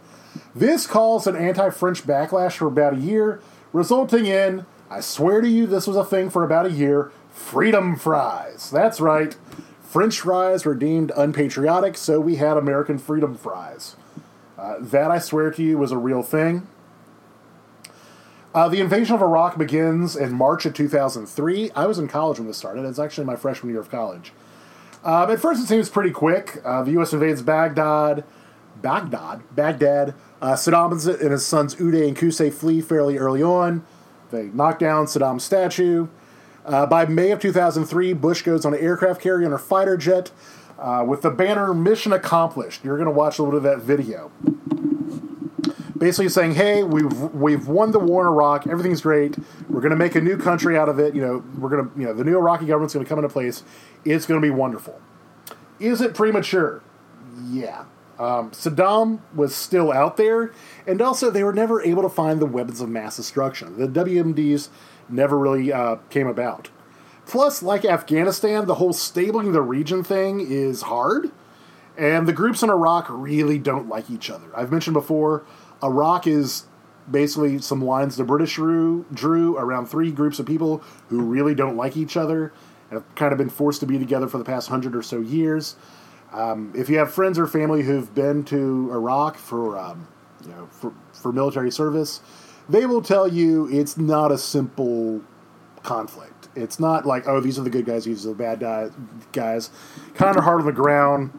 This 0.55 0.87
caused 0.87 1.27
an 1.27 1.37
anti 1.37 1.71
French 1.71 2.05
backlash 2.05 2.57
for 2.57 2.67
about 2.67 2.95
a 2.95 2.99
year, 2.99 3.41
resulting 3.73 4.27
in, 4.27 4.67
I 4.91 5.01
swear 5.01 5.41
to 5.41 5.49
you, 5.49 5.67
this 5.67 5.87
was 5.87 5.97
a 5.97 6.05
thing 6.05 6.31
for 6.31 6.45
about 6.45 6.67
a 6.67 6.71
year 6.71 7.11
freedom 7.31 7.97
fries. 7.97 8.71
That's 8.71 9.01
right. 9.01 9.37
French 9.83 10.21
fries 10.21 10.65
were 10.65 10.75
deemed 10.75 11.13
unpatriotic, 11.17 11.97
so 11.97 12.21
we 12.21 12.37
had 12.37 12.57
American 12.57 12.99
freedom 12.99 13.37
fries. 13.37 13.97
Uh, 14.59 14.77
that, 14.81 15.11
I 15.11 15.19
swear 15.19 15.51
to 15.51 15.63
you, 15.63 15.79
was 15.79 15.93
a 15.93 15.99
real 15.99 16.23
thing. 16.23 16.67
Uh, 18.55 18.69
the 18.69 18.81
invasion 18.81 19.17
of 19.17 19.23
Iraq 19.23 19.59
begins 19.59 20.15
in 20.15 20.33
March 20.33 20.65
of 20.65 20.75
2003. 20.75 21.73
I 21.73 21.87
was 21.87 21.99
in 21.99 22.07
college 22.07 22.39
when 22.39 22.47
this 22.47 22.57
started. 22.57 22.85
It's 22.85 23.01
actually 23.01 23.25
my 23.25 23.35
freshman 23.35 23.73
year 23.73 23.81
of 23.81 23.91
college. 23.91 24.33
Um, 25.05 25.31
at 25.31 25.39
first, 25.39 25.63
it 25.63 25.67
seems 25.67 25.91
pretty 25.91 26.11
quick. 26.11 26.63
Uh, 26.65 26.83
the 26.83 26.93
U.S. 26.93 27.13
invades 27.13 27.43
Baghdad. 27.43 28.25
Baghdad? 28.81 29.43
Baghdad. 29.55 30.15
Uh, 30.41 30.55
Saddam 30.55 30.93
and 31.21 31.31
his 31.31 31.47
sons 31.47 31.75
Uday 31.77 32.09
and 32.09 32.17
Qusay 32.17 32.53
flee 32.53 32.81
fairly 32.81 33.19
early 33.19 33.43
on. 33.43 33.85
They 34.31 34.45
knock 34.45 34.79
down 34.79 35.07
Saddam's 35.07 35.45
statue. 35.45 36.09
Uh, 36.65 36.87
by 36.87 37.05
May 37.05 37.31
of 37.31 37.41
2003, 37.41 38.15
Bush 38.15 38.43
goes 38.43 38.65
on 38.65 38.73
an 38.73 38.81
aircraft 38.81 39.21
carrier 39.21 39.45
and 39.45 39.55
a 39.55 39.59
fighter 39.59 39.99
jet 39.99 40.31
uh, 40.79 41.05
with 41.07 41.21
the 41.21 41.31
banner 41.31 41.75
"Mission 41.75 42.13
Accomplished." 42.13 42.83
You're 42.83 42.97
going 42.97 43.07
to 43.07 43.13
watch 43.13 43.39
a 43.39 43.43
little 43.43 43.61
bit 43.61 43.73
of 43.73 43.79
that 43.79 43.87
video. 43.87 44.33
Basically 45.97 46.29
saying, 46.29 46.55
"Hey, 46.55 46.83
we've 46.83 47.13
we've 47.35 47.69
won 47.69 47.93
the 47.93 48.01
war 48.01 48.23
in 48.23 48.29
Iraq. 48.29 48.67
Everything's 48.67 49.01
great. 49.01 49.37
We're 49.69 49.81
going 49.81 49.91
to 49.91 49.97
make 49.97 50.17
a 50.17 50.21
new 50.21 50.37
country 50.37 50.77
out 50.77 50.89
of 50.89 50.99
it. 50.99 51.15
You 51.15 51.23
know, 51.23 51.45
we're 51.59 51.71
going 51.71 51.89
to 51.89 52.01
you 52.01 52.07
know 52.07 52.13
the 52.13 52.25
new 52.25 52.37
Iraqi 52.37 52.67
government's 52.67 52.95
going 52.95 53.05
to 53.05 53.09
come 53.09 53.19
into 53.19 53.29
place. 53.29 53.63
It's 54.05 54.27
going 54.27 54.41
to 54.41 54.45
be 54.45 54.51
wonderful." 54.51 55.01
Is 55.79 56.01
it 56.01 56.15
premature? 56.15 56.83
Yeah. 57.49 57.85
Um, 58.19 58.53
Saddam 58.53 59.21
was 59.35 59.55
still 59.55 59.93
out 59.93 60.17
there, 60.17 60.53
and 60.87 61.03
also 61.03 61.31
they 61.31 61.43
were 61.43 61.53
never 61.53 61.83
able 61.83 62.03
to 62.03 62.09
find 62.09 62.41
the 62.41 62.47
weapons 62.47 62.81
of 62.81 62.89
mass 62.89 63.17
destruction. 63.17 63.77
The 63.77 63.89
WMDs 63.89 64.69
never 65.09 65.37
really 65.37 65.73
uh, 65.73 65.97
came 66.11 66.29
about. 66.29 66.71
Plus, 67.27 67.63
like 67.63 67.85
Afghanistan, 67.85 68.67
the 68.67 68.77
whole 68.77 68.93
stabling 68.93 69.53
the 69.53 69.63
region 69.63 70.05
thing 70.05 70.41
is 70.41 70.83
hard, 70.83 71.33
and 71.97 72.29
the 72.29 72.33
groups 72.33 72.63
in 72.63 72.71
Iraq 72.71 73.07
really 73.09 73.59
don't 73.59 73.89
like 73.89 74.11
each 74.11 74.31
other. 74.31 74.47
I've 74.55 74.71
mentioned 74.71 74.95
before, 74.95 75.45
Iraq 75.85 76.27
is 76.27 76.65
basically 77.11 77.59
some 77.59 77.85
lines 77.85 78.17
the 78.17 78.25
British 78.25 78.55
drew, 78.55 79.05
drew 79.13 79.57
around 79.59 79.87
three 79.87 80.11
groups 80.11 80.39
of 80.39 80.47
people 80.47 80.79
who 81.09 81.21
really 81.21 81.55
don't 81.55 81.77
like 81.77 81.97
each 81.97 82.17
other 82.17 82.53
and 82.91 83.01
have 83.01 83.15
kind 83.15 83.33
of 83.33 83.39
been 83.39 83.51
forced 83.51 83.81
to 83.81 83.87
be 83.87 83.99
together 83.99 84.27
for 84.27 84.39
the 84.39 84.45
past 84.45 84.69
hundred 84.69 84.97
or 84.97 85.03
so 85.03 85.21
years. 85.21 85.77
Um, 86.33 86.73
if 86.75 86.89
you 86.89 86.99
have 86.99 87.13
friends 87.13 87.39
or 87.39 87.47
family 87.47 87.83
who've 87.83 88.13
been 88.15 88.43
to 88.45 88.91
Iraq 88.93 89.37
for, 89.37 89.79
um, 89.79 90.09
you 90.43 90.51
know, 90.51 90.67
for, 90.71 90.93
for 91.13 91.33
military 91.33 91.71
service, 91.71 92.21
they 92.69 92.87
will 92.87 93.03
tell 93.03 93.29
you 93.29 93.69
it's 93.71 93.97
not 93.97 94.33
a 94.33 94.39
simple 94.39 95.23
conflict. 95.83 96.49
It's 96.57 96.81
not 96.81 97.05
like, 97.05 97.29
oh, 97.29 97.41
these 97.41 97.59
are 97.59 97.63
the 97.63 97.71
good 97.71 97.85
guys, 97.85 98.05
these 98.05 98.25
are 98.27 98.31
the 98.31 98.35
bad 98.35 98.93
guys. 99.33 99.71
Kind 100.15 100.37
of 100.37 100.45
hard 100.45 100.61
on 100.61 100.67
the 100.67 100.73
ground. 100.73 101.39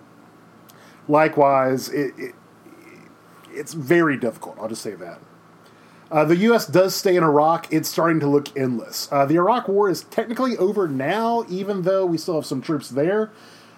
Likewise, 1.08 1.90
it, 1.90 2.14
it, 2.18 2.36
it's 3.56 3.74
very 3.74 4.18
difficult. 4.18 4.58
I'll 4.60 4.70
just 4.70 4.82
say 4.82 4.96
that. 4.96 5.20
Uh, 6.12 6.24
the 6.24 6.36
U.S. 6.38 6.68
does 6.68 6.96
stay 6.96 7.16
in 7.16 7.24
Iraq. 7.24 7.72
It's 7.74 7.90
starting 7.90 8.20
to 8.20 8.28
look 8.28 8.56
endless. 8.56 9.10
Uh, 9.12 9.26
the 9.26 9.36
Iraq 9.36 9.68
War 9.68 9.90
is 9.90 10.04
technically 10.04 10.56
over 10.58 10.88
now, 10.88 11.46
even 11.50 11.82
though 11.82 12.06
we 12.06 12.18
still 12.18 12.36
have 12.36 12.46
some 12.46 12.62
troops 12.62 12.90
there. 12.90 13.32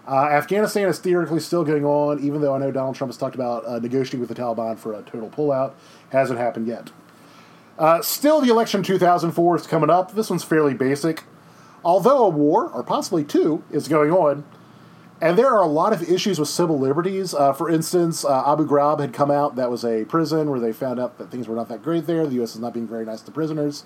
Uh, 0.07 0.25
Afghanistan 0.25 0.87
is 0.87 0.99
theoretically 0.99 1.39
still 1.39 1.63
going 1.63 1.85
on, 1.85 2.19
even 2.23 2.41
though 2.41 2.53
I 2.53 2.57
know 2.57 2.71
Donald 2.71 2.95
Trump 2.95 3.11
has 3.11 3.17
talked 3.17 3.35
about 3.35 3.65
uh, 3.65 3.79
negotiating 3.79 4.19
with 4.19 4.29
the 4.29 4.35
Taliban 4.35 4.77
for 4.77 4.93
a 4.93 5.01
total 5.01 5.29
pullout. 5.29 5.73
Hasn't 6.11 6.39
happened 6.39 6.67
yet. 6.67 6.91
Uh, 7.77 8.01
still, 8.01 8.41
the 8.41 8.49
election 8.49 8.83
2004 8.83 9.55
is 9.55 9.67
coming 9.67 9.89
up. 9.89 10.13
This 10.13 10.29
one's 10.29 10.43
fairly 10.43 10.73
basic. 10.73 11.23
Although 11.83 12.25
a 12.25 12.29
war, 12.29 12.69
or 12.69 12.83
possibly 12.83 13.23
two, 13.23 13.63
is 13.71 13.87
going 13.87 14.11
on, 14.11 14.43
and 15.19 15.37
there 15.37 15.47
are 15.47 15.63
a 15.63 15.67
lot 15.67 15.93
of 15.93 16.03
issues 16.03 16.39
with 16.39 16.49
civil 16.49 16.77
liberties. 16.77 17.33
Uh, 17.33 17.51
for 17.53 17.69
instance, 17.69 18.23
uh, 18.23 18.51
Abu 18.51 18.67
Ghraib 18.67 18.99
had 18.99 19.13
come 19.13 19.31
out. 19.31 19.55
That 19.55 19.71
was 19.71 19.83
a 19.83 20.05
prison 20.05 20.49
where 20.49 20.59
they 20.59 20.71
found 20.71 20.99
out 20.99 21.17
that 21.17 21.31
things 21.31 21.47
were 21.47 21.55
not 21.55 21.69
that 21.69 21.81
great 21.81 22.05
there. 22.05 22.25
The 22.27 22.35
U.S. 22.35 22.53
is 22.53 22.61
not 22.61 22.73
being 22.73 22.87
very 22.87 23.05
nice 23.05 23.21
to 23.21 23.31
prisoners. 23.31 23.83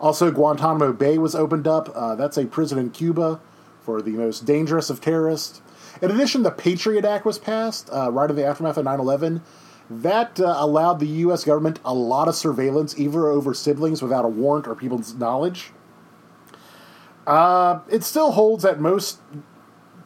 Also, 0.00 0.30
Guantanamo 0.30 0.92
Bay 0.92 1.18
was 1.18 1.34
opened 1.34 1.66
up. 1.66 1.90
Uh, 1.94 2.14
that's 2.14 2.36
a 2.36 2.46
prison 2.46 2.78
in 2.78 2.90
Cuba 2.90 3.40
for 3.82 4.00
the 4.00 4.12
most 4.12 4.44
dangerous 4.44 4.90
of 4.90 5.00
terrorists. 5.00 5.60
In 6.00 6.10
addition, 6.10 6.44
the 6.44 6.50
Patriot 6.50 7.04
Act 7.04 7.24
was 7.24 7.38
passed 7.38 7.90
uh, 7.92 8.10
right 8.10 8.30
in 8.30 8.36
the 8.36 8.44
aftermath 8.44 8.76
of 8.76 8.84
9 8.84 9.00
11. 9.00 9.42
That 9.90 10.38
uh, 10.38 10.54
allowed 10.56 11.00
the 11.00 11.06
U.S. 11.08 11.42
government 11.42 11.80
a 11.84 11.92
lot 11.92 12.28
of 12.28 12.36
surveillance, 12.36 12.96
even 12.96 13.20
over 13.20 13.52
siblings 13.54 14.00
without 14.00 14.24
a 14.24 14.28
warrant 14.28 14.68
or 14.68 14.76
people's 14.76 15.14
knowledge. 15.14 15.72
Uh, 17.26 17.80
it 17.90 18.04
still 18.04 18.32
holds 18.32 18.64
at 18.64 18.80
most 18.80 19.18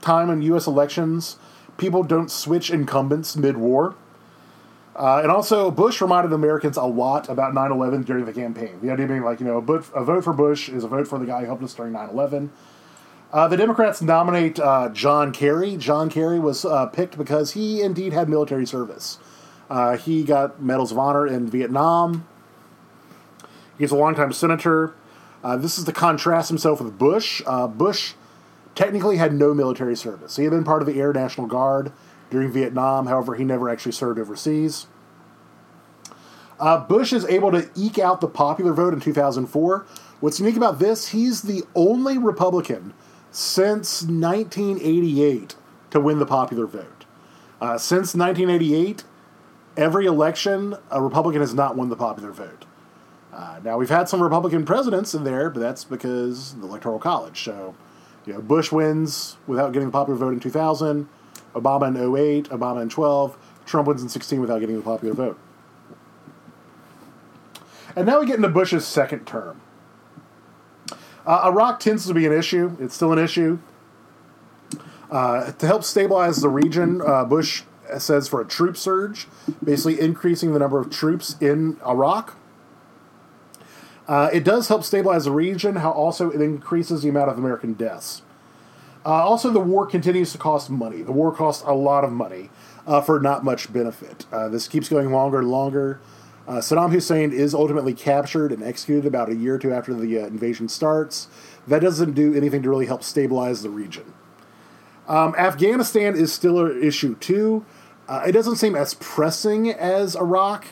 time 0.04 0.30
in 0.30 0.42
U.S. 0.42 0.66
elections, 0.66 1.36
people 1.76 2.02
don't 2.02 2.30
switch 2.30 2.70
incumbents 2.70 3.36
mid 3.36 3.56
war. 3.56 3.96
Uh, 4.96 5.20
and 5.22 5.30
also, 5.30 5.70
Bush 5.72 6.00
reminded 6.00 6.32
Americans 6.32 6.76
a 6.76 6.84
lot 6.84 7.28
about 7.28 7.52
9 7.52 7.72
11 7.72 8.02
during 8.02 8.24
the 8.26 8.32
campaign. 8.32 8.78
The 8.80 8.90
idea 8.92 9.08
being 9.08 9.24
like, 9.24 9.40
you 9.40 9.46
know, 9.46 9.58
a 9.58 9.60
vote, 9.60 10.22
for 10.22 10.32
Bush 10.32 10.68
is 10.68 10.84
a 10.84 10.88
vote 10.88 11.08
for 11.08 11.18
the 11.18 11.26
guy 11.26 11.40
who 11.40 11.46
helped 11.46 11.64
us 11.64 11.74
during 11.74 11.92
9 11.92 12.10
11. 12.10 12.52
Uh, 13.32 13.48
the 13.48 13.56
Democrats 13.56 14.00
nominate 14.00 14.60
uh, 14.60 14.88
John 14.90 15.32
Kerry. 15.32 15.76
John 15.76 16.08
Kerry 16.08 16.38
was 16.38 16.64
uh, 16.64 16.86
picked 16.86 17.18
because 17.18 17.52
he 17.52 17.82
indeed 17.82 18.12
had 18.12 18.28
military 18.28 18.66
service. 18.66 19.18
Uh, 19.68 19.96
he 19.96 20.22
got 20.22 20.62
Medals 20.62 20.92
of 20.92 20.98
Honor 20.98 21.26
in 21.26 21.48
Vietnam. 21.48 22.28
He's 23.76 23.90
a 23.90 23.96
longtime 23.96 24.32
senator. 24.32 24.94
Uh, 25.42 25.56
this 25.56 25.76
is 25.76 25.84
to 25.84 25.92
contrast 25.92 26.48
himself 26.48 26.80
with 26.80 26.96
Bush. 26.96 27.42
Bush 27.70 28.14
technically 28.74 29.16
had 29.16 29.32
no 29.34 29.54
military 29.54 29.96
service. 29.96 30.36
He 30.36 30.44
had 30.44 30.50
been 30.50 30.64
part 30.64 30.82
of 30.82 30.86
the 30.86 31.00
Air 31.00 31.12
National 31.12 31.46
Guard 31.46 31.92
during 32.30 32.50
Vietnam, 32.50 33.06
however, 33.06 33.34
he 33.34 33.44
never 33.44 33.68
actually 33.68 33.92
served 33.92 34.18
overseas. 34.18 34.86
Uh, 36.58 36.78
Bush 36.78 37.12
is 37.12 37.24
able 37.26 37.50
to 37.50 37.68
eke 37.76 37.98
out 37.98 38.20
the 38.20 38.28
popular 38.28 38.72
vote 38.72 38.94
in 38.94 39.00
2004 39.00 39.86
What's 40.24 40.40
unique 40.40 40.56
about 40.56 40.78
this, 40.78 41.08
he's 41.08 41.42
the 41.42 41.64
only 41.74 42.16
Republican 42.16 42.94
since 43.30 44.02
1988 44.02 45.54
to 45.90 46.00
win 46.00 46.18
the 46.18 46.24
popular 46.24 46.66
vote. 46.66 47.04
Uh, 47.60 47.76
since 47.76 48.14
1988, 48.14 49.04
every 49.76 50.06
election, 50.06 50.76
a 50.90 51.02
Republican 51.02 51.42
has 51.42 51.52
not 51.52 51.76
won 51.76 51.90
the 51.90 51.96
popular 51.96 52.32
vote. 52.32 52.64
Uh, 53.34 53.60
now, 53.62 53.76
we've 53.76 53.90
had 53.90 54.08
some 54.08 54.22
Republican 54.22 54.64
presidents 54.64 55.12
in 55.12 55.24
there, 55.24 55.50
but 55.50 55.60
that's 55.60 55.84
because 55.84 56.54
the 56.54 56.66
Electoral 56.66 56.98
College. 56.98 57.42
So, 57.44 57.74
you 58.26 58.32
know, 58.32 58.40
Bush 58.40 58.72
wins 58.72 59.36
without 59.46 59.72
getting 59.72 59.88
the 59.88 59.92
popular 59.92 60.18
vote 60.18 60.32
in 60.32 60.40
2000, 60.40 61.08
Obama 61.54 61.88
in 61.88 62.16
08, 62.16 62.48
Obama 62.50 62.82
in 62.82 62.88
12, 62.88 63.36
Trump 63.66 63.88
wins 63.88 64.02
in 64.02 64.08
16 64.08 64.40
without 64.40 64.58
getting 64.60 64.76
the 64.76 64.82
popular 64.82 65.14
vote. 65.14 65.38
And 67.96 68.06
now 68.06 68.20
we 68.20 68.26
get 68.26 68.36
into 68.36 68.48
Bush's 68.48 68.86
second 68.86 69.26
term. 69.26 69.60
Uh, 71.26 71.42
Iraq 71.44 71.80
tends 71.80 72.06
to 72.06 72.14
be 72.14 72.26
an 72.26 72.32
issue. 72.32 72.76
It's 72.80 72.94
still 72.94 73.12
an 73.12 73.18
issue. 73.18 73.58
Uh, 75.10 75.52
to 75.52 75.66
help 75.66 75.84
stabilize 75.84 76.40
the 76.40 76.48
region, 76.48 77.00
uh, 77.00 77.24
Bush 77.24 77.62
says 77.98 78.26
for 78.26 78.40
a 78.40 78.44
troop 78.44 78.76
surge, 78.76 79.26
basically 79.62 80.00
increasing 80.00 80.52
the 80.52 80.58
number 80.58 80.78
of 80.78 80.90
troops 80.90 81.36
in 81.40 81.78
Iraq. 81.86 82.36
Uh, 84.06 84.28
it 84.32 84.44
does 84.44 84.68
help 84.68 84.84
stabilize 84.84 85.24
the 85.24 85.30
region, 85.32 85.76
how 85.76 85.90
also 85.90 86.30
it 86.30 86.40
increases 86.40 87.02
the 87.02 87.08
amount 87.08 87.30
of 87.30 87.38
American 87.38 87.72
deaths. 87.72 88.22
Uh, 89.04 89.10
also, 89.10 89.50
the 89.50 89.60
war 89.60 89.86
continues 89.86 90.32
to 90.32 90.38
cost 90.38 90.70
money. 90.70 91.02
The 91.02 91.12
war 91.12 91.34
costs 91.34 91.62
a 91.66 91.74
lot 91.74 92.04
of 92.04 92.12
money 92.12 92.50
uh, 92.86 93.00
for 93.02 93.20
not 93.20 93.44
much 93.44 93.72
benefit. 93.72 94.26
Uh, 94.32 94.48
this 94.48 94.66
keeps 94.66 94.88
going 94.88 95.12
longer 95.12 95.40
and 95.40 95.50
longer. 95.50 96.00
Uh, 96.48 96.54
Saddam 96.54 96.90
Hussein 96.90 97.32
is 97.32 97.54
ultimately 97.54 97.94
captured 97.94 98.52
and 98.52 98.62
executed 98.62 99.06
about 99.06 99.30
a 99.30 99.34
year 99.34 99.54
or 99.54 99.58
two 99.58 99.72
after 99.72 99.94
the 99.94 100.20
uh, 100.20 100.26
invasion 100.26 100.68
starts. 100.68 101.28
That 101.66 101.80
doesn't 101.80 102.12
do 102.12 102.34
anything 102.34 102.62
to 102.62 102.70
really 102.70 102.86
help 102.86 103.02
stabilize 103.02 103.62
the 103.62 103.70
region. 103.70 104.12
Um, 105.06 105.34
Afghanistan 105.36 106.14
is 106.14 106.32
still 106.32 106.58
an 106.64 106.82
issue 106.82 107.14
too. 107.16 107.64
it 108.10 108.32
doesn't 108.32 108.56
seem 108.56 108.74
as 108.74 108.94
pressing 108.94 109.70
as 109.70 110.16
Iraq. 110.16 110.66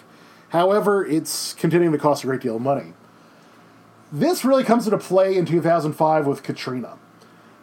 However, 0.51 1.05
it's 1.05 1.55
continuing 1.55 1.93
to 1.93 1.99
cost 1.99 2.25
a 2.25 2.27
great 2.27 2.41
deal 2.41 2.57
of 2.57 2.63
money. 2.63 2.93
This 4.13 4.45
really 4.45 4.63
comes 4.63 4.87
into 4.87 4.99
play 4.99 5.39
in 5.39 5.47
2005 5.47 6.27
with 6.27 6.43
Katrina. 6.43 6.99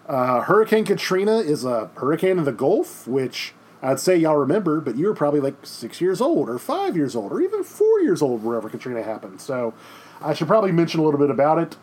Uh, 0.07 0.41
hurricane 0.41 0.83
Katrina 0.83 1.37
is 1.37 1.63
a 1.63 1.91
hurricane 1.97 2.39
in 2.39 2.43
the 2.43 2.51
Gulf, 2.51 3.07
which 3.07 3.53
I'd 3.83 3.99
say 3.99 4.17
y'all 4.17 4.35
remember, 4.35 4.81
but 4.81 4.95
you 4.95 5.05
were 5.05 5.13
probably 5.13 5.39
like 5.39 5.63
six 5.63 6.01
years 6.01 6.19
old, 6.19 6.49
or 6.49 6.57
five 6.57 6.97
years 6.97 7.15
old, 7.15 7.31
or 7.31 7.39
even 7.39 7.63
four 7.63 7.99
years 8.01 8.23
old 8.23 8.43
wherever 8.43 8.67
Katrina 8.67 9.03
happened. 9.03 9.39
So 9.39 9.75
I 10.19 10.33
should 10.33 10.47
probably 10.47 10.71
mention 10.71 10.99
a 10.99 11.03
little 11.03 11.19
bit 11.19 11.29
about 11.29 11.59
it. 11.59 11.77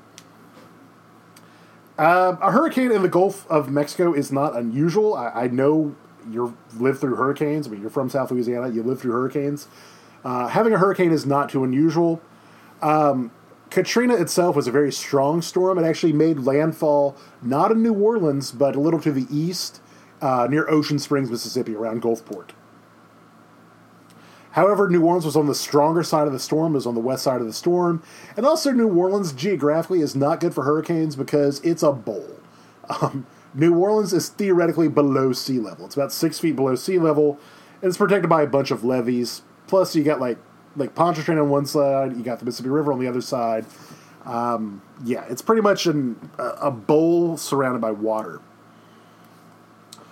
Uh, 1.96 2.36
a 2.42 2.50
hurricane 2.50 2.90
in 2.90 3.02
the 3.02 3.08
Gulf 3.08 3.48
of 3.48 3.70
Mexico 3.70 4.12
is 4.12 4.32
not 4.32 4.56
unusual. 4.56 5.14
I, 5.14 5.28
I 5.28 5.46
know 5.46 5.94
you've 6.28 6.54
lived 6.80 7.00
through 7.00 7.14
hurricanes. 7.14 7.68
I 7.68 7.70
mean, 7.70 7.80
you're 7.80 7.88
from 7.88 8.10
South 8.10 8.32
Louisiana, 8.32 8.68
you 8.68 8.82
live 8.82 9.00
through 9.00 9.12
hurricanes. 9.12 9.68
Uh, 10.24 10.48
having 10.48 10.74
a 10.74 10.78
hurricane 10.78 11.12
is 11.12 11.24
not 11.24 11.50
too 11.50 11.62
unusual. 11.62 12.20
Um, 12.82 13.30
Katrina 13.70 14.14
itself 14.14 14.56
was 14.56 14.66
a 14.66 14.72
very 14.72 14.92
strong 14.92 15.42
storm. 15.42 15.78
It 15.78 15.84
actually 15.84 16.12
made 16.12 16.40
landfall 16.40 17.16
not 17.42 17.72
in 17.72 17.82
New 17.82 17.94
Orleans, 17.94 18.52
but 18.52 18.76
a 18.76 18.80
little 18.80 19.00
to 19.00 19.12
the 19.12 19.26
east, 19.30 19.80
uh, 20.20 20.46
near 20.50 20.68
Ocean 20.70 20.98
Springs, 20.98 21.30
Mississippi, 21.30 21.74
around 21.74 22.02
Gulfport. 22.02 22.50
However, 24.52 24.88
New 24.88 25.04
Orleans 25.04 25.26
was 25.26 25.36
on 25.36 25.48
the 25.48 25.54
stronger 25.54 26.02
side 26.02 26.26
of 26.26 26.32
the 26.32 26.38
storm, 26.38 26.72
was 26.72 26.86
on 26.86 26.94
the 26.94 27.00
west 27.00 27.24
side 27.24 27.42
of 27.42 27.46
the 27.46 27.52
storm, 27.52 28.02
and 28.38 28.46
also 28.46 28.72
New 28.72 28.88
Orleans 28.88 29.34
geographically 29.34 30.00
is 30.00 30.16
not 30.16 30.40
good 30.40 30.54
for 30.54 30.64
hurricanes 30.64 31.14
because 31.14 31.60
it's 31.60 31.82
a 31.82 31.92
bowl. 31.92 32.40
Um, 32.88 33.26
New 33.52 33.74
Orleans 33.76 34.14
is 34.14 34.30
theoretically 34.30 34.88
below 34.88 35.32
sea 35.32 35.58
level. 35.58 35.84
It's 35.84 35.94
about 35.94 36.12
six 36.12 36.38
feet 36.38 36.56
below 36.56 36.74
sea 36.74 36.98
level, 36.98 37.38
and 37.82 37.88
it's 37.88 37.98
protected 37.98 38.30
by 38.30 38.42
a 38.42 38.46
bunch 38.46 38.70
of 38.70 38.82
levees. 38.82 39.42
Plus, 39.66 39.94
you 39.94 40.04
got 40.04 40.20
like 40.20 40.38
like 40.76 40.94
Pontchartrain 40.94 41.38
on 41.38 41.48
one 41.48 41.66
side, 41.66 42.16
you 42.16 42.22
got 42.22 42.38
the 42.38 42.44
Mississippi 42.44 42.68
River 42.68 42.92
on 42.92 43.00
the 43.00 43.08
other 43.08 43.20
side. 43.20 43.66
Um, 44.24 44.82
yeah, 45.04 45.24
it's 45.28 45.42
pretty 45.42 45.62
much 45.62 45.86
an, 45.86 46.30
a 46.38 46.70
bowl 46.70 47.36
surrounded 47.36 47.80
by 47.80 47.92
water. 47.92 48.40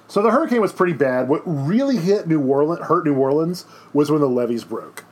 So 0.06 0.22
the 0.22 0.30
hurricane 0.30 0.60
was 0.60 0.72
pretty 0.72 0.92
bad. 0.92 1.28
What 1.28 1.42
really 1.44 1.96
hit 1.96 2.28
New 2.28 2.40
Orleans, 2.40 2.86
hurt 2.86 3.04
New 3.04 3.16
Orleans, 3.16 3.66
was 3.92 4.10
when 4.10 4.20
the 4.20 4.28
levees 4.28 4.62
broke. 4.62 5.04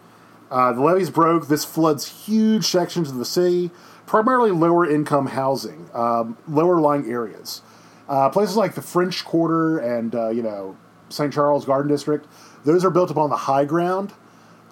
Uh, 0.51 0.73
the 0.73 0.83
levees 0.83 1.11
broke. 1.11 1.49
This 1.49 1.65
floods 1.65 2.27
huge 2.27 2.67
sections 2.67 3.11
of 3.11 3.17
the 3.17 3.25
city, 3.25 3.71
primarily 4.07 4.51
lower 4.51 4.89
income 4.89 5.27
housing, 5.29 5.89
um, 5.95 6.37
lower 6.47 6.81
lying 6.81 7.11
areas. 7.11 7.63
Uh, 8.09 8.29
places 8.29 8.57
like 8.57 8.75
the 8.75 8.83
French 8.83 9.25
Quarter 9.25 9.79
and 9.79 10.15
uh, 10.15 10.29
you 10.29 10.43
know 10.43 10.77
St. 11.09 11.33
Charles 11.33 11.65
Garden 11.65 11.91
District, 11.91 12.27
those 12.65 12.85
are 12.85 12.91
built 12.91 13.11
upon 13.11 13.31
the 13.31 13.37
high 13.37 13.65
ground, 13.65 14.13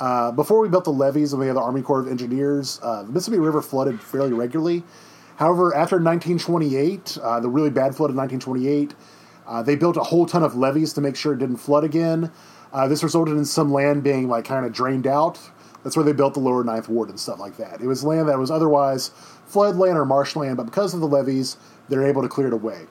uh, 0.01 0.33
before 0.33 0.61
we 0.61 0.69
built 0.69 0.85
the 0.85 0.93
levees 0.93 1.33
and 1.33 1.41
we 1.41 1.47
had 1.47 1.57
the 1.57 1.61
Army 1.61 1.83
Corps 1.83 2.01
of 2.01 2.09
Engineers, 2.09 2.81
uh, 2.83 3.03
the 3.03 3.13
Mississippi 3.13 3.39
River 3.39 3.61
flooded 3.61 4.01
fairly 4.01 4.33
regularly. 4.33 4.83
However, 5.37 5.75
after 5.75 5.97
1928, 5.97 7.19
uh, 7.23 7.41
the 7.41 7.49
really 7.49 7.71
bad 7.71 7.95
flood 7.95 8.11
of 8.11 8.17
1928, 8.17 8.95
uh, 9.47 9.63
they 9.63 9.77
built 9.77 9.97
a 9.97 10.03
whole 10.03 10.27
ton 10.27 10.43
of 10.43 10.57
levees 10.57 10.93
to 10.95 11.01
make 11.01 11.17
sure 11.17 11.35
it 11.35 11.39
didn't 11.39 11.59
flood 11.59 11.85
again. 11.85 12.33
Uh, 12.73 12.89
this 12.89 13.03
resulted 13.03 13.37
in 13.37 13.45
some 13.45 13.73
land 13.73 14.03
being 14.03 14.29
like 14.29 14.45
kind 14.45 14.65
of 14.65 14.73
drained 14.73 15.07
out. 15.07 15.39
That's 15.83 15.97
where 15.97 16.05
they 16.05 16.13
built 16.13 16.35
the 16.35 16.41
lower 16.41 16.63
Ninth 16.63 16.89
Ward 16.89 17.09
and 17.09 17.19
stuff 17.19 17.39
like 17.39 17.57
that. 17.57 17.81
It 17.81 17.87
was 17.87 18.05
land 18.05 18.29
that 18.29 18.39
was 18.39 18.51
otherwise 18.51 19.11
floodland 19.51 19.97
or 19.97 20.05
marshland, 20.05 20.57
but 20.57 20.65
because 20.65 20.95
of 20.95 21.01
the 21.01 21.09
levees, 21.09 21.57
they're 21.89 22.07
able 22.07 22.23
to 22.23 22.29
clear 22.29 22.47
it 22.47 22.53
away. 22.53 22.87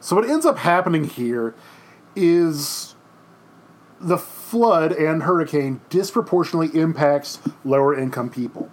So 0.00 0.16
what 0.16 0.28
ends 0.28 0.44
up 0.44 0.58
happening 0.58 1.04
here 1.04 1.54
is 2.16 2.94
the 4.00 4.18
flood 4.50 4.90
and 4.90 5.22
hurricane 5.22 5.80
disproportionately 5.90 6.78
impacts 6.78 7.38
lower 7.64 7.96
income 7.96 8.28
people. 8.28 8.68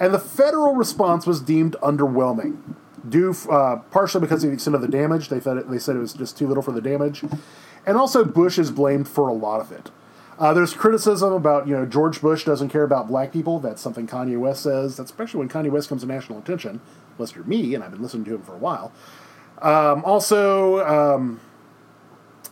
And 0.00 0.12
the 0.12 0.18
federal 0.18 0.74
response 0.74 1.26
was 1.26 1.40
deemed 1.40 1.76
underwhelming, 1.80 2.74
due 3.08 3.34
uh, 3.48 3.76
partially 3.92 4.20
because 4.20 4.42
of 4.42 4.50
the 4.50 4.54
extent 4.54 4.74
of 4.74 4.82
the 4.82 4.88
damage. 4.88 5.28
They, 5.28 5.36
it, 5.36 5.70
they 5.70 5.78
said 5.78 5.94
it 5.94 6.00
was 6.00 6.12
just 6.12 6.36
too 6.36 6.48
little 6.48 6.62
for 6.62 6.72
the 6.72 6.80
damage. 6.80 7.22
And 7.86 7.96
also, 7.96 8.24
Bush 8.24 8.58
is 8.58 8.72
blamed 8.72 9.08
for 9.08 9.28
a 9.28 9.32
lot 9.32 9.60
of 9.60 9.70
it. 9.70 9.90
Uh, 10.38 10.52
there's 10.52 10.74
criticism 10.74 11.32
about, 11.32 11.68
you 11.68 11.74
know, 11.74 11.86
George 11.86 12.20
Bush 12.20 12.44
doesn't 12.44 12.70
care 12.70 12.82
about 12.82 13.06
black 13.06 13.32
people. 13.32 13.60
That's 13.60 13.80
something 13.80 14.08
Kanye 14.08 14.38
West 14.38 14.62
says. 14.62 14.96
That's 14.96 15.10
especially 15.10 15.38
when 15.38 15.48
Kanye 15.48 15.70
West 15.70 15.88
comes 15.88 16.02
to 16.02 16.08
national 16.08 16.40
attention, 16.40 16.80
unless 17.16 17.36
you're 17.36 17.44
me, 17.44 17.74
and 17.74 17.84
I've 17.84 17.92
been 17.92 18.02
listening 18.02 18.24
to 18.24 18.34
him 18.34 18.42
for 18.42 18.54
a 18.54 18.58
while. 18.58 18.90
Um, 19.60 20.04
also, 20.04 20.84
um, 20.84 21.40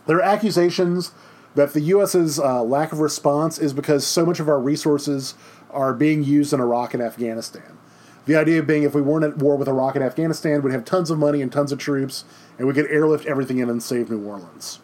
there 0.07 0.17
are 0.17 0.21
accusations 0.21 1.11
that 1.55 1.73
the 1.73 1.81
U.S.'s 1.81 2.39
uh, 2.39 2.63
lack 2.63 2.91
of 2.91 2.99
response 2.99 3.59
is 3.59 3.73
because 3.73 4.05
so 4.05 4.25
much 4.25 4.39
of 4.39 4.47
our 4.47 4.59
resources 4.59 5.33
are 5.69 5.93
being 5.93 6.23
used 6.23 6.53
in 6.53 6.59
Iraq 6.59 6.93
and 6.93 7.03
Afghanistan. 7.03 7.77
The 8.25 8.35
idea 8.35 8.61
being 8.61 8.83
if 8.83 8.93
we 8.93 9.01
weren't 9.01 9.25
at 9.25 9.37
war 9.37 9.55
with 9.55 9.67
Iraq 9.67 9.95
and 9.95 10.03
Afghanistan, 10.03 10.61
we'd 10.61 10.73
have 10.73 10.85
tons 10.85 11.09
of 11.09 11.17
money 11.17 11.41
and 11.41 11.51
tons 11.51 11.71
of 11.71 11.79
troops, 11.79 12.23
and 12.57 12.67
we 12.67 12.73
could 12.73 12.89
airlift 12.89 13.25
everything 13.25 13.57
in 13.57 13.69
and 13.69 13.81
save 13.81 14.09
New 14.09 14.23
Orleans. 14.23 14.79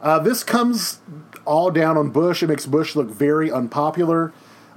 Uh, 0.00 0.18
this 0.18 0.44
comes 0.44 1.00
all 1.44 1.70
down 1.70 1.96
on 1.96 2.10
Bush. 2.10 2.42
It 2.42 2.48
makes 2.48 2.66
Bush 2.66 2.96
look 2.96 3.10
very 3.10 3.50
unpopular. 3.50 4.32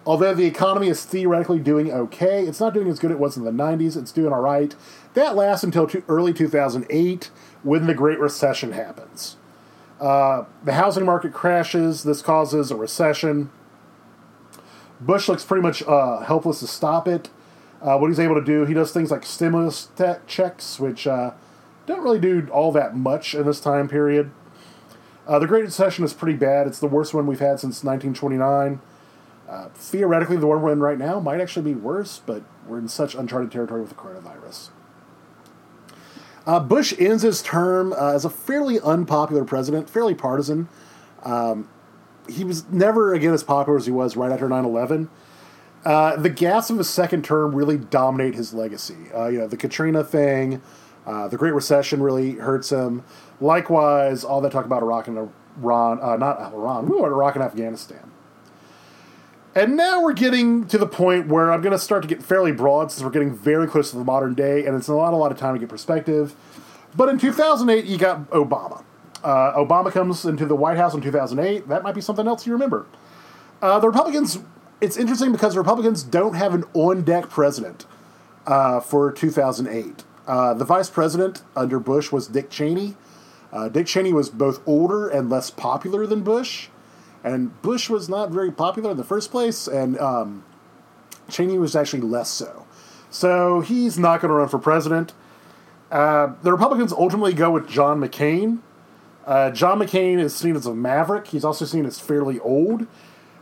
Although 0.06 0.34
the 0.34 0.46
economy 0.46 0.88
is 0.88 1.06
theoretically 1.06 1.60
doing 1.60 1.92
okay, 1.92 2.44
it's 2.44 2.60
not 2.60 2.74
doing 2.74 2.88
as 2.88 2.98
good 2.98 3.12
as 3.12 3.16
it 3.16 3.20
was 3.20 3.38
in 3.38 3.44
the 3.44 3.52
90s. 3.52 3.96
It's 3.96 4.12
doing 4.12 4.34
all 4.34 4.42
right. 4.42 4.76
That 5.14 5.36
lasts 5.36 5.64
until 5.64 5.90
early 6.08 6.34
2008 6.34 7.30
when 7.62 7.86
the 7.86 7.94
Great 7.94 8.20
Recession 8.20 8.72
happens. 8.72 9.38
Uh, 10.02 10.46
the 10.64 10.74
housing 10.74 11.06
market 11.06 11.32
crashes. 11.32 12.04
This 12.04 12.24
causes 12.24 12.72
a 12.72 12.76
recession. 12.76 13.52
Bush 15.00 15.30
looks 15.30 15.46
pretty 15.46 15.62
much 15.62 15.84
uh, 15.84 16.22
helpless 16.22 16.60
to 16.60 16.68
stop 16.68 17.08
it. 17.08 17.30
Uh, 17.82 17.98
what 17.98 18.08
he's 18.08 18.20
able 18.20 18.36
to 18.36 18.44
do, 18.44 18.66
he 18.66 18.74
does 18.74 18.92
things 18.92 19.12
like 19.12 19.26
stimulus 19.26 19.90
te- 19.96 20.20
checks, 20.28 20.80
which 20.80 21.06
uh, 21.06 21.32
don't 21.86 22.02
really 22.02 22.20
do 22.20 22.48
all 22.52 22.72
that 22.72 22.96
much 22.96 23.36
in 23.36 23.46
this 23.46 23.60
time 23.60 23.88
period. 23.88 24.32
Uh, 25.28 25.38
the 25.40 25.48
Great 25.48 25.64
Recession 25.64 26.04
is 26.04 26.14
pretty 26.14 26.38
bad. 26.38 26.68
It's 26.68 26.80
the 26.80 26.88
worst 26.88 27.14
one 27.14 27.28
we've 27.28 27.40
had 27.40 27.60
since 27.60 27.84
1929. 27.84 28.82
Uh, 29.48 29.70
theoretically, 29.76 30.38
the 30.38 30.48
one 30.48 30.62
we're 30.62 30.72
in 30.72 30.80
right 30.80 30.98
now 30.98 31.20
might 31.20 31.42
actually 31.42 31.74
be 31.74 31.80
worse, 31.80 32.22
but 32.26 32.44
we're 32.68 32.80
in 32.80 32.88
such 32.88 33.14
uncharted 33.14 33.52
territory 33.52 33.82
with 33.82 33.90
the 33.90 33.96
coronavirus. 33.96 34.70
Uh, 36.46 36.60
Bush 36.60 36.94
ends 36.98 37.24
his 37.24 37.42
term 37.42 37.94
uh, 37.94 38.14
as 38.14 38.26
a 38.26 38.30
fairly 38.30 38.80
unpopular 38.80 39.46
president, 39.46 39.90
fairly 39.90 40.16
partisan. 40.16 40.68
Um, 41.24 41.70
he 42.28 42.44
was 42.44 42.68
never 42.70 43.14
again 43.14 43.34
as 43.34 43.44
popular 43.44 43.78
as 43.78 43.86
he 43.86 43.92
was 43.92 44.16
right 44.16 44.32
after 44.32 44.48
9 44.50 44.66
11. 44.66 45.10
Uh, 45.84 46.16
the 46.16 46.30
gas 46.30 46.70
of 46.70 46.78
his 46.78 46.90
second 46.90 47.26
term 47.26 47.56
really 47.56 47.78
dominate 47.78 48.36
his 48.36 48.54
legacy. 48.54 48.98
Uh, 49.14 49.28
you 49.28 49.40
know, 49.40 49.48
the 49.48 49.58
Katrina 49.58 50.04
thing, 50.04 50.62
uh, 51.06 51.28
the 51.28 51.38
Great 51.38 51.54
Recession 51.54 52.02
really 52.02 52.34
hurts 52.34 52.70
him. 52.70 53.04
Likewise, 53.40 54.24
all 54.24 54.42
that 54.42 54.52
talk 54.52 54.66
about 54.66 54.84
Iraq 54.84 55.08
and 55.08 55.30
Iran, 55.58 56.00
uh, 56.02 56.18
not 56.18 56.54
Iran, 56.54 56.86
Iraq 56.88 57.36
and 57.36 57.44
Afghanistan. 57.44 58.11
And 59.54 59.76
now 59.76 60.02
we're 60.02 60.14
getting 60.14 60.66
to 60.68 60.78
the 60.78 60.88
point 60.88 61.28
where 61.28 61.52
I'm 61.52 61.62
going 61.62 61.74
to 61.74 61.80
start 61.80 62.04
to 62.04 62.08
get 62.08 62.24
fairly 62.24 62.54
broad 62.54 62.90
since 62.90 63.04
we're 63.04 63.10
getting 63.10 63.36
very 63.36 63.68
close 63.68 63.92
to 63.92 63.98
the 63.98 64.04
modern 64.06 64.34
day, 64.34 64.66
and 64.66 64.78
it's 64.78 64.88
not 64.88 65.14
a 65.14 65.18
lot 65.18 65.32
of 65.32 65.38
time 65.38 65.56
to 65.56 65.60
get 65.60 65.68
perspective. 65.68 66.36
But 66.96 67.10
in 67.10 67.18
2008, 67.18 67.84
you 67.84 67.98
got 67.98 68.30
Obama. 68.30 68.86
Uh, 69.22 69.54
Obama 69.54 69.92
comes 69.92 70.24
into 70.24 70.46
the 70.46 70.56
White 70.56 70.78
House 70.78 70.94
in 70.94 71.02
2008. 71.02 71.68
That 71.68 71.84
might 71.84 71.96
be 71.96 72.02
something 72.02 72.28
else 72.28 72.48
you 72.48 72.54
remember. 72.54 72.86
Uh, 73.62 73.78
the 73.80 73.88
Republicans, 73.88 74.40
it's 74.80 74.96
interesting 74.96 75.34
because 75.34 75.54
the 75.54 75.60
Republicans 75.60 76.02
don't 76.02 76.36
have 76.36 76.54
an 76.54 76.64
on 76.74 77.04
deck 77.04 77.30
president 77.30 77.86
uh, 78.48 78.80
for 78.80 79.12
2008. 79.12 80.04
Uh, 80.28 80.54
the 80.54 80.66
vice 80.66 80.90
president 80.90 81.42
under 81.58 81.78
Bush 81.78 82.10
was 82.10 82.28
Dick 82.28 82.50
Cheney. 82.50 82.96
Uh, 83.52 83.68
Dick 83.68 83.86
Cheney 83.86 84.14
was 84.14 84.30
both 84.30 84.66
older 84.66 85.10
and 85.10 85.30
less 85.30 85.52
popular 85.52 86.08
than 86.08 86.22
Bush, 86.22 86.70
and 87.24 87.62
Bush 87.62 87.90
was 87.90 88.10
not 88.10 88.32
very 88.32 88.52
popular 88.52 88.92
in 88.92 88.98
the 88.98 89.04
first 89.04 89.32
place, 89.32 89.68
and 89.68 89.98
um, 90.00 90.44
Cheney 91.30 91.58
was 91.58 91.76
actually 91.76 92.02
less 92.02 92.30
so. 92.30 92.66
So 93.10 93.62
he's 93.62 94.00
not 94.00 94.22
going 94.22 94.30
to 94.30 94.36
run 94.36 94.48
for 94.48 94.60
president. 94.60 95.14
Uh, 95.92 96.34
the 96.42 96.52
Republicans 96.52 96.94
ultimately 96.94 97.34
go 97.34 97.52
with 97.52 97.68
John 97.68 98.00
McCain. 98.00 98.60
Uh, 99.26 99.52
John 99.52 99.80
McCain 99.80 100.20
is 100.20 100.36
seen 100.36 100.56
as 100.56 100.66
a 100.66 100.74
maverick. 100.74 101.28
He's 101.28 101.44
also 101.44 101.66
seen 101.66 101.86
as 101.86 102.00
fairly 102.00 102.40
old. 102.40 102.88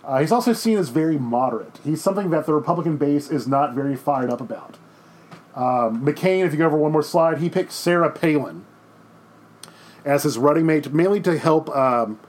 Uh, 0.04 0.20
he's 0.20 0.32
also 0.32 0.54
seen 0.54 0.78
as 0.78 0.90
very 0.90 1.20
moderate. 1.20 1.80
He's 1.84 2.02
something 2.02 2.32
that 2.32 2.48
the 2.48 2.54
Republican 2.54 2.98
base 2.98 3.30
is 3.30 3.48
not 3.48 3.76
very 3.76 3.96
fired 3.96 4.32
up 4.32 4.42
about. 4.42 4.78
Um, 5.56 6.04
McCain, 6.06 6.46
if 6.46 6.52
you 6.52 6.58
go 6.58 6.66
over 6.66 6.78
one 6.78 6.92
more 6.92 7.04
slide, 7.04 7.38
he 7.38 7.50
picked 7.50 7.72
Sarah 7.72 8.10
Palin 8.10 8.66
as 10.04 10.24
his 10.24 10.38
running 10.38 10.66
mate, 10.66 10.92
mainly 10.92 11.22
to 11.22 11.38
help 11.38 11.70
um, 11.76 12.20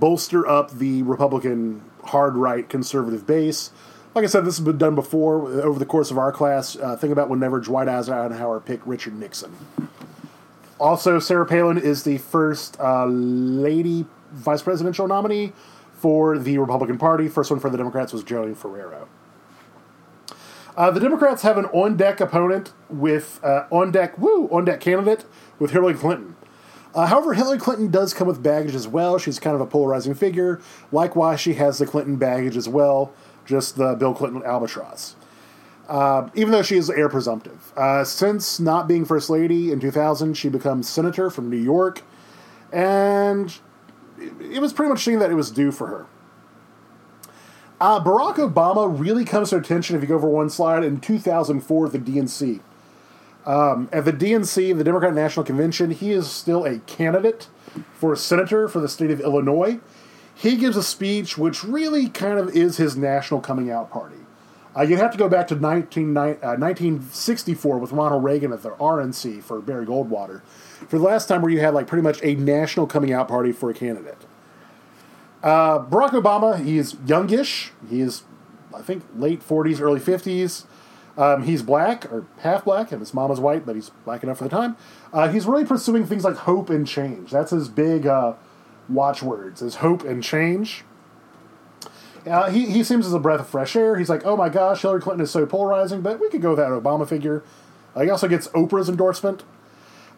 bolster 0.00 0.46
up 0.46 0.70
the 0.72 1.02
Republican 1.02 1.82
hard 2.04 2.34
right 2.34 2.68
conservative 2.68 3.26
base. 3.26 3.70
Like 4.14 4.24
I 4.24 4.28
said, 4.28 4.44
this 4.44 4.56
has 4.56 4.64
been 4.64 4.78
done 4.78 4.96
before 4.96 5.46
over 5.46 5.78
the 5.78 5.86
course 5.86 6.10
of 6.10 6.18
our 6.18 6.32
class. 6.32 6.74
Uh, 6.76 6.96
think 6.96 7.12
about 7.12 7.28
whenever 7.28 7.60
Dwight 7.60 7.88
Eisenhower 7.88 8.58
picked 8.58 8.86
Richard 8.86 9.14
Nixon. 9.14 9.54
Also, 10.80 11.18
Sarah 11.18 11.46
Palin 11.46 11.78
is 11.78 12.02
the 12.02 12.18
first 12.18 12.80
uh, 12.80 13.04
lady 13.06 14.06
vice 14.32 14.62
presidential 14.62 15.06
nominee 15.06 15.52
for 15.92 16.38
the 16.38 16.58
Republican 16.58 16.98
Party. 16.98 17.28
First 17.28 17.50
one 17.50 17.60
for 17.60 17.70
the 17.70 17.76
Democrats 17.76 18.12
was 18.12 18.24
Joey 18.24 18.54
Ferraro. 18.54 19.06
Uh, 20.76 20.90
the 20.90 21.00
Democrats 21.00 21.42
have 21.42 21.58
an 21.58 21.66
on 21.66 21.96
deck 21.96 22.20
opponent 22.20 22.72
with 22.88 23.38
uh, 23.44 23.66
on 23.70 23.92
deck 23.92 24.16
woo 24.18 24.48
on 24.48 24.64
deck 24.64 24.80
candidate 24.80 25.24
with 25.58 25.72
Hillary 25.72 25.94
Clinton. 25.94 26.36
Uh, 26.94 27.06
however, 27.06 27.34
Hillary 27.34 27.58
Clinton 27.58 27.90
does 27.90 28.12
come 28.12 28.26
with 28.26 28.42
baggage 28.42 28.74
as 28.74 28.88
well. 28.88 29.18
She's 29.18 29.38
kind 29.38 29.54
of 29.54 29.60
a 29.60 29.66
polarizing 29.66 30.14
figure. 30.14 30.60
Likewise, 30.90 31.40
she 31.40 31.54
has 31.54 31.78
the 31.78 31.86
Clinton 31.86 32.16
baggage 32.16 32.56
as 32.56 32.68
well, 32.68 33.12
just 33.44 33.76
the 33.76 33.94
Bill 33.94 34.14
Clinton 34.14 34.42
albatross. 34.44 35.14
Uh, 35.88 36.28
even 36.34 36.52
though 36.52 36.62
she 36.62 36.76
is 36.76 36.88
heir 36.90 37.08
presumptive. 37.08 37.72
Uh, 37.76 38.04
since 38.04 38.60
not 38.60 38.86
being 38.86 39.04
First 39.04 39.30
Lady 39.30 39.72
in 39.72 39.80
2000, 39.80 40.34
she 40.34 40.48
becomes 40.48 40.88
Senator 40.88 41.30
from 41.30 41.50
New 41.50 41.56
York, 41.56 42.02
and 42.72 43.58
it 44.18 44.60
was 44.60 44.72
pretty 44.72 44.88
much 44.88 45.04
seen 45.04 45.18
that 45.18 45.30
it 45.30 45.34
was 45.34 45.50
due 45.50 45.72
for 45.72 45.86
her. 45.88 46.06
Uh, 47.80 48.02
Barack 48.02 48.36
Obama 48.36 48.86
really 49.00 49.24
comes 49.24 49.50
to 49.50 49.56
attention 49.56 49.96
if 49.96 50.02
you 50.02 50.08
go 50.08 50.16
over 50.16 50.28
one 50.28 50.50
slide 50.50 50.84
in 50.84 51.00
2004 51.00 51.86
at 51.86 51.92
the 51.92 51.98
DNC. 51.98 52.60
Um, 53.46 53.88
at 53.92 54.04
the 54.04 54.12
DNC, 54.12 54.76
the 54.76 54.84
Democratic 54.84 55.14
National 55.14 55.44
Convention, 55.44 55.90
he 55.90 56.12
is 56.12 56.30
still 56.30 56.64
a 56.64 56.78
candidate 56.80 57.48
for 57.94 58.12
a 58.12 58.16
senator 58.16 58.68
for 58.68 58.80
the 58.80 58.88
state 58.88 59.10
of 59.10 59.20
Illinois. 59.20 59.80
He 60.34 60.56
gives 60.56 60.76
a 60.76 60.82
speech 60.82 61.38
which 61.38 61.64
really 61.64 62.08
kind 62.08 62.38
of 62.38 62.54
is 62.54 62.76
his 62.76 62.96
national 62.96 63.40
coming 63.40 63.70
out 63.70 63.90
party. 63.90 64.16
Uh, 64.76 64.82
you'd 64.82 64.98
have 64.98 65.10
to 65.10 65.18
go 65.18 65.28
back 65.28 65.48
to 65.48 65.56
19, 65.56 66.16
uh, 66.16 66.22
1964 66.22 67.78
with 67.78 67.92
Ronald 67.92 68.22
Reagan 68.22 68.52
at 68.52 68.62
the 68.62 68.70
RNC 68.70 69.42
for 69.42 69.60
Barry 69.60 69.84
Goldwater 69.84 70.42
for 70.88 70.98
the 70.98 71.04
last 71.04 71.26
time 71.26 71.42
where 71.42 71.50
you 71.50 71.60
had 71.60 71.74
like 71.74 71.86
pretty 71.86 72.02
much 72.02 72.22
a 72.22 72.34
national 72.36 72.86
coming 72.86 73.12
out 73.12 73.28
party 73.28 73.52
for 73.52 73.70
a 73.70 73.74
candidate. 73.74 74.18
Uh, 75.42 75.80
Barack 75.80 76.10
Obama, 76.10 76.62
he 76.62 76.78
is 76.78 76.96
youngish. 77.06 77.72
He 77.88 78.00
is, 78.00 78.22
I 78.74 78.82
think, 78.82 79.04
late 79.16 79.46
40s, 79.46 79.80
early 79.80 80.00
50s. 80.00 80.64
Um, 81.16 81.42
he's 81.42 81.62
black, 81.62 82.10
or 82.10 82.26
half 82.38 82.64
black, 82.64 82.92
and 82.92 83.00
his 83.00 83.12
mom 83.12 83.30
is 83.30 83.40
white, 83.40 83.66
but 83.66 83.74
he's 83.74 83.90
black 84.04 84.22
enough 84.22 84.38
for 84.38 84.44
the 84.44 84.50
time. 84.50 84.76
Uh, 85.12 85.28
he's 85.28 85.46
really 85.46 85.64
pursuing 85.64 86.06
things 86.06 86.24
like 86.24 86.36
hope 86.36 86.70
and 86.70 86.86
change. 86.86 87.30
That's 87.30 87.50
his 87.50 87.68
big 87.68 88.06
uh, 88.06 88.34
watchwords, 88.88 89.60
is 89.60 89.76
hope 89.76 90.04
and 90.04 90.22
change. 90.22 90.84
Uh, 92.26 92.50
he, 92.50 92.66
he 92.70 92.84
seems 92.84 93.06
as 93.06 93.12
a 93.12 93.18
breath 93.18 93.40
of 93.40 93.48
fresh 93.48 93.74
air. 93.74 93.96
He's 93.96 94.10
like, 94.10 94.24
oh 94.24 94.36
my 94.36 94.48
gosh, 94.48 94.82
Hillary 94.82 95.00
Clinton 95.00 95.24
is 95.24 95.30
so 95.30 95.46
polarizing, 95.46 96.02
but 96.02 96.20
we 96.20 96.28
could 96.28 96.42
go 96.42 96.50
with 96.50 96.58
that 96.58 96.68
Obama 96.68 97.08
figure. 97.08 97.42
Uh, 97.94 98.02
he 98.02 98.10
also 98.10 98.28
gets 98.28 98.48
Oprah's 98.48 98.88
endorsement. 98.88 99.42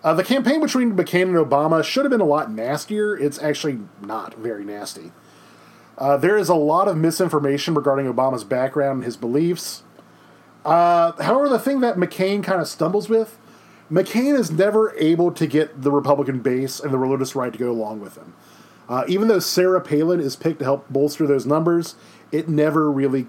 Uh, 0.05 0.12
the 0.12 0.24
campaign 0.24 0.61
between 0.61 0.97
McCain 0.97 1.22
and 1.22 1.36
Obama 1.36 1.82
should 1.84 2.05
have 2.05 2.11
been 2.11 2.20
a 2.20 2.24
lot 2.24 2.51
nastier. 2.51 3.16
It's 3.16 3.40
actually 3.40 3.78
not 4.01 4.34
very 4.34 4.64
nasty. 4.64 5.12
Uh, 5.97 6.16
there 6.16 6.36
is 6.36 6.49
a 6.49 6.55
lot 6.55 6.88
of 6.88 6.97
misinformation 6.97 7.74
regarding 7.74 8.12
Obama's 8.12 8.43
background 8.43 8.97
and 8.97 9.05
his 9.05 9.16
beliefs. 9.16 9.84
Uh, 10.64 11.12
however, 11.22 11.48
the 11.48 11.58
thing 11.58 11.80
that 11.80 11.96
McCain 11.96 12.42
kind 12.42 12.60
of 12.60 12.68
stumbles 12.68 13.08
with, 13.08 13.38
McCain 13.90 14.38
is 14.38 14.50
never 14.50 14.94
able 14.96 15.32
to 15.32 15.46
get 15.46 15.82
the 15.82 15.90
Republican 15.90 16.40
base 16.40 16.80
and 16.80 16.92
the 16.92 16.98
religious 16.98 17.34
right 17.34 17.52
to 17.52 17.58
go 17.58 17.70
along 17.70 18.00
with 18.00 18.16
him. 18.16 18.34
Uh, 18.88 19.04
even 19.08 19.28
though 19.28 19.38
Sarah 19.38 19.80
Palin 19.80 20.20
is 20.20 20.36
picked 20.36 20.58
to 20.60 20.64
help 20.64 20.88
bolster 20.88 21.26
those 21.26 21.46
numbers, 21.46 21.94
it 22.30 22.48
never 22.48 22.90
really 22.90 23.26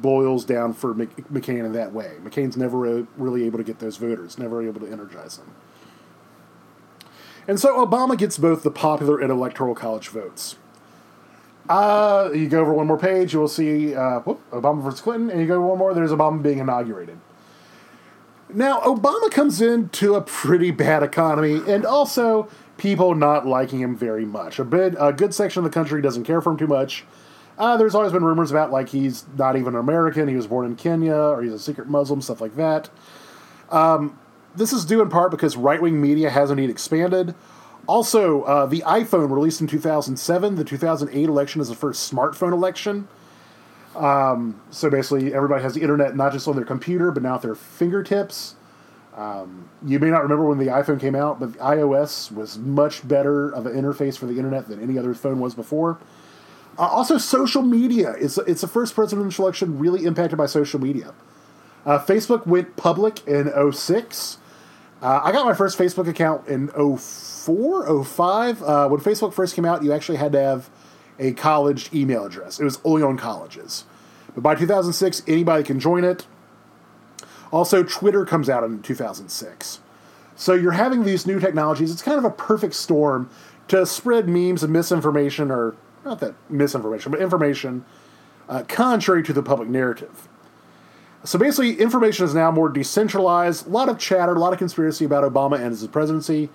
boils 0.00 0.44
down 0.44 0.74
for 0.74 0.94
McCain 0.94 1.64
in 1.64 1.72
that 1.72 1.92
way. 1.92 2.16
McCain's 2.22 2.56
never 2.56 3.06
really 3.16 3.44
able 3.46 3.58
to 3.58 3.64
get 3.64 3.78
those 3.78 3.96
voters, 3.96 4.38
never 4.38 4.62
able 4.62 4.80
to 4.80 4.86
energize 4.86 5.38
them. 5.38 5.54
And 7.48 7.58
so 7.58 7.84
Obama 7.84 8.16
gets 8.16 8.38
both 8.38 8.62
the 8.62 8.70
popular 8.70 9.18
and 9.18 9.30
electoral 9.30 9.74
college 9.74 10.08
votes. 10.08 10.56
Uh, 11.68 12.30
you 12.34 12.48
go 12.48 12.60
over 12.60 12.74
one 12.74 12.86
more 12.86 12.98
page, 12.98 13.32
you 13.32 13.40
will 13.40 13.48
see 13.48 13.94
uh, 13.94 14.20
whoop, 14.20 14.40
Obama 14.50 14.82
versus 14.82 15.00
Clinton, 15.00 15.30
and 15.30 15.40
you 15.40 15.46
go 15.46 15.60
one 15.60 15.78
more, 15.78 15.94
there's 15.94 16.10
Obama 16.10 16.42
being 16.42 16.58
inaugurated. 16.58 17.18
Now, 18.52 18.80
Obama 18.80 19.30
comes 19.30 19.62
into 19.62 20.14
a 20.14 20.20
pretty 20.20 20.70
bad 20.70 21.02
economy, 21.02 21.62
and 21.66 21.86
also 21.86 22.48
people 22.76 23.14
not 23.14 23.46
liking 23.46 23.80
him 23.80 23.96
very 23.96 24.26
much. 24.26 24.58
A, 24.58 24.64
bit, 24.64 24.94
a 24.98 25.12
good 25.12 25.34
section 25.34 25.64
of 25.64 25.64
the 25.64 25.74
country 25.74 26.02
doesn't 26.02 26.24
care 26.24 26.42
for 26.42 26.50
him 26.50 26.58
too 26.58 26.66
much. 26.66 27.04
Uh, 27.56 27.76
there's 27.76 27.94
always 27.94 28.12
been 28.12 28.24
rumors 28.24 28.50
about 28.50 28.70
like 28.70 28.90
he's 28.90 29.24
not 29.38 29.56
even 29.56 29.74
American, 29.74 30.28
he 30.28 30.36
was 30.36 30.46
born 30.46 30.66
in 30.66 30.76
Kenya, 30.76 31.14
or 31.14 31.42
he's 31.42 31.52
a 31.52 31.58
secret 31.58 31.88
Muslim, 31.88 32.20
stuff 32.20 32.40
like 32.40 32.56
that. 32.56 32.90
Um, 33.70 34.18
this 34.54 34.72
is 34.72 34.84
due 34.84 35.00
in 35.00 35.08
part 35.08 35.30
because 35.30 35.56
right 35.56 35.80
wing 35.80 36.00
media 36.00 36.30
has 36.30 36.50
indeed 36.50 36.70
expanded. 36.70 37.34
Also, 37.86 38.42
uh, 38.42 38.66
the 38.66 38.82
iPhone 38.86 39.30
released 39.30 39.60
in 39.60 39.66
2007. 39.66 40.56
The 40.56 40.64
2008 40.64 41.28
election 41.28 41.60
is 41.60 41.68
the 41.68 41.74
first 41.74 42.12
smartphone 42.12 42.52
election. 42.52 43.08
Um, 43.94 44.60
so 44.70 44.90
basically, 44.90 45.34
everybody 45.34 45.62
has 45.62 45.74
the 45.74 45.82
internet 45.82 46.16
not 46.16 46.32
just 46.32 46.48
on 46.48 46.56
their 46.56 46.64
computer, 46.64 47.10
but 47.10 47.22
now 47.22 47.36
at 47.36 47.42
their 47.42 47.54
fingertips. 47.54 48.56
Um, 49.16 49.68
you 49.84 50.00
may 50.00 50.10
not 50.10 50.22
remember 50.22 50.44
when 50.44 50.58
the 50.58 50.66
iPhone 50.66 51.00
came 51.00 51.14
out, 51.14 51.38
but 51.38 51.50
iOS 51.52 52.32
was 52.32 52.58
much 52.58 53.06
better 53.06 53.50
of 53.50 53.66
an 53.66 53.74
interface 53.74 54.18
for 54.18 54.26
the 54.26 54.36
internet 54.36 54.68
than 54.68 54.82
any 54.82 54.98
other 54.98 55.14
phone 55.14 55.38
was 55.38 55.54
before. 55.54 55.98
Uh, 56.76 56.82
also, 56.82 57.18
social 57.18 57.62
media. 57.62 58.14
It's, 58.18 58.38
it's 58.38 58.62
the 58.62 58.68
first 58.68 58.94
presidential 58.94 59.44
election 59.44 59.78
really 59.78 60.04
impacted 60.04 60.36
by 60.36 60.46
social 60.46 60.80
media. 60.80 61.14
Uh, 61.86 61.98
Facebook 61.98 62.46
went 62.46 62.76
public 62.76 63.24
in 63.28 63.52
06. 63.72 64.38
Uh, 65.02 65.20
I 65.22 65.32
got 65.32 65.44
my 65.44 65.54
first 65.54 65.78
Facebook 65.78 66.08
account 66.08 66.48
in 66.48 66.68
04, 66.68 68.04
05. 68.04 68.62
Uh, 68.62 68.88
when 68.88 69.00
Facebook 69.00 69.34
first 69.34 69.54
came 69.54 69.64
out, 69.64 69.82
you 69.82 69.92
actually 69.92 70.18
had 70.18 70.32
to 70.32 70.40
have 70.40 70.70
a 71.18 71.32
college 71.32 71.92
email 71.92 72.24
address. 72.24 72.58
It 72.58 72.64
was 72.64 72.80
only 72.84 73.02
on 73.02 73.16
colleges. 73.16 73.84
But 74.34 74.42
by 74.42 74.54
2006, 74.54 75.22
anybody 75.26 75.62
can 75.62 75.78
join 75.78 76.04
it. 76.04 76.26
Also, 77.52 77.82
Twitter 77.84 78.24
comes 78.24 78.48
out 78.48 78.64
in 78.64 78.82
2006. 78.82 79.80
So 80.36 80.54
you're 80.54 80.72
having 80.72 81.04
these 81.04 81.26
new 81.26 81.38
technologies. 81.38 81.92
It's 81.92 82.02
kind 82.02 82.18
of 82.18 82.24
a 82.24 82.30
perfect 82.30 82.74
storm 82.74 83.30
to 83.68 83.86
spread 83.86 84.28
memes 84.28 84.62
and 84.62 84.72
misinformation, 84.72 85.50
or 85.50 85.76
not 86.04 86.20
that 86.20 86.34
misinformation, 86.50 87.12
but 87.12 87.20
information 87.20 87.84
uh, 88.48 88.64
contrary 88.66 89.22
to 89.22 89.32
the 89.32 89.42
public 89.42 89.68
narrative. 89.68 90.28
So 91.24 91.38
basically, 91.38 91.80
information 91.80 92.26
is 92.26 92.34
now 92.34 92.50
more 92.50 92.68
decentralized. 92.68 93.66
A 93.66 93.70
lot 93.70 93.88
of 93.88 93.98
chatter, 93.98 94.34
a 94.34 94.38
lot 94.38 94.52
of 94.52 94.58
conspiracy 94.58 95.04
about 95.06 95.24
Obama 95.24 95.56
and 95.56 95.70
his 95.70 95.86
presidency. 95.86 96.50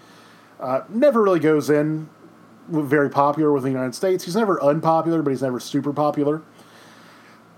Uh, 0.60 0.82
never 0.90 1.24
really 1.24 1.40
goes 1.40 1.70
in 1.70 2.08
very 2.70 3.10
popular 3.10 3.52
with 3.52 3.64
the 3.64 3.70
United 3.70 3.96
States. 3.96 4.26
He's 4.26 4.36
never 4.36 4.62
unpopular, 4.62 5.22
but 5.24 5.32
he's 5.32 5.42
never 5.42 5.60
super 5.60 5.92
popular. 5.92 6.44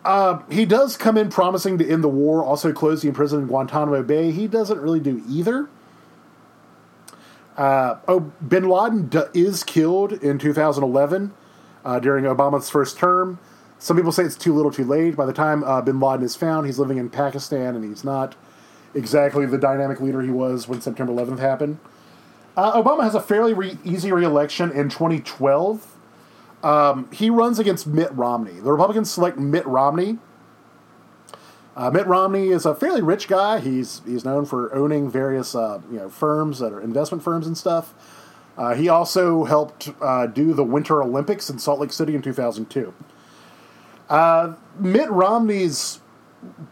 Uh, 0.05 0.39
he 0.49 0.65
does 0.65 0.97
come 0.97 1.17
in 1.17 1.29
promising 1.29 1.77
to 1.77 1.87
end 1.87 2.03
the 2.03 2.09
war, 2.09 2.43
also 2.43 2.71
close 2.71 3.01
the 3.01 3.07
imprisonment 3.07 3.43
in 3.43 3.49
Guantanamo 3.49 4.01
Bay. 4.03 4.31
He 4.31 4.47
doesn't 4.47 4.79
really 4.79 4.99
do 4.99 5.21
either. 5.29 5.69
Uh, 7.57 7.97
oh, 8.07 8.31
Bin 8.47 8.67
Laden 8.67 9.07
d- 9.07 9.23
is 9.33 9.63
killed 9.63 10.13
in 10.13 10.39
2011 10.39 11.33
uh, 11.83 11.99
during 11.99 12.23
Obama's 12.23 12.69
first 12.69 12.97
term. 12.97 13.37
Some 13.81 13.97
people 13.97 14.11
say 14.11 14.21
it's 14.21 14.35
too 14.35 14.53
little, 14.53 14.69
too 14.69 14.85
late. 14.85 15.15
By 15.15 15.25
the 15.25 15.33
time 15.33 15.63
uh, 15.63 15.81
Bin 15.81 15.99
Laden 15.99 16.23
is 16.23 16.35
found, 16.35 16.67
he's 16.67 16.77
living 16.77 16.99
in 16.99 17.09
Pakistan, 17.09 17.75
and 17.75 17.83
he's 17.83 18.03
not 18.03 18.35
exactly 18.93 19.43
the 19.47 19.57
dynamic 19.57 19.99
leader 19.99 20.21
he 20.21 20.29
was 20.29 20.67
when 20.67 20.79
September 20.81 21.11
11th 21.11 21.39
happened. 21.39 21.79
Uh, 22.55 22.79
Obama 22.79 23.01
has 23.01 23.15
a 23.15 23.19
fairly 23.19 23.55
re- 23.55 23.79
easy 23.83 24.11
reelection 24.11 24.71
in 24.71 24.87
2012. 24.89 25.97
Um, 26.61 27.09
he 27.11 27.31
runs 27.31 27.57
against 27.57 27.87
Mitt 27.87 28.11
Romney. 28.11 28.59
The 28.59 28.71
Republicans 28.71 29.09
select 29.09 29.39
Mitt 29.39 29.65
Romney. 29.65 30.19
Uh, 31.75 31.89
Mitt 31.89 32.05
Romney 32.05 32.49
is 32.49 32.67
a 32.67 32.75
fairly 32.75 33.01
rich 33.01 33.27
guy. 33.27 33.59
He's 33.59 34.03
he's 34.05 34.23
known 34.23 34.45
for 34.45 34.71
owning 34.75 35.09
various 35.09 35.55
uh, 35.55 35.81
you 35.89 35.97
know 35.97 36.09
firms 36.09 36.59
that 36.59 36.71
are 36.71 36.81
investment 36.81 37.23
firms 37.23 37.47
and 37.47 37.57
stuff. 37.57 37.95
Uh, 38.55 38.75
he 38.75 38.89
also 38.89 39.45
helped 39.45 39.89
uh, 40.01 40.27
do 40.27 40.53
the 40.53 40.63
Winter 40.63 41.01
Olympics 41.01 41.49
in 41.49 41.57
Salt 41.57 41.79
Lake 41.79 41.91
City 41.91 42.13
in 42.13 42.21
2002. 42.21 42.93
Uh, 44.11 44.55
Mitt 44.77 45.09
Romney's 45.09 46.01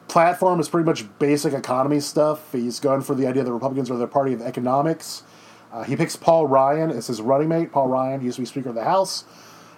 platform 0.10 0.60
is 0.60 0.68
pretty 0.68 0.86
much 0.86 1.06
basic 1.20 1.54
economy 1.54 2.02
stuff. 2.02 2.52
He's 2.52 2.82
going 2.82 3.02
for 3.02 3.16
the 3.16 3.28
idea 3.28 3.44
that 3.46 3.54
Republicans 3.54 3.90
are 3.90 3.96
the 3.96 4.08
party 4.08 4.34
of 4.34 4.42
economics. 4.42 5.24
Uh, 5.72 5.84
he 5.84 5.96
picks 5.96 6.18
Paul 6.18 6.48
Ryan 6.48 6.92
as 6.92 7.08
his 7.08 7.22
running 7.22 7.48
mate. 7.48 7.72
Paul 7.72 7.88
Ryan 7.88 8.22
used 8.22 8.36
to 8.36 8.42
be 8.42 8.46
Speaker 8.46 8.70
of 8.70 8.76
the 8.76 8.84
House. 8.84 9.24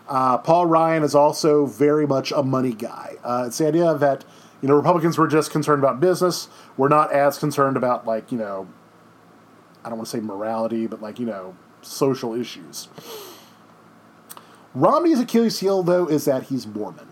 Uh, 0.07 0.39
Paul 0.39 0.65
Ryan 0.65 1.03
is 1.03 1.13
also 1.13 1.67
very 1.67 2.07
much 2.07 2.31
a 2.31 2.41
money 2.41 2.73
guy. 2.73 3.17
Uh, 3.23 3.43
it's 3.45 3.59
the 3.59 3.67
idea 3.67 3.93
that 3.93 4.25
you 4.63 4.67
know 4.67 4.75
Republicans 4.75 5.19
were 5.19 5.27
just 5.27 5.51
concerned 5.51 5.83
about 5.83 5.99
business. 5.99 6.47
We're 6.77 6.89
not 6.89 7.13
as 7.13 7.37
concerned 7.37 7.77
about 7.77 8.07
like 8.07 8.31
you 8.31 8.39
know, 8.39 8.67
I 9.85 9.89
don't 9.89 9.99
want 9.99 10.09
to 10.09 10.17
say 10.17 10.19
morality, 10.19 10.87
but 10.87 10.99
like 10.99 11.19
you 11.19 11.27
know 11.27 11.55
social 11.83 12.33
issues. 12.33 12.87
Romney's 14.73 15.19
Achilles 15.19 15.59
heel, 15.59 15.83
though, 15.83 16.07
is 16.07 16.25
that 16.25 16.43
he's 16.43 16.65
Mormon. 16.65 17.10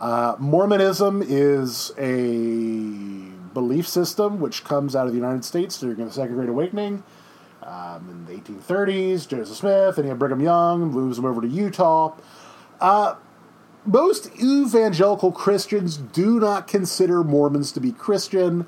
Uh, 0.00 0.34
Mormonism 0.38 1.22
is 1.22 1.92
a 1.98 3.28
belief 3.52 3.86
system 3.86 4.40
which 4.40 4.64
comes 4.64 4.96
out 4.96 5.06
of 5.06 5.12
the 5.12 5.18
United 5.18 5.44
States 5.44 5.78
during 5.78 5.96
the 5.96 6.10
Second 6.10 6.36
Great 6.36 6.48
Awakening. 6.48 7.02
Um, 7.62 8.08
in 8.08 8.24
the 8.24 8.40
1830s, 8.40 9.28
Joseph 9.28 9.58
Smith 9.58 9.98
and 9.98 10.18
Brigham 10.18 10.40
Young 10.40 10.90
moves 10.90 11.16
them 11.16 11.26
over 11.26 11.42
to 11.42 11.46
Utah. 11.46 12.16
Uh, 12.80 13.16
most 13.84 14.30
evangelical 14.42 15.32
Christians 15.32 15.98
do 15.98 16.40
not 16.40 16.66
consider 16.66 17.22
Mormons 17.22 17.70
to 17.72 17.80
be 17.80 17.92
Christian. 17.92 18.66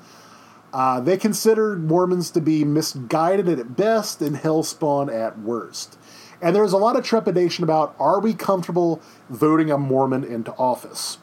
Uh, 0.71 0.99
they 0.99 1.17
consider 1.17 1.75
Mormons 1.75 2.29
to 2.31 2.41
be 2.41 2.63
misguided 2.63 3.49
at 3.49 3.75
best 3.75 4.21
and 4.21 4.35
hellspawn 4.35 5.11
at 5.11 5.39
worst. 5.39 5.97
And 6.43 6.55
there's 6.55 6.73
a 6.73 6.77
lot 6.77 6.95
of 6.95 7.03
trepidation 7.03 7.63
about 7.63 7.95
are 7.99 8.19
we 8.19 8.35
comfortable 8.35 9.01
voting 9.29 9.71
a 9.71 9.77
Mormon 9.79 10.23
into 10.23 10.51
office? 10.53 11.17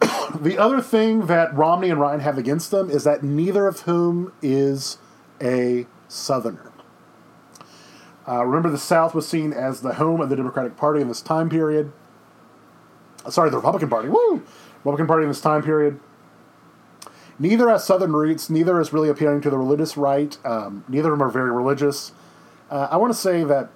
the 0.40 0.56
other 0.58 0.80
thing 0.80 1.26
that 1.26 1.54
Romney 1.54 1.90
and 1.90 2.00
Ryan 2.00 2.20
have 2.20 2.38
against 2.38 2.70
them 2.70 2.90
is 2.90 3.04
that 3.04 3.22
neither 3.22 3.66
of 3.66 3.80
whom 3.80 4.32
is 4.42 4.98
a 5.40 5.86
Southerner. 6.08 6.72
Uh, 8.28 8.44
remember, 8.44 8.70
the 8.70 8.78
South 8.78 9.14
was 9.14 9.28
seen 9.28 9.52
as 9.52 9.80
the 9.80 9.94
home 9.94 10.20
of 10.20 10.28
the 10.28 10.36
Democratic 10.36 10.76
Party 10.76 11.00
in 11.00 11.08
this 11.08 11.20
time 11.20 11.48
period. 11.48 11.92
Uh, 13.24 13.30
sorry, 13.30 13.50
the 13.50 13.56
Republican 13.56 13.88
Party. 13.88 14.08
Woo! 14.08 14.42
Republican 14.78 15.06
Party 15.06 15.22
in 15.22 15.28
this 15.28 15.40
time 15.40 15.62
period. 15.62 16.00
Neither 17.38 17.68
has 17.68 17.84
Southern 17.84 18.12
roots. 18.12 18.48
Neither 18.48 18.80
is 18.80 18.92
really 18.92 19.08
appealing 19.08 19.42
to 19.42 19.50
the 19.50 19.58
religious 19.58 19.96
right. 19.96 20.36
Um, 20.44 20.84
neither 20.88 21.12
of 21.12 21.18
them 21.18 21.26
are 21.26 21.30
very 21.30 21.50
religious. 21.50 22.12
Uh, 22.70 22.88
I 22.90 22.96
want 22.96 23.12
to 23.12 23.18
say 23.18 23.44
that 23.44 23.70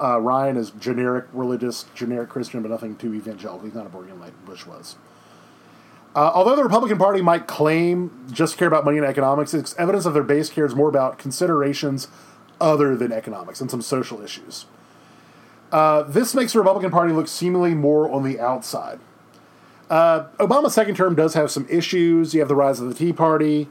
uh, 0.00 0.20
Ryan 0.20 0.56
is 0.56 0.70
generic 0.70 1.26
religious, 1.32 1.84
generic 1.94 2.28
Christian, 2.30 2.62
but 2.62 2.70
nothing 2.70 2.96
too 2.96 3.14
evangelical. 3.14 3.66
He's 3.66 3.74
not 3.74 3.86
a 3.86 3.88
born-again 3.88 4.20
like 4.20 4.32
Bush 4.44 4.66
was. 4.66 4.96
Uh, 6.18 6.32
although 6.34 6.56
the 6.56 6.64
Republican 6.64 6.98
Party 6.98 7.22
might 7.22 7.46
claim 7.46 8.10
just 8.32 8.58
care 8.58 8.66
about 8.66 8.84
money 8.84 8.98
and 8.98 9.06
economics, 9.06 9.54
it's 9.54 9.72
evidence 9.78 10.04
of 10.04 10.14
their 10.14 10.24
base 10.24 10.50
cares 10.50 10.74
more 10.74 10.88
about 10.88 11.16
considerations 11.16 12.08
other 12.60 12.96
than 12.96 13.12
economics 13.12 13.60
and 13.60 13.70
some 13.70 13.80
social 13.80 14.20
issues. 14.20 14.66
Uh, 15.70 16.02
this 16.02 16.34
makes 16.34 16.54
the 16.54 16.58
Republican 16.58 16.90
Party 16.90 17.12
look 17.12 17.28
seemingly 17.28 17.72
more 17.72 18.10
on 18.10 18.24
the 18.24 18.40
outside. 18.40 18.98
Uh, 19.88 20.24
Obama's 20.40 20.74
second 20.74 20.96
term 20.96 21.14
does 21.14 21.34
have 21.34 21.52
some 21.52 21.68
issues. 21.70 22.34
You 22.34 22.40
have 22.40 22.48
the 22.48 22.56
rise 22.56 22.80
of 22.80 22.88
the 22.88 22.94
Tea 22.94 23.12
Party. 23.12 23.68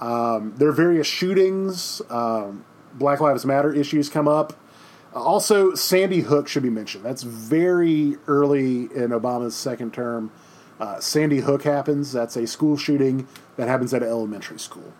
Um, 0.00 0.54
there 0.56 0.68
are 0.68 0.72
various 0.72 1.06
shootings. 1.06 2.00
Um, 2.08 2.64
Black 2.94 3.20
Lives 3.20 3.44
Matter 3.44 3.74
issues 3.74 4.08
come 4.08 4.26
up. 4.26 4.54
also, 5.12 5.74
Sandy 5.74 6.20
Hook 6.20 6.48
should 6.48 6.62
be 6.62 6.70
mentioned. 6.70 7.04
That's 7.04 7.24
very 7.24 8.16
early 8.26 8.84
in 8.84 9.10
Obama's 9.10 9.54
second 9.54 9.92
term. 9.92 10.32
Uh, 10.84 11.00
Sandy 11.00 11.38
Hook 11.38 11.62
happens. 11.62 12.12
That's 12.12 12.36
a 12.36 12.46
school 12.46 12.76
shooting 12.76 13.26
that 13.56 13.68
happens 13.68 13.94
at 13.94 14.02
an 14.02 14.08
elementary 14.10 14.58
school. 14.58 14.92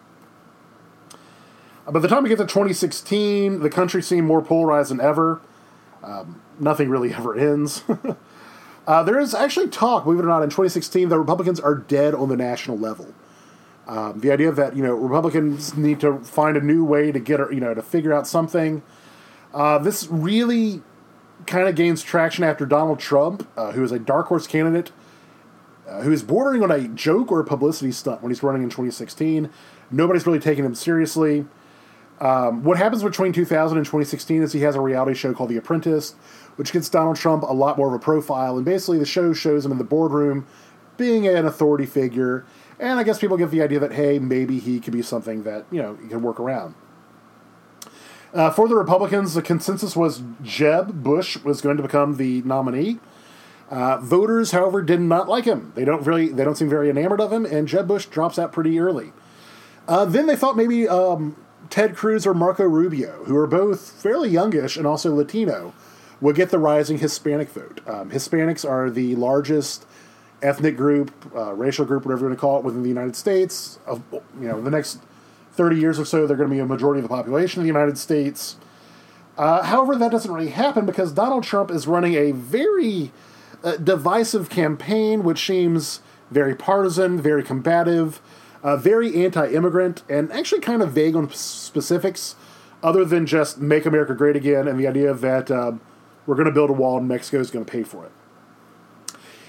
By 1.86 2.00
the 2.00 2.08
time 2.08 2.22
we 2.22 2.30
get 2.30 2.38
to 2.38 2.44
2016, 2.44 3.60
the 3.60 3.68
country 3.68 4.02
seemed 4.02 4.26
more 4.26 4.40
polarized 4.40 4.90
than 4.90 4.98
ever. 5.02 5.42
Um, 6.02 6.40
nothing 6.58 6.88
really 6.88 7.12
ever 7.14 7.36
ends. 7.36 7.84
uh, 8.86 9.02
there 9.02 9.20
is 9.20 9.34
actually 9.34 9.68
talk, 9.68 10.04
believe 10.04 10.20
it 10.20 10.24
or 10.24 10.28
not, 10.28 10.42
in 10.42 10.48
2016 10.48 11.10
that 11.10 11.18
Republicans 11.18 11.60
are 11.60 11.74
dead 11.74 12.14
on 12.14 12.30
the 12.30 12.36
national 12.36 12.78
level. 12.78 13.12
Um, 13.86 14.20
the 14.20 14.32
idea 14.32 14.52
that 14.52 14.74
you 14.74 14.82
know 14.82 14.94
Republicans 14.94 15.76
need 15.76 16.00
to 16.00 16.18
find 16.20 16.56
a 16.56 16.62
new 16.62 16.82
way 16.82 17.12
to 17.12 17.18
get 17.18 17.40
you 17.52 17.60
know 17.60 17.74
to 17.74 17.82
figure 17.82 18.14
out 18.14 18.26
something. 18.26 18.82
Uh, 19.52 19.76
this 19.76 20.06
really 20.06 20.80
kind 21.44 21.68
of 21.68 21.74
gains 21.74 22.02
traction 22.02 22.42
after 22.42 22.64
Donald 22.64 23.00
Trump, 23.00 23.46
uh, 23.58 23.72
who 23.72 23.84
is 23.84 23.92
a 23.92 23.98
dark 23.98 24.28
horse 24.28 24.46
candidate 24.46 24.90
uh, 25.88 26.02
who 26.02 26.12
is 26.12 26.22
bordering 26.22 26.62
on 26.62 26.70
a 26.70 26.88
joke 26.88 27.30
or 27.30 27.40
a 27.40 27.44
publicity 27.44 27.92
stunt 27.92 28.22
when 28.22 28.30
he's 28.30 28.42
running 28.42 28.62
in 28.62 28.68
2016. 28.68 29.50
Nobody's 29.90 30.26
really 30.26 30.40
taking 30.40 30.64
him 30.64 30.74
seriously. 30.74 31.46
Um, 32.20 32.62
what 32.62 32.78
happens 32.78 33.02
between 33.02 33.32
2000 33.32 33.76
and 33.76 33.84
2016 33.84 34.42
is 34.42 34.52
he 34.52 34.60
has 34.60 34.76
a 34.76 34.80
reality 34.80 35.14
show 35.14 35.34
called 35.34 35.50
The 35.50 35.56
Apprentice, 35.56 36.12
which 36.56 36.72
gets 36.72 36.88
Donald 36.88 37.16
Trump 37.16 37.42
a 37.42 37.52
lot 37.52 37.76
more 37.76 37.88
of 37.88 37.94
a 37.94 37.98
profile. 37.98 38.56
And 38.56 38.64
basically, 38.64 38.98
the 38.98 39.06
show 39.06 39.32
shows 39.32 39.66
him 39.66 39.72
in 39.72 39.78
the 39.78 39.84
boardroom 39.84 40.46
being 40.96 41.26
an 41.26 41.44
authority 41.44 41.86
figure. 41.86 42.44
And 42.78 42.98
I 42.98 43.02
guess 43.02 43.18
people 43.18 43.36
get 43.36 43.50
the 43.50 43.62
idea 43.62 43.80
that, 43.80 43.92
hey, 43.92 44.18
maybe 44.18 44.58
he 44.58 44.80
could 44.80 44.92
be 44.92 45.02
something 45.02 45.42
that, 45.42 45.66
you 45.70 45.82
know, 45.82 45.96
he 46.00 46.08
can 46.08 46.22
work 46.22 46.38
around. 46.38 46.74
Uh, 48.32 48.50
for 48.50 48.68
the 48.68 48.74
Republicans, 48.74 49.34
the 49.34 49.42
consensus 49.42 49.94
was 49.94 50.22
Jeb 50.42 51.02
Bush 51.02 51.36
was 51.44 51.60
going 51.60 51.76
to 51.76 51.82
become 51.82 52.16
the 52.16 52.42
nominee. 52.42 52.98
Uh, 53.70 53.98
voters, 53.98 54.50
however, 54.50 54.82
did 54.82 55.00
not 55.00 55.28
like 55.28 55.44
him. 55.44 55.72
They 55.74 55.84
don't 55.84 56.06
really, 56.06 56.28
they 56.28 56.44
don't 56.44 56.56
seem 56.56 56.68
very 56.68 56.90
enamored 56.90 57.20
of 57.20 57.32
him, 57.32 57.44
and 57.44 57.66
Jeb 57.66 57.88
Bush 57.88 58.06
drops 58.06 58.38
out 58.38 58.52
pretty 58.52 58.78
early. 58.78 59.12
Uh, 59.88 60.04
then 60.04 60.26
they 60.26 60.36
thought 60.36 60.56
maybe 60.56 60.86
um, 60.86 61.36
Ted 61.70 61.96
Cruz 61.96 62.26
or 62.26 62.34
Marco 62.34 62.64
Rubio, 62.64 63.24
who 63.24 63.36
are 63.36 63.46
both 63.46 63.90
fairly 63.90 64.28
youngish 64.28 64.76
and 64.76 64.86
also 64.86 65.14
Latino, 65.14 65.74
would 66.20 66.36
get 66.36 66.50
the 66.50 66.58
rising 66.58 66.98
Hispanic 66.98 67.48
vote. 67.50 67.80
Um, 67.86 68.10
Hispanics 68.10 68.68
are 68.68 68.90
the 68.90 69.16
largest 69.16 69.86
ethnic 70.42 70.76
group, 70.76 71.10
uh, 71.34 71.54
racial 71.54 71.84
group, 71.84 72.04
whatever 72.04 72.22
you 72.22 72.28
want 72.28 72.38
to 72.38 72.40
call 72.40 72.58
it, 72.58 72.64
within 72.64 72.82
the 72.82 72.88
United 72.88 73.16
States. 73.16 73.78
Of 73.86 74.02
you 74.12 74.48
know, 74.48 74.60
the 74.60 74.70
next 74.70 75.00
thirty 75.52 75.76
years 75.76 75.98
or 75.98 76.04
so, 76.04 76.26
they're 76.26 76.36
going 76.36 76.48
to 76.48 76.54
be 76.54 76.60
a 76.60 76.66
majority 76.66 77.00
of 77.00 77.02
the 77.02 77.14
population 77.14 77.60
of 77.60 77.64
the 77.64 77.68
United 77.68 77.98
States. 77.98 78.56
Uh, 79.36 79.62
however, 79.62 79.96
that 79.96 80.12
doesn't 80.12 80.32
really 80.32 80.50
happen 80.50 80.86
because 80.86 81.12
Donald 81.12 81.42
Trump 81.42 81.70
is 81.70 81.86
running 81.86 82.14
a 82.14 82.30
very 82.32 83.10
uh, 83.64 83.76
divisive 83.76 84.48
campaign, 84.50 85.24
which 85.24 85.44
seems 85.44 86.00
very 86.30 86.54
partisan, 86.54 87.20
very 87.20 87.42
combative, 87.42 88.20
uh, 88.62 88.76
very 88.76 89.24
anti-immigrant, 89.24 90.02
and 90.08 90.30
actually 90.32 90.60
kind 90.60 90.82
of 90.82 90.92
vague 90.92 91.16
on 91.16 91.30
specifics, 91.32 92.36
other 92.82 93.04
than 93.04 93.26
just 93.26 93.58
"Make 93.58 93.86
America 93.86 94.14
Great 94.14 94.36
Again" 94.36 94.68
and 94.68 94.78
the 94.78 94.86
idea 94.86 95.12
that 95.14 95.50
uh, 95.50 95.72
we're 96.26 96.36
going 96.36 96.46
to 96.46 96.52
build 96.52 96.70
a 96.70 96.74
wall 96.74 96.98
and 96.98 97.08
Mexico 97.08 97.40
is 97.40 97.50
going 97.50 97.64
to 97.64 97.70
pay 97.70 97.82
for 97.82 98.04
it. 98.04 98.12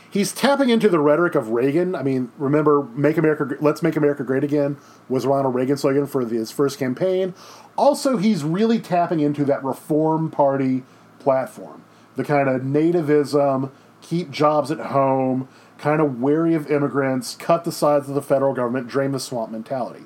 He's 0.09 0.31
tapping 0.31 0.69
into 0.69 0.87
the 0.87 0.99
rhetoric 0.99 1.35
of 1.35 1.49
Reagan. 1.49 1.93
I 1.93 2.01
mean, 2.01 2.31
remember, 2.37 2.83
"Make 2.95 3.17
America, 3.17 3.57
Let's 3.59 3.83
Make 3.83 3.97
America 3.97 4.23
Great 4.23 4.45
Again" 4.45 4.77
was 5.09 5.25
Ronald 5.25 5.53
Reagan's 5.53 5.81
slogan 5.81 6.07
for 6.07 6.25
his 6.25 6.51
first 6.51 6.79
campaign. 6.79 7.33
Also, 7.77 8.15
he's 8.15 8.43
really 8.43 8.79
tapping 8.79 9.19
into 9.19 9.43
that 9.43 9.61
Reform 9.61 10.31
Party 10.31 10.83
platform, 11.19 11.83
the 12.15 12.23
kind 12.23 12.47
of 12.47 12.61
nativism, 12.61 13.71
keep 14.05 14.29
jobs 14.29 14.69
at 14.69 14.79
home, 14.79 15.47
kind 15.79 15.99
of 15.99 16.21
wary 16.21 16.53
of 16.53 16.69
immigrants, 16.69 17.35
cut 17.35 17.63
the 17.63 17.71
sides 17.71 18.07
of 18.07 18.13
the 18.13 18.21
federal 18.21 18.53
government, 18.53 18.87
drain 18.87 19.11
the 19.11 19.19
swamp 19.19 19.51
mentality. 19.51 20.03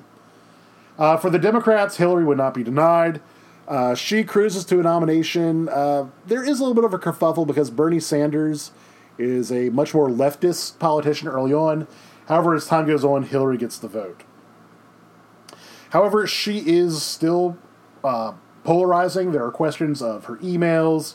Uh, 0.98 1.16
for 1.16 1.28
the 1.28 1.38
Democrats, 1.38 1.98
Hillary 1.98 2.24
would 2.24 2.38
not 2.38 2.54
be 2.54 2.62
denied. 2.62 3.20
Uh, 3.68 3.94
she 3.94 4.24
cruises 4.24 4.64
to 4.64 4.80
a 4.80 4.82
nomination. 4.82 5.68
Uh, 5.68 6.08
there 6.26 6.42
is 6.42 6.60
a 6.60 6.64
little 6.64 6.74
bit 6.74 6.84
of 6.84 6.94
a 6.94 6.98
kerfuffle 6.98 7.46
because 7.46 7.70
Bernie 7.70 8.00
Sanders 8.00 8.72
is 9.18 9.52
a 9.52 9.68
much 9.70 9.94
more 9.94 10.08
leftist 10.08 10.78
politician 10.78 11.28
early 11.28 11.52
on. 11.52 11.86
However, 12.26 12.54
as 12.54 12.66
time 12.66 12.86
goes 12.86 13.04
on, 13.04 13.24
Hillary 13.24 13.58
gets 13.58 13.78
the 13.78 13.88
vote. 13.88 14.22
However, 15.90 16.26
she 16.26 16.58
is 16.66 17.02
still 17.02 17.58
uh, 18.02 18.32
polarizing. 18.64 19.32
There 19.32 19.44
are 19.44 19.50
questions 19.50 20.00
of 20.00 20.24
her 20.24 20.36
emails, 20.38 21.14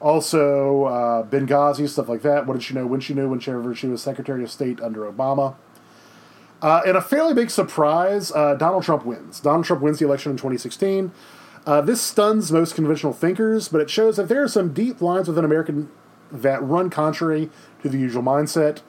Also, 0.00 0.84
uh, 0.84 1.22
Benghazi, 1.24 1.88
stuff 1.88 2.08
like 2.08 2.22
that. 2.22 2.46
What 2.46 2.54
did 2.54 2.62
she 2.62 2.74
know 2.74 2.86
when 2.86 3.00
she 3.00 3.14
knew, 3.14 3.28
whenever 3.28 3.74
she 3.74 3.88
was 3.88 4.02
Secretary 4.02 4.44
of 4.44 4.50
State 4.50 4.80
under 4.80 5.10
Obama. 5.10 5.56
Uh, 6.60 6.82
and 6.86 6.96
a 6.96 7.00
fairly 7.00 7.34
big 7.34 7.50
surprise, 7.50 8.32
uh, 8.32 8.54
Donald 8.54 8.82
Trump 8.82 9.04
wins. 9.04 9.40
Donald 9.40 9.64
Trump 9.64 9.82
wins 9.82 9.98
the 9.98 10.04
election 10.04 10.30
in 10.30 10.36
2016. 10.36 11.12
Uh, 11.66 11.80
this 11.80 12.00
stuns 12.00 12.50
most 12.50 12.74
conventional 12.74 13.12
thinkers, 13.12 13.68
but 13.68 13.80
it 13.80 13.90
shows 13.90 14.16
that 14.16 14.28
there 14.28 14.42
are 14.42 14.48
some 14.48 14.72
deep 14.72 15.00
lines 15.00 15.28
within 15.28 15.44
American 15.44 15.88
that 16.30 16.62
run 16.62 16.90
contrary 16.90 17.50
to 17.82 17.88
the 17.88 17.98
usual 17.98 18.22
mindset. 18.22 18.80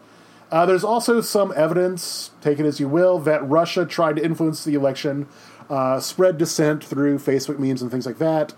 Uh, 0.51 0.65
there's 0.65 0.83
also 0.83 1.21
some 1.21 1.53
evidence, 1.55 2.31
take 2.41 2.59
it 2.59 2.65
as 2.65 2.79
you 2.79 2.87
will, 2.87 3.19
that 3.19 3.47
Russia 3.47 3.85
tried 3.85 4.15
to 4.15 4.23
influence 4.23 4.63
the 4.63 4.73
election, 4.73 5.27
uh, 5.69 5.99
spread 5.99 6.37
dissent 6.37 6.83
through 6.83 7.19
Facebook 7.19 7.59
memes 7.59 7.81
and 7.81 7.91
things 7.91 8.05
like 8.05 8.17
that. 8.17 8.53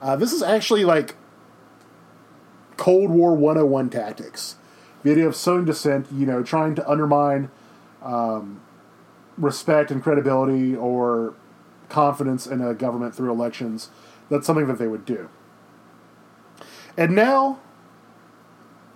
Uh, 0.00 0.16
this 0.16 0.32
is 0.32 0.42
actually 0.42 0.84
like 0.84 1.14
Cold 2.76 3.10
War 3.10 3.34
101 3.34 3.90
tactics. 3.90 4.56
The 5.02 5.12
idea 5.12 5.26
of 5.26 5.36
sowing 5.36 5.64
dissent, 5.64 6.08
you 6.12 6.26
know, 6.26 6.42
trying 6.42 6.74
to 6.74 6.88
undermine 6.90 7.50
um, 8.02 8.60
respect 9.38 9.90
and 9.90 10.02
credibility 10.02 10.74
or 10.74 11.34
confidence 11.88 12.46
in 12.46 12.60
a 12.60 12.74
government 12.74 13.14
through 13.14 13.30
elections. 13.30 13.90
That's 14.28 14.46
something 14.46 14.66
that 14.66 14.78
they 14.78 14.88
would 14.88 15.04
do. 15.04 15.28
And 16.96 17.14
now, 17.14 17.60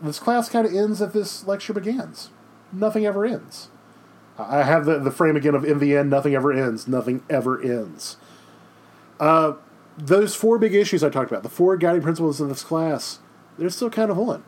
this 0.01 0.19
class 0.19 0.49
kind 0.49 0.67
of 0.67 0.75
ends 0.75 1.01
as 1.03 1.13
this 1.13 1.47
lecture 1.47 1.73
begins. 1.73 2.31
Nothing 2.73 3.05
ever 3.05 3.25
ends. 3.25 3.69
I 4.39 4.63
have 4.63 4.87
the, 4.87 4.99
the 4.99 5.11
frame 5.11 5.37
again 5.37 5.55
of 5.55 5.65
in 5.65 5.79
the 5.79 5.97
end, 5.97 6.09
nothing 6.09 6.35
ever 6.35 6.53
ends. 6.53 6.89
Nothing 6.89 7.23
ever 7.29 7.61
ends. 7.61 8.17
Uh, 9.19 9.55
those 9.99 10.35
four 10.35 10.59
big 10.59 10.75
issues 10.75 11.05
I 11.05 11.11
talked 11.11 11.31
about, 11.31 11.43
the 11.43 11.51
four 11.51 11.77
guiding 11.77 12.03
principles 12.03 12.41
of 12.41 12.49
this 12.49 12.65
class, 12.65 13.19
they're 13.61 13.71
still 13.71 13.91
kind 13.91 14.11
of 14.11 14.19
on. 14.19 14.43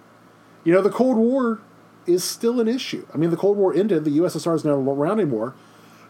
You 0.65 0.73
know, 0.73 0.81
the 0.81 0.91
Cold 0.91 1.19
War 1.19 1.61
is 2.07 2.25
still 2.25 2.61
an 2.61 2.67
issue. 2.67 3.07
I 3.13 3.19
mean, 3.19 3.31
the 3.31 3.37
Cold 3.37 3.59
War 3.59 3.75
ended, 3.75 4.05
the 4.05 4.19
USSR 4.19 4.55
is 4.57 4.65
not 4.65 4.73
around 4.73 5.21
anymore, 5.21 5.55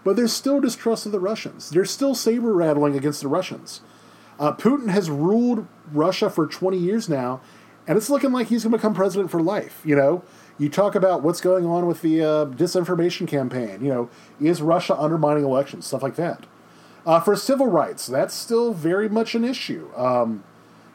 but 0.04 0.14
there's 0.16 0.32
still 0.32 0.60
distrust 0.60 1.04
of 1.04 1.12
the 1.12 1.20
Russians. 1.20 1.70
There's 1.70 1.90
still 1.90 2.14
saber 2.14 2.54
rattling 2.54 2.96
against 2.96 3.20
the 3.20 3.28
Russians. 3.28 3.80
Uh, 4.38 4.52
Putin 4.52 4.88
has 4.88 5.10
ruled 5.10 5.66
Russia 5.92 6.30
for 6.30 6.46
20 6.46 6.78
years 6.78 7.08
now, 7.08 7.40
and 7.86 7.98
it's 7.98 8.08
looking 8.08 8.32
like 8.32 8.46
he's 8.48 8.62
going 8.62 8.72
to 8.72 8.78
become 8.78 8.94
president 8.94 9.30
for 9.30 9.42
life. 9.42 9.82
You 9.84 9.96
know, 9.96 10.22
you 10.58 10.68
talk 10.68 10.94
about 10.94 11.22
what's 11.22 11.40
going 11.40 11.66
on 11.66 11.86
with 11.86 12.02
the 12.02 12.20
uh, 12.22 12.46
disinformation 12.46 13.26
campaign. 13.26 13.84
You 13.84 13.92
know, 13.92 14.10
is 14.40 14.62
Russia 14.62 14.96
undermining 14.98 15.44
elections? 15.44 15.86
Stuff 15.86 16.02
like 16.02 16.16
that. 16.16 16.46
Uh, 17.04 17.18
for 17.20 17.34
civil 17.34 17.66
rights, 17.66 18.06
that's 18.06 18.34
still 18.34 18.72
very 18.72 19.08
much 19.08 19.34
an 19.34 19.44
issue. 19.44 19.90
Um, 19.96 20.44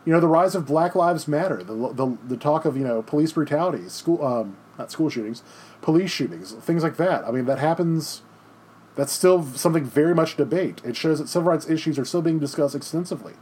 you 0.08 0.14
know, 0.14 0.22
the 0.22 0.28
rise 0.28 0.56
of 0.56 0.66
Black 0.66 0.96
Lives 0.96 1.28
Matter, 1.28 1.62
the, 1.62 1.74
the, 1.92 2.18
the 2.26 2.38
talk 2.38 2.64
of, 2.64 2.78
you 2.78 2.84
know, 2.86 3.02
police 3.02 3.34
brutality, 3.34 3.90
school, 3.90 4.26
um, 4.26 4.56
not 4.80 4.90
school 4.90 5.10
shootings, 5.10 5.44
police 5.82 6.10
shootings, 6.10 6.54
things 6.54 6.82
like 6.82 6.96
that. 6.96 7.26
I 7.26 7.32
mean, 7.32 7.44
that 7.44 7.60
happens. 7.60 8.22
That's 8.96 9.12
still 9.12 9.44
something 9.44 9.84
very 9.84 10.16
much 10.16 10.38
debate. 10.38 10.80
It 10.86 10.96
shows 10.96 11.20
that 11.20 11.28
civil 11.28 11.52
rights 11.52 11.70
issues 11.70 12.00
are 12.00 12.06
still 12.06 12.22
being 12.22 12.40
discussed 12.40 12.74
extensively. 12.74 13.34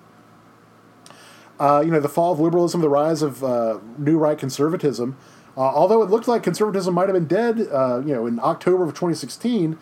Uh, 1.59 1.83
you 1.85 1.91
know, 1.91 1.99
the 1.99 2.09
fall 2.09 2.33
of 2.33 2.39
liberalism, 2.39 2.81
the 2.81 2.89
rise 2.89 3.21
of 3.21 3.43
uh, 3.43 3.77
new 3.99 4.17
right 4.17 4.39
conservatism. 4.39 5.17
Uh, 5.55 5.59
although 5.59 6.01
it 6.01 6.09
looked 6.09 6.27
like 6.27 6.41
conservatism 6.41 6.95
might 6.95 7.07
have 7.07 7.13
been 7.13 7.27
dead, 7.27 7.67
uh, 7.71 8.01
you 8.03 8.15
know, 8.15 8.25
in 8.25 8.39
October 8.39 8.85
of 8.85 8.89
2016, 8.89 9.77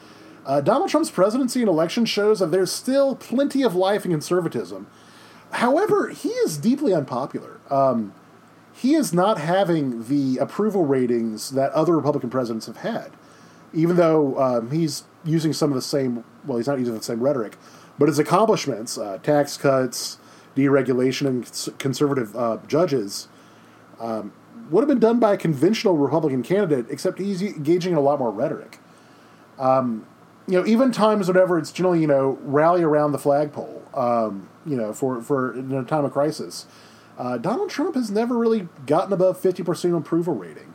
uh, 0.46 0.60
Donald 0.60 0.90
Trump's 0.90 1.10
presidency 1.10 1.62
and 1.62 1.70
election 1.70 2.04
shows 2.04 2.40
that 2.40 2.52
there's 2.52 2.74
still 2.74 3.16
plenty 3.16 3.64
of 3.64 3.74
life 3.74 4.04
in 4.04 4.12
conservatism. 4.12 4.88
However, 5.54 6.10
he 6.10 6.30
is 6.30 6.58
deeply 6.58 6.94
unpopular. 6.94 7.60
Um, 7.70 8.14
he 8.74 8.96
is 8.96 9.14
not 9.14 9.38
having 9.38 10.08
the 10.08 10.38
approval 10.40 10.86
ratings 10.86 11.52
that 11.52 11.72
other 11.72 11.96
Republican 11.96 12.30
presidents 12.30 12.66
have 12.66 12.78
had, 12.78 13.12
even 13.72 13.96
though 13.96 14.38
um, 14.40 14.72
he's 14.72 15.04
using 15.24 15.54
some 15.54 15.70
of 15.70 15.76
the 15.76 15.82
same, 15.82 16.24
well, 16.46 16.58
he's 16.58 16.68
not 16.68 16.80
using 16.80 16.96
the 16.96 17.04
same 17.04 17.22
rhetoric, 17.22 17.56
but 18.00 18.08
his 18.08 18.18
accomplishments, 18.18 18.98
uh, 18.98 19.20
tax 19.20 19.56
cuts, 19.58 20.18
deregulation, 20.56 21.28
and 21.28 21.80
conservative 21.80 22.36
uh, 22.36 22.58
judges, 22.68 23.28
um, 24.00 24.34
would 24.72 24.82
have 24.82 24.88
been 24.88 25.00
done 25.00 25.20
by 25.20 25.34
a 25.34 25.38
conventional 25.38 25.98
Republican 25.98 26.42
candidate, 26.42 26.88
except 26.90 27.20
he's 27.20 27.42
engaging 27.44 27.92
in 27.92 27.98
a 27.98 28.02
lot 28.02 28.18
more 28.18 28.32
rhetoric. 28.32 28.80
Um, 29.60 30.08
you 30.48 30.60
know, 30.60 30.66
even 30.66 30.92
times 30.92 31.28
whenever 31.28 31.60
it's 31.60 31.72
generally, 31.72 32.02
you 32.02 32.08
know, 32.08 32.40
rally 32.42 32.82
around 32.82 33.12
the 33.12 33.20
flagpole, 33.20 33.83
um, 33.94 34.50
you 34.66 34.76
know, 34.76 34.94
for, 34.94 35.22
for 35.22 35.54
in 35.54 35.72
a 35.74 35.84
time 35.84 36.06
of 36.06 36.14
crisis. 36.14 36.66
Uh, 37.18 37.38
Donald 37.38 37.70
Trump 37.70 37.96
has 37.96 38.10
never 38.10 38.38
really 38.38 38.68
gotten 38.86 39.14
above 39.14 39.42
50% 39.42 39.98
approval 39.98 40.36
rating. 40.36 40.74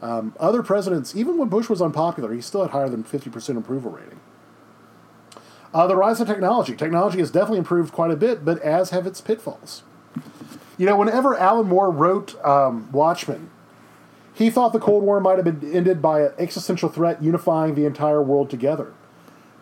Um, 0.00 0.34
other 0.38 0.62
presidents, 0.62 1.14
even 1.14 1.38
when 1.38 1.48
Bush 1.48 1.68
was 1.68 1.80
unpopular, 1.80 2.32
he 2.32 2.40
still 2.40 2.62
had 2.62 2.70
higher 2.70 2.88
than 2.88 3.04
50% 3.04 3.56
approval 3.56 3.90
rating. 3.90 4.20
Uh, 5.72 5.86
the 5.86 5.96
rise 5.96 6.20
of 6.20 6.28
technology. 6.28 6.76
Technology 6.76 7.18
has 7.18 7.30
definitely 7.30 7.58
improved 7.58 7.92
quite 7.92 8.10
a 8.10 8.16
bit, 8.16 8.44
but 8.44 8.60
as 8.60 8.90
have 8.90 9.06
its 9.06 9.20
pitfalls. 9.20 9.82
You 10.78 10.86
know, 10.86 10.96
whenever 10.96 11.36
Alan 11.36 11.66
Moore 11.66 11.90
wrote 11.90 12.42
um, 12.44 12.90
Watchmen, 12.92 13.50
he 14.34 14.50
thought 14.50 14.72
the 14.72 14.80
Cold 14.80 15.04
War 15.04 15.20
might 15.20 15.36
have 15.36 15.44
been 15.44 15.72
ended 15.72 16.02
by 16.02 16.22
an 16.22 16.32
existential 16.38 16.88
threat 16.88 17.22
unifying 17.22 17.74
the 17.74 17.86
entire 17.86 18.22
world 18.22 18.50
together. 18.50 18.92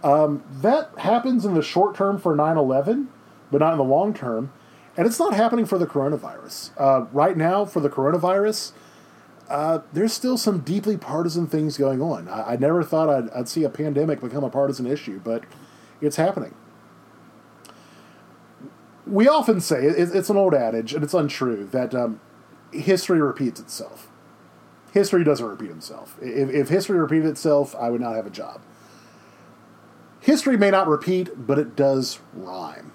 Um, 0.03 0.43
that 0.51 0.91
happens 0.99 1.45
in 1.45 1.55
the 1.55 1.63
short 1.63 1.95
term 1.95 2.19
for 2.19 2.35
9 2.35 2.57
11, 2.57 3.09
but 3.51 3.59
not 3.59 3.73
in 3.73 3.79
the 3.79 3.85
long 3.85 4.13
term. 4.15 4.53
And 4.97 5.07
it's 5.07 5.19
not 5.19 5.33
happening 5.33 5.65
for 5.65 5.79
the 5.79 5.87
coronavirus. 5.87 6.71
Uh, 6.77 7.07
right 7.13 7.37
now, 7.37 7.65
for 7.65 7.81
the 7.81 7.89
coronavirus, 7.89 8.73
uh, 9.49 9.81
there's 9.93 10.13
still 10.13 10.37
some 10.37 10.61
deeply 10.61 10.97
partisan 10.97 11.47
things 11.47 11.79
going 11.79 12.03
on. 12.03 12.29
I, 12.29 12.53
I 12.53 12.57
never 12.57 12.83
thought 12.83 13.09
I'd, 13.09 13.31
I'd, 13.31 13.49
see 13.49 13.65
a 13.65 13.71
pandemic 13.71 14.21
become 14.21 14.45
a 14.45 14.51
partisan 14.51 14.87
issue, 14.87 15.21
but 15.23 15.45
it's 16.01 16.17
happening. 16.17 16.55
We 19.07 19.29
often 19.29 19.61
say, 19.61 19.85
it, 19.85 20.15
it's 20.15 20.31
an 20.31 20.37
old 20.37 20.55
adage, 20.55 20.95
and 20.95 21.03
it's 21.03 21.15
untrue, 21.15 21.67
that 21.73 21.95
um, 21.95 22.21
history 22.73 23.21
repeats 23.21 23.61
itself. 23.61 24.09
History 24.93 25.25
doesn't 25.25 25.47
repeat 25.47 25.71
itself. 25.71 26.17
If, 26.21 26.51
if 26.51 26.69
history 26.69 26.99
repeated 26.99 27.27
itself, 27.27 27.75
I 27.77 27.89
would 27.91 28.01
not 28.01 28.15
have 28.15 28.27
a 28.27 28.31
job. 28.31 28.61
History 30.23 30.57
may 30.57 30.71
not 30.71 30.89
repeat, 30.89 31.47
but 31.47 31.59
it 31.59 31.77
does 31.77 32.19
rhyme. 32.33 32.93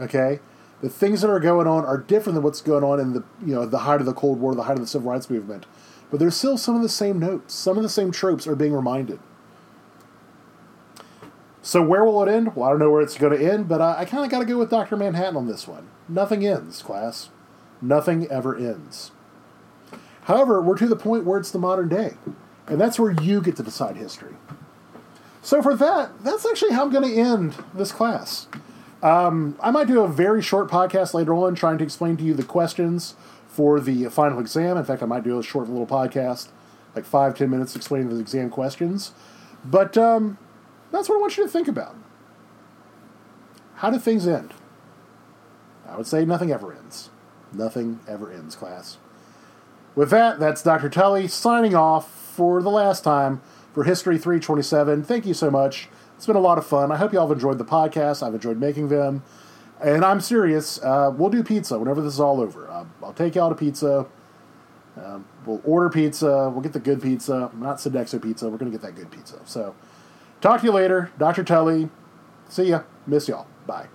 Okay? 0.00 0.38
the 0.80 0.88
things 0.88 1.20
that 1.22 1.30
are 1.30 1.40
going 1.40 1.66
on 1.66 1.84
are 1.84 1.98
different 1.98 2.34
than 2.34 2.44
what's 2.44 2.60
going 2.60 2.84
on 2.84 3.00
in 3.00 3.12
the 3.12 3.24
you 3.44 3.54
know 3.54 3.66
the 3.66 3.78
height 3.78 4.00
of 4.00 4.06
the 4.06 4.12
Cold 4.12 4.40
War, 4.40 4.54
the 4.54 4.64
height 4.64 4.76
of 4.76 4.80
the 4.80 4.86
Civil 4.86 5.10
Rights 5.10 5.28
Movement. 5.28 5.66
But 6.10 6.20
there's 6.20 6.36
still 6.36 6.56
some 6.56 6.76
of 6.76 6.82
the 6.82 6.88
same 6.88 7.18
notes, 7.18 7.54
some 7.54 7.76
of 7.76 7.82
the 7.82 7.88
same 7.88 8.10
tropes 8.10 8.46
are 8.46 8.56
being 8.56 8.72
reminded. 8.72 9.18
So 11.60 11.82
where 11.82 12.04
will 12.04 12.22
it 12.22 12.32
end? 12.32 12.56
Well, 12.56 12.66
I 12.66 12.70
don't 12.70 12.78
know 12.78 12.90
where 12.90 13.02
it's 13.02 13.18
going 13.18 13.36
to 13.36 13.52
end, 13.52 13.68
but 13.68 13.82
I, 13.82 14.00
I 14.00 14.04
kind 14.06 14.24
of 14.24 14.30
got 14.30 14.38
to 14.38 14.46
go 14.46 14.56
with 14.56 14.70
Doctor 14.70 14.96
Manhattan 14.96 15.36
on 15.36 15.46
this 15.46 15.68
one. 15.68 15.88
Nothing 16.08 16.46
ends, 16.46 16.80
class. 16.80 17.28
Nothing 17.82 18.26
ever 18.28 18.56
ends. 18.56 19.10
However, 20.22 20.62
we're 20.62 20.78
to 20.78 20.86
the 20.86 20.96
point 20.96 21.24
where 21.24 21.38
it's 21.38 21.50
the 21.50 21.58
modern 21.58 21.88
day, 21.88 22.14
and 22.66 22.80
that's 22.80 22.98
where 22.98 23.10
you 23.10 23.42
get 23.42 23.56
to 23.56 23.62
decide 23.62 23.96
history. 23.96 24.34
So 25.42 25.62
for 25.62 25.74
that, 25.76 26.24
that's 26.24 26.44
actually 26.46 26.72
how 26.72 26.84
I'm 26.84 26.90
going 26.90 27.08
to 27.08 27.14
end 27.14 27.54
this 27.74 27.92
class. 27.92 28.48
Um, 29.02 29.56
I 29.60 29.70
might 29.70 29.86
do 29.86 30.00
a 30.00 30.08
very 30.08 30.42
short 30.42 30.68
podcast 30.68 31.14
later 31.14 31.32
on 31.34 31.54
trying 31.54 31.78
to 31.78 31.84
explain 31.84 32.16
to 32.16 32.24
you 32.24 32.34
the 32.34 32.42
questions 32.42 33.14
for 33.46 33.80
the 33.80 34.06
final 34.06 34.40
exam. 34.40 34.76
In 34.76 34.84
fact, 34.84 35.02
I 35.02 35.06
might 35.06 35.24
do 35.24 35.38
a 35.38 35.42
short 35.42 35.68
little 35.68 35.86
podcast, 35.86 36.48
like 36.94 37.04
five, 37.04 37.36
ten 37.36 37.50
minutes 37.50 37.76
explaining 37.76 38.08
the 38.08 38.18
exam 38.18 38.50
questions. 38.50 39.12
But 39.64 39.96
um, 39.96 40.38
that's 40.90 41.08
what 41.08 41.16
I 41.16 41.20
want 41.20 41.36
you 41.36 41.44
to 41.44 41.50
think 41.50 41.68
about. 41.68 41.94
How 43.76 43.90
do 43.90 43.98
things 43.98 44.26
end? 44.26 44.54
I 45.88 45.96
would 45.96 46.06
say 46.06 46.24
nothing 46.24 46.50
ever 46.50 46.72
ends. 46.72 47.10
Nothing 47.52 48.00
ever 48.08 48.30
ends, 48.30 48.56
class. 48.56 48.98
With 49.94 50.10
that, 50.10 50.38
that's 50.38 50.62
Dr. 50.62 50.88
Tully 50.88 51.28
signing 51.28 51.74
off 51.74 52.12
for 52.12 52.62
the 52.62 52.70
last 52.70 53.02
time 53.04 53.40
for 53.78 53.84
History 53.84 54.18
327. 54.18 55.04
Thank 55.04 55.24
you 55.24 55.32
so 55.32 55.52
much. 55.52 55.88
It's 56.16 56.26
been 56.26 56.34
a 56.34 56.40
lot 56.40 56.58
of 56.58 56.66
fun. 56.66 56.90
I 56.90 56.96
hope 56.96 57.12
you 57.12 57.20
all 57.20 57.28
have 57.28 57.36
enjoyed 57.36 57.58
the 57.58 57.64
podcast. 57.64 58.26
I've 58.26 58.34
enjoyed 58.34 58.58
making 58.58 58.88
them. 58.88 59.22
And 59.80 60.04
I'm 60.04 60.20
serious. 60.20 60.82
Uh, 60.82 61.12
we'll 61.16 61.30
do 61.30 61.44
pizza 61.44 61.78
whenever 61.78 62.02
this 62.02 62.14
is 62.14 62.18
all 62.18 62.40
over. 62.40 62.68
Uh, 62.68 62.86
I'll 63.04 63.12
take 63.12 63.36
y'all 63.36 63.50
to 63.50 63.54
pizza. 63.54 64.04
Um, 64.96 65.26
we'll 65.46 65.62
order 65.64 65.90
pizza. 65.90 66.50
We'll 66.50 66.60
get 66.60 66.72
the 66.72 66.80
good 66.80 67.00
pizza. 67.00 67.52
Not 67.54 67.76
Sodexo 67.76 68.20
pizza. 68.20 68.48
We're 68.48 68.58
going 68.58 68.72
to 68.72 68.76
get 68.76 68.84
that 68.84 68.96
good 68.96 69.12
pizza. 69.12 69.38
So, 69.44 69.76
talk 70.40 70.58
to 70.62 70.66
you 70.66 70.72
later. 70.72 71.12
Dr. 71.16 71.44
Tully. 71.44 71.88
See 72.48 72.64
ya. 72.64 72.82
Miss 73.06 73.28
y'all. 73.28 73.46
Bye. 73.64 73.86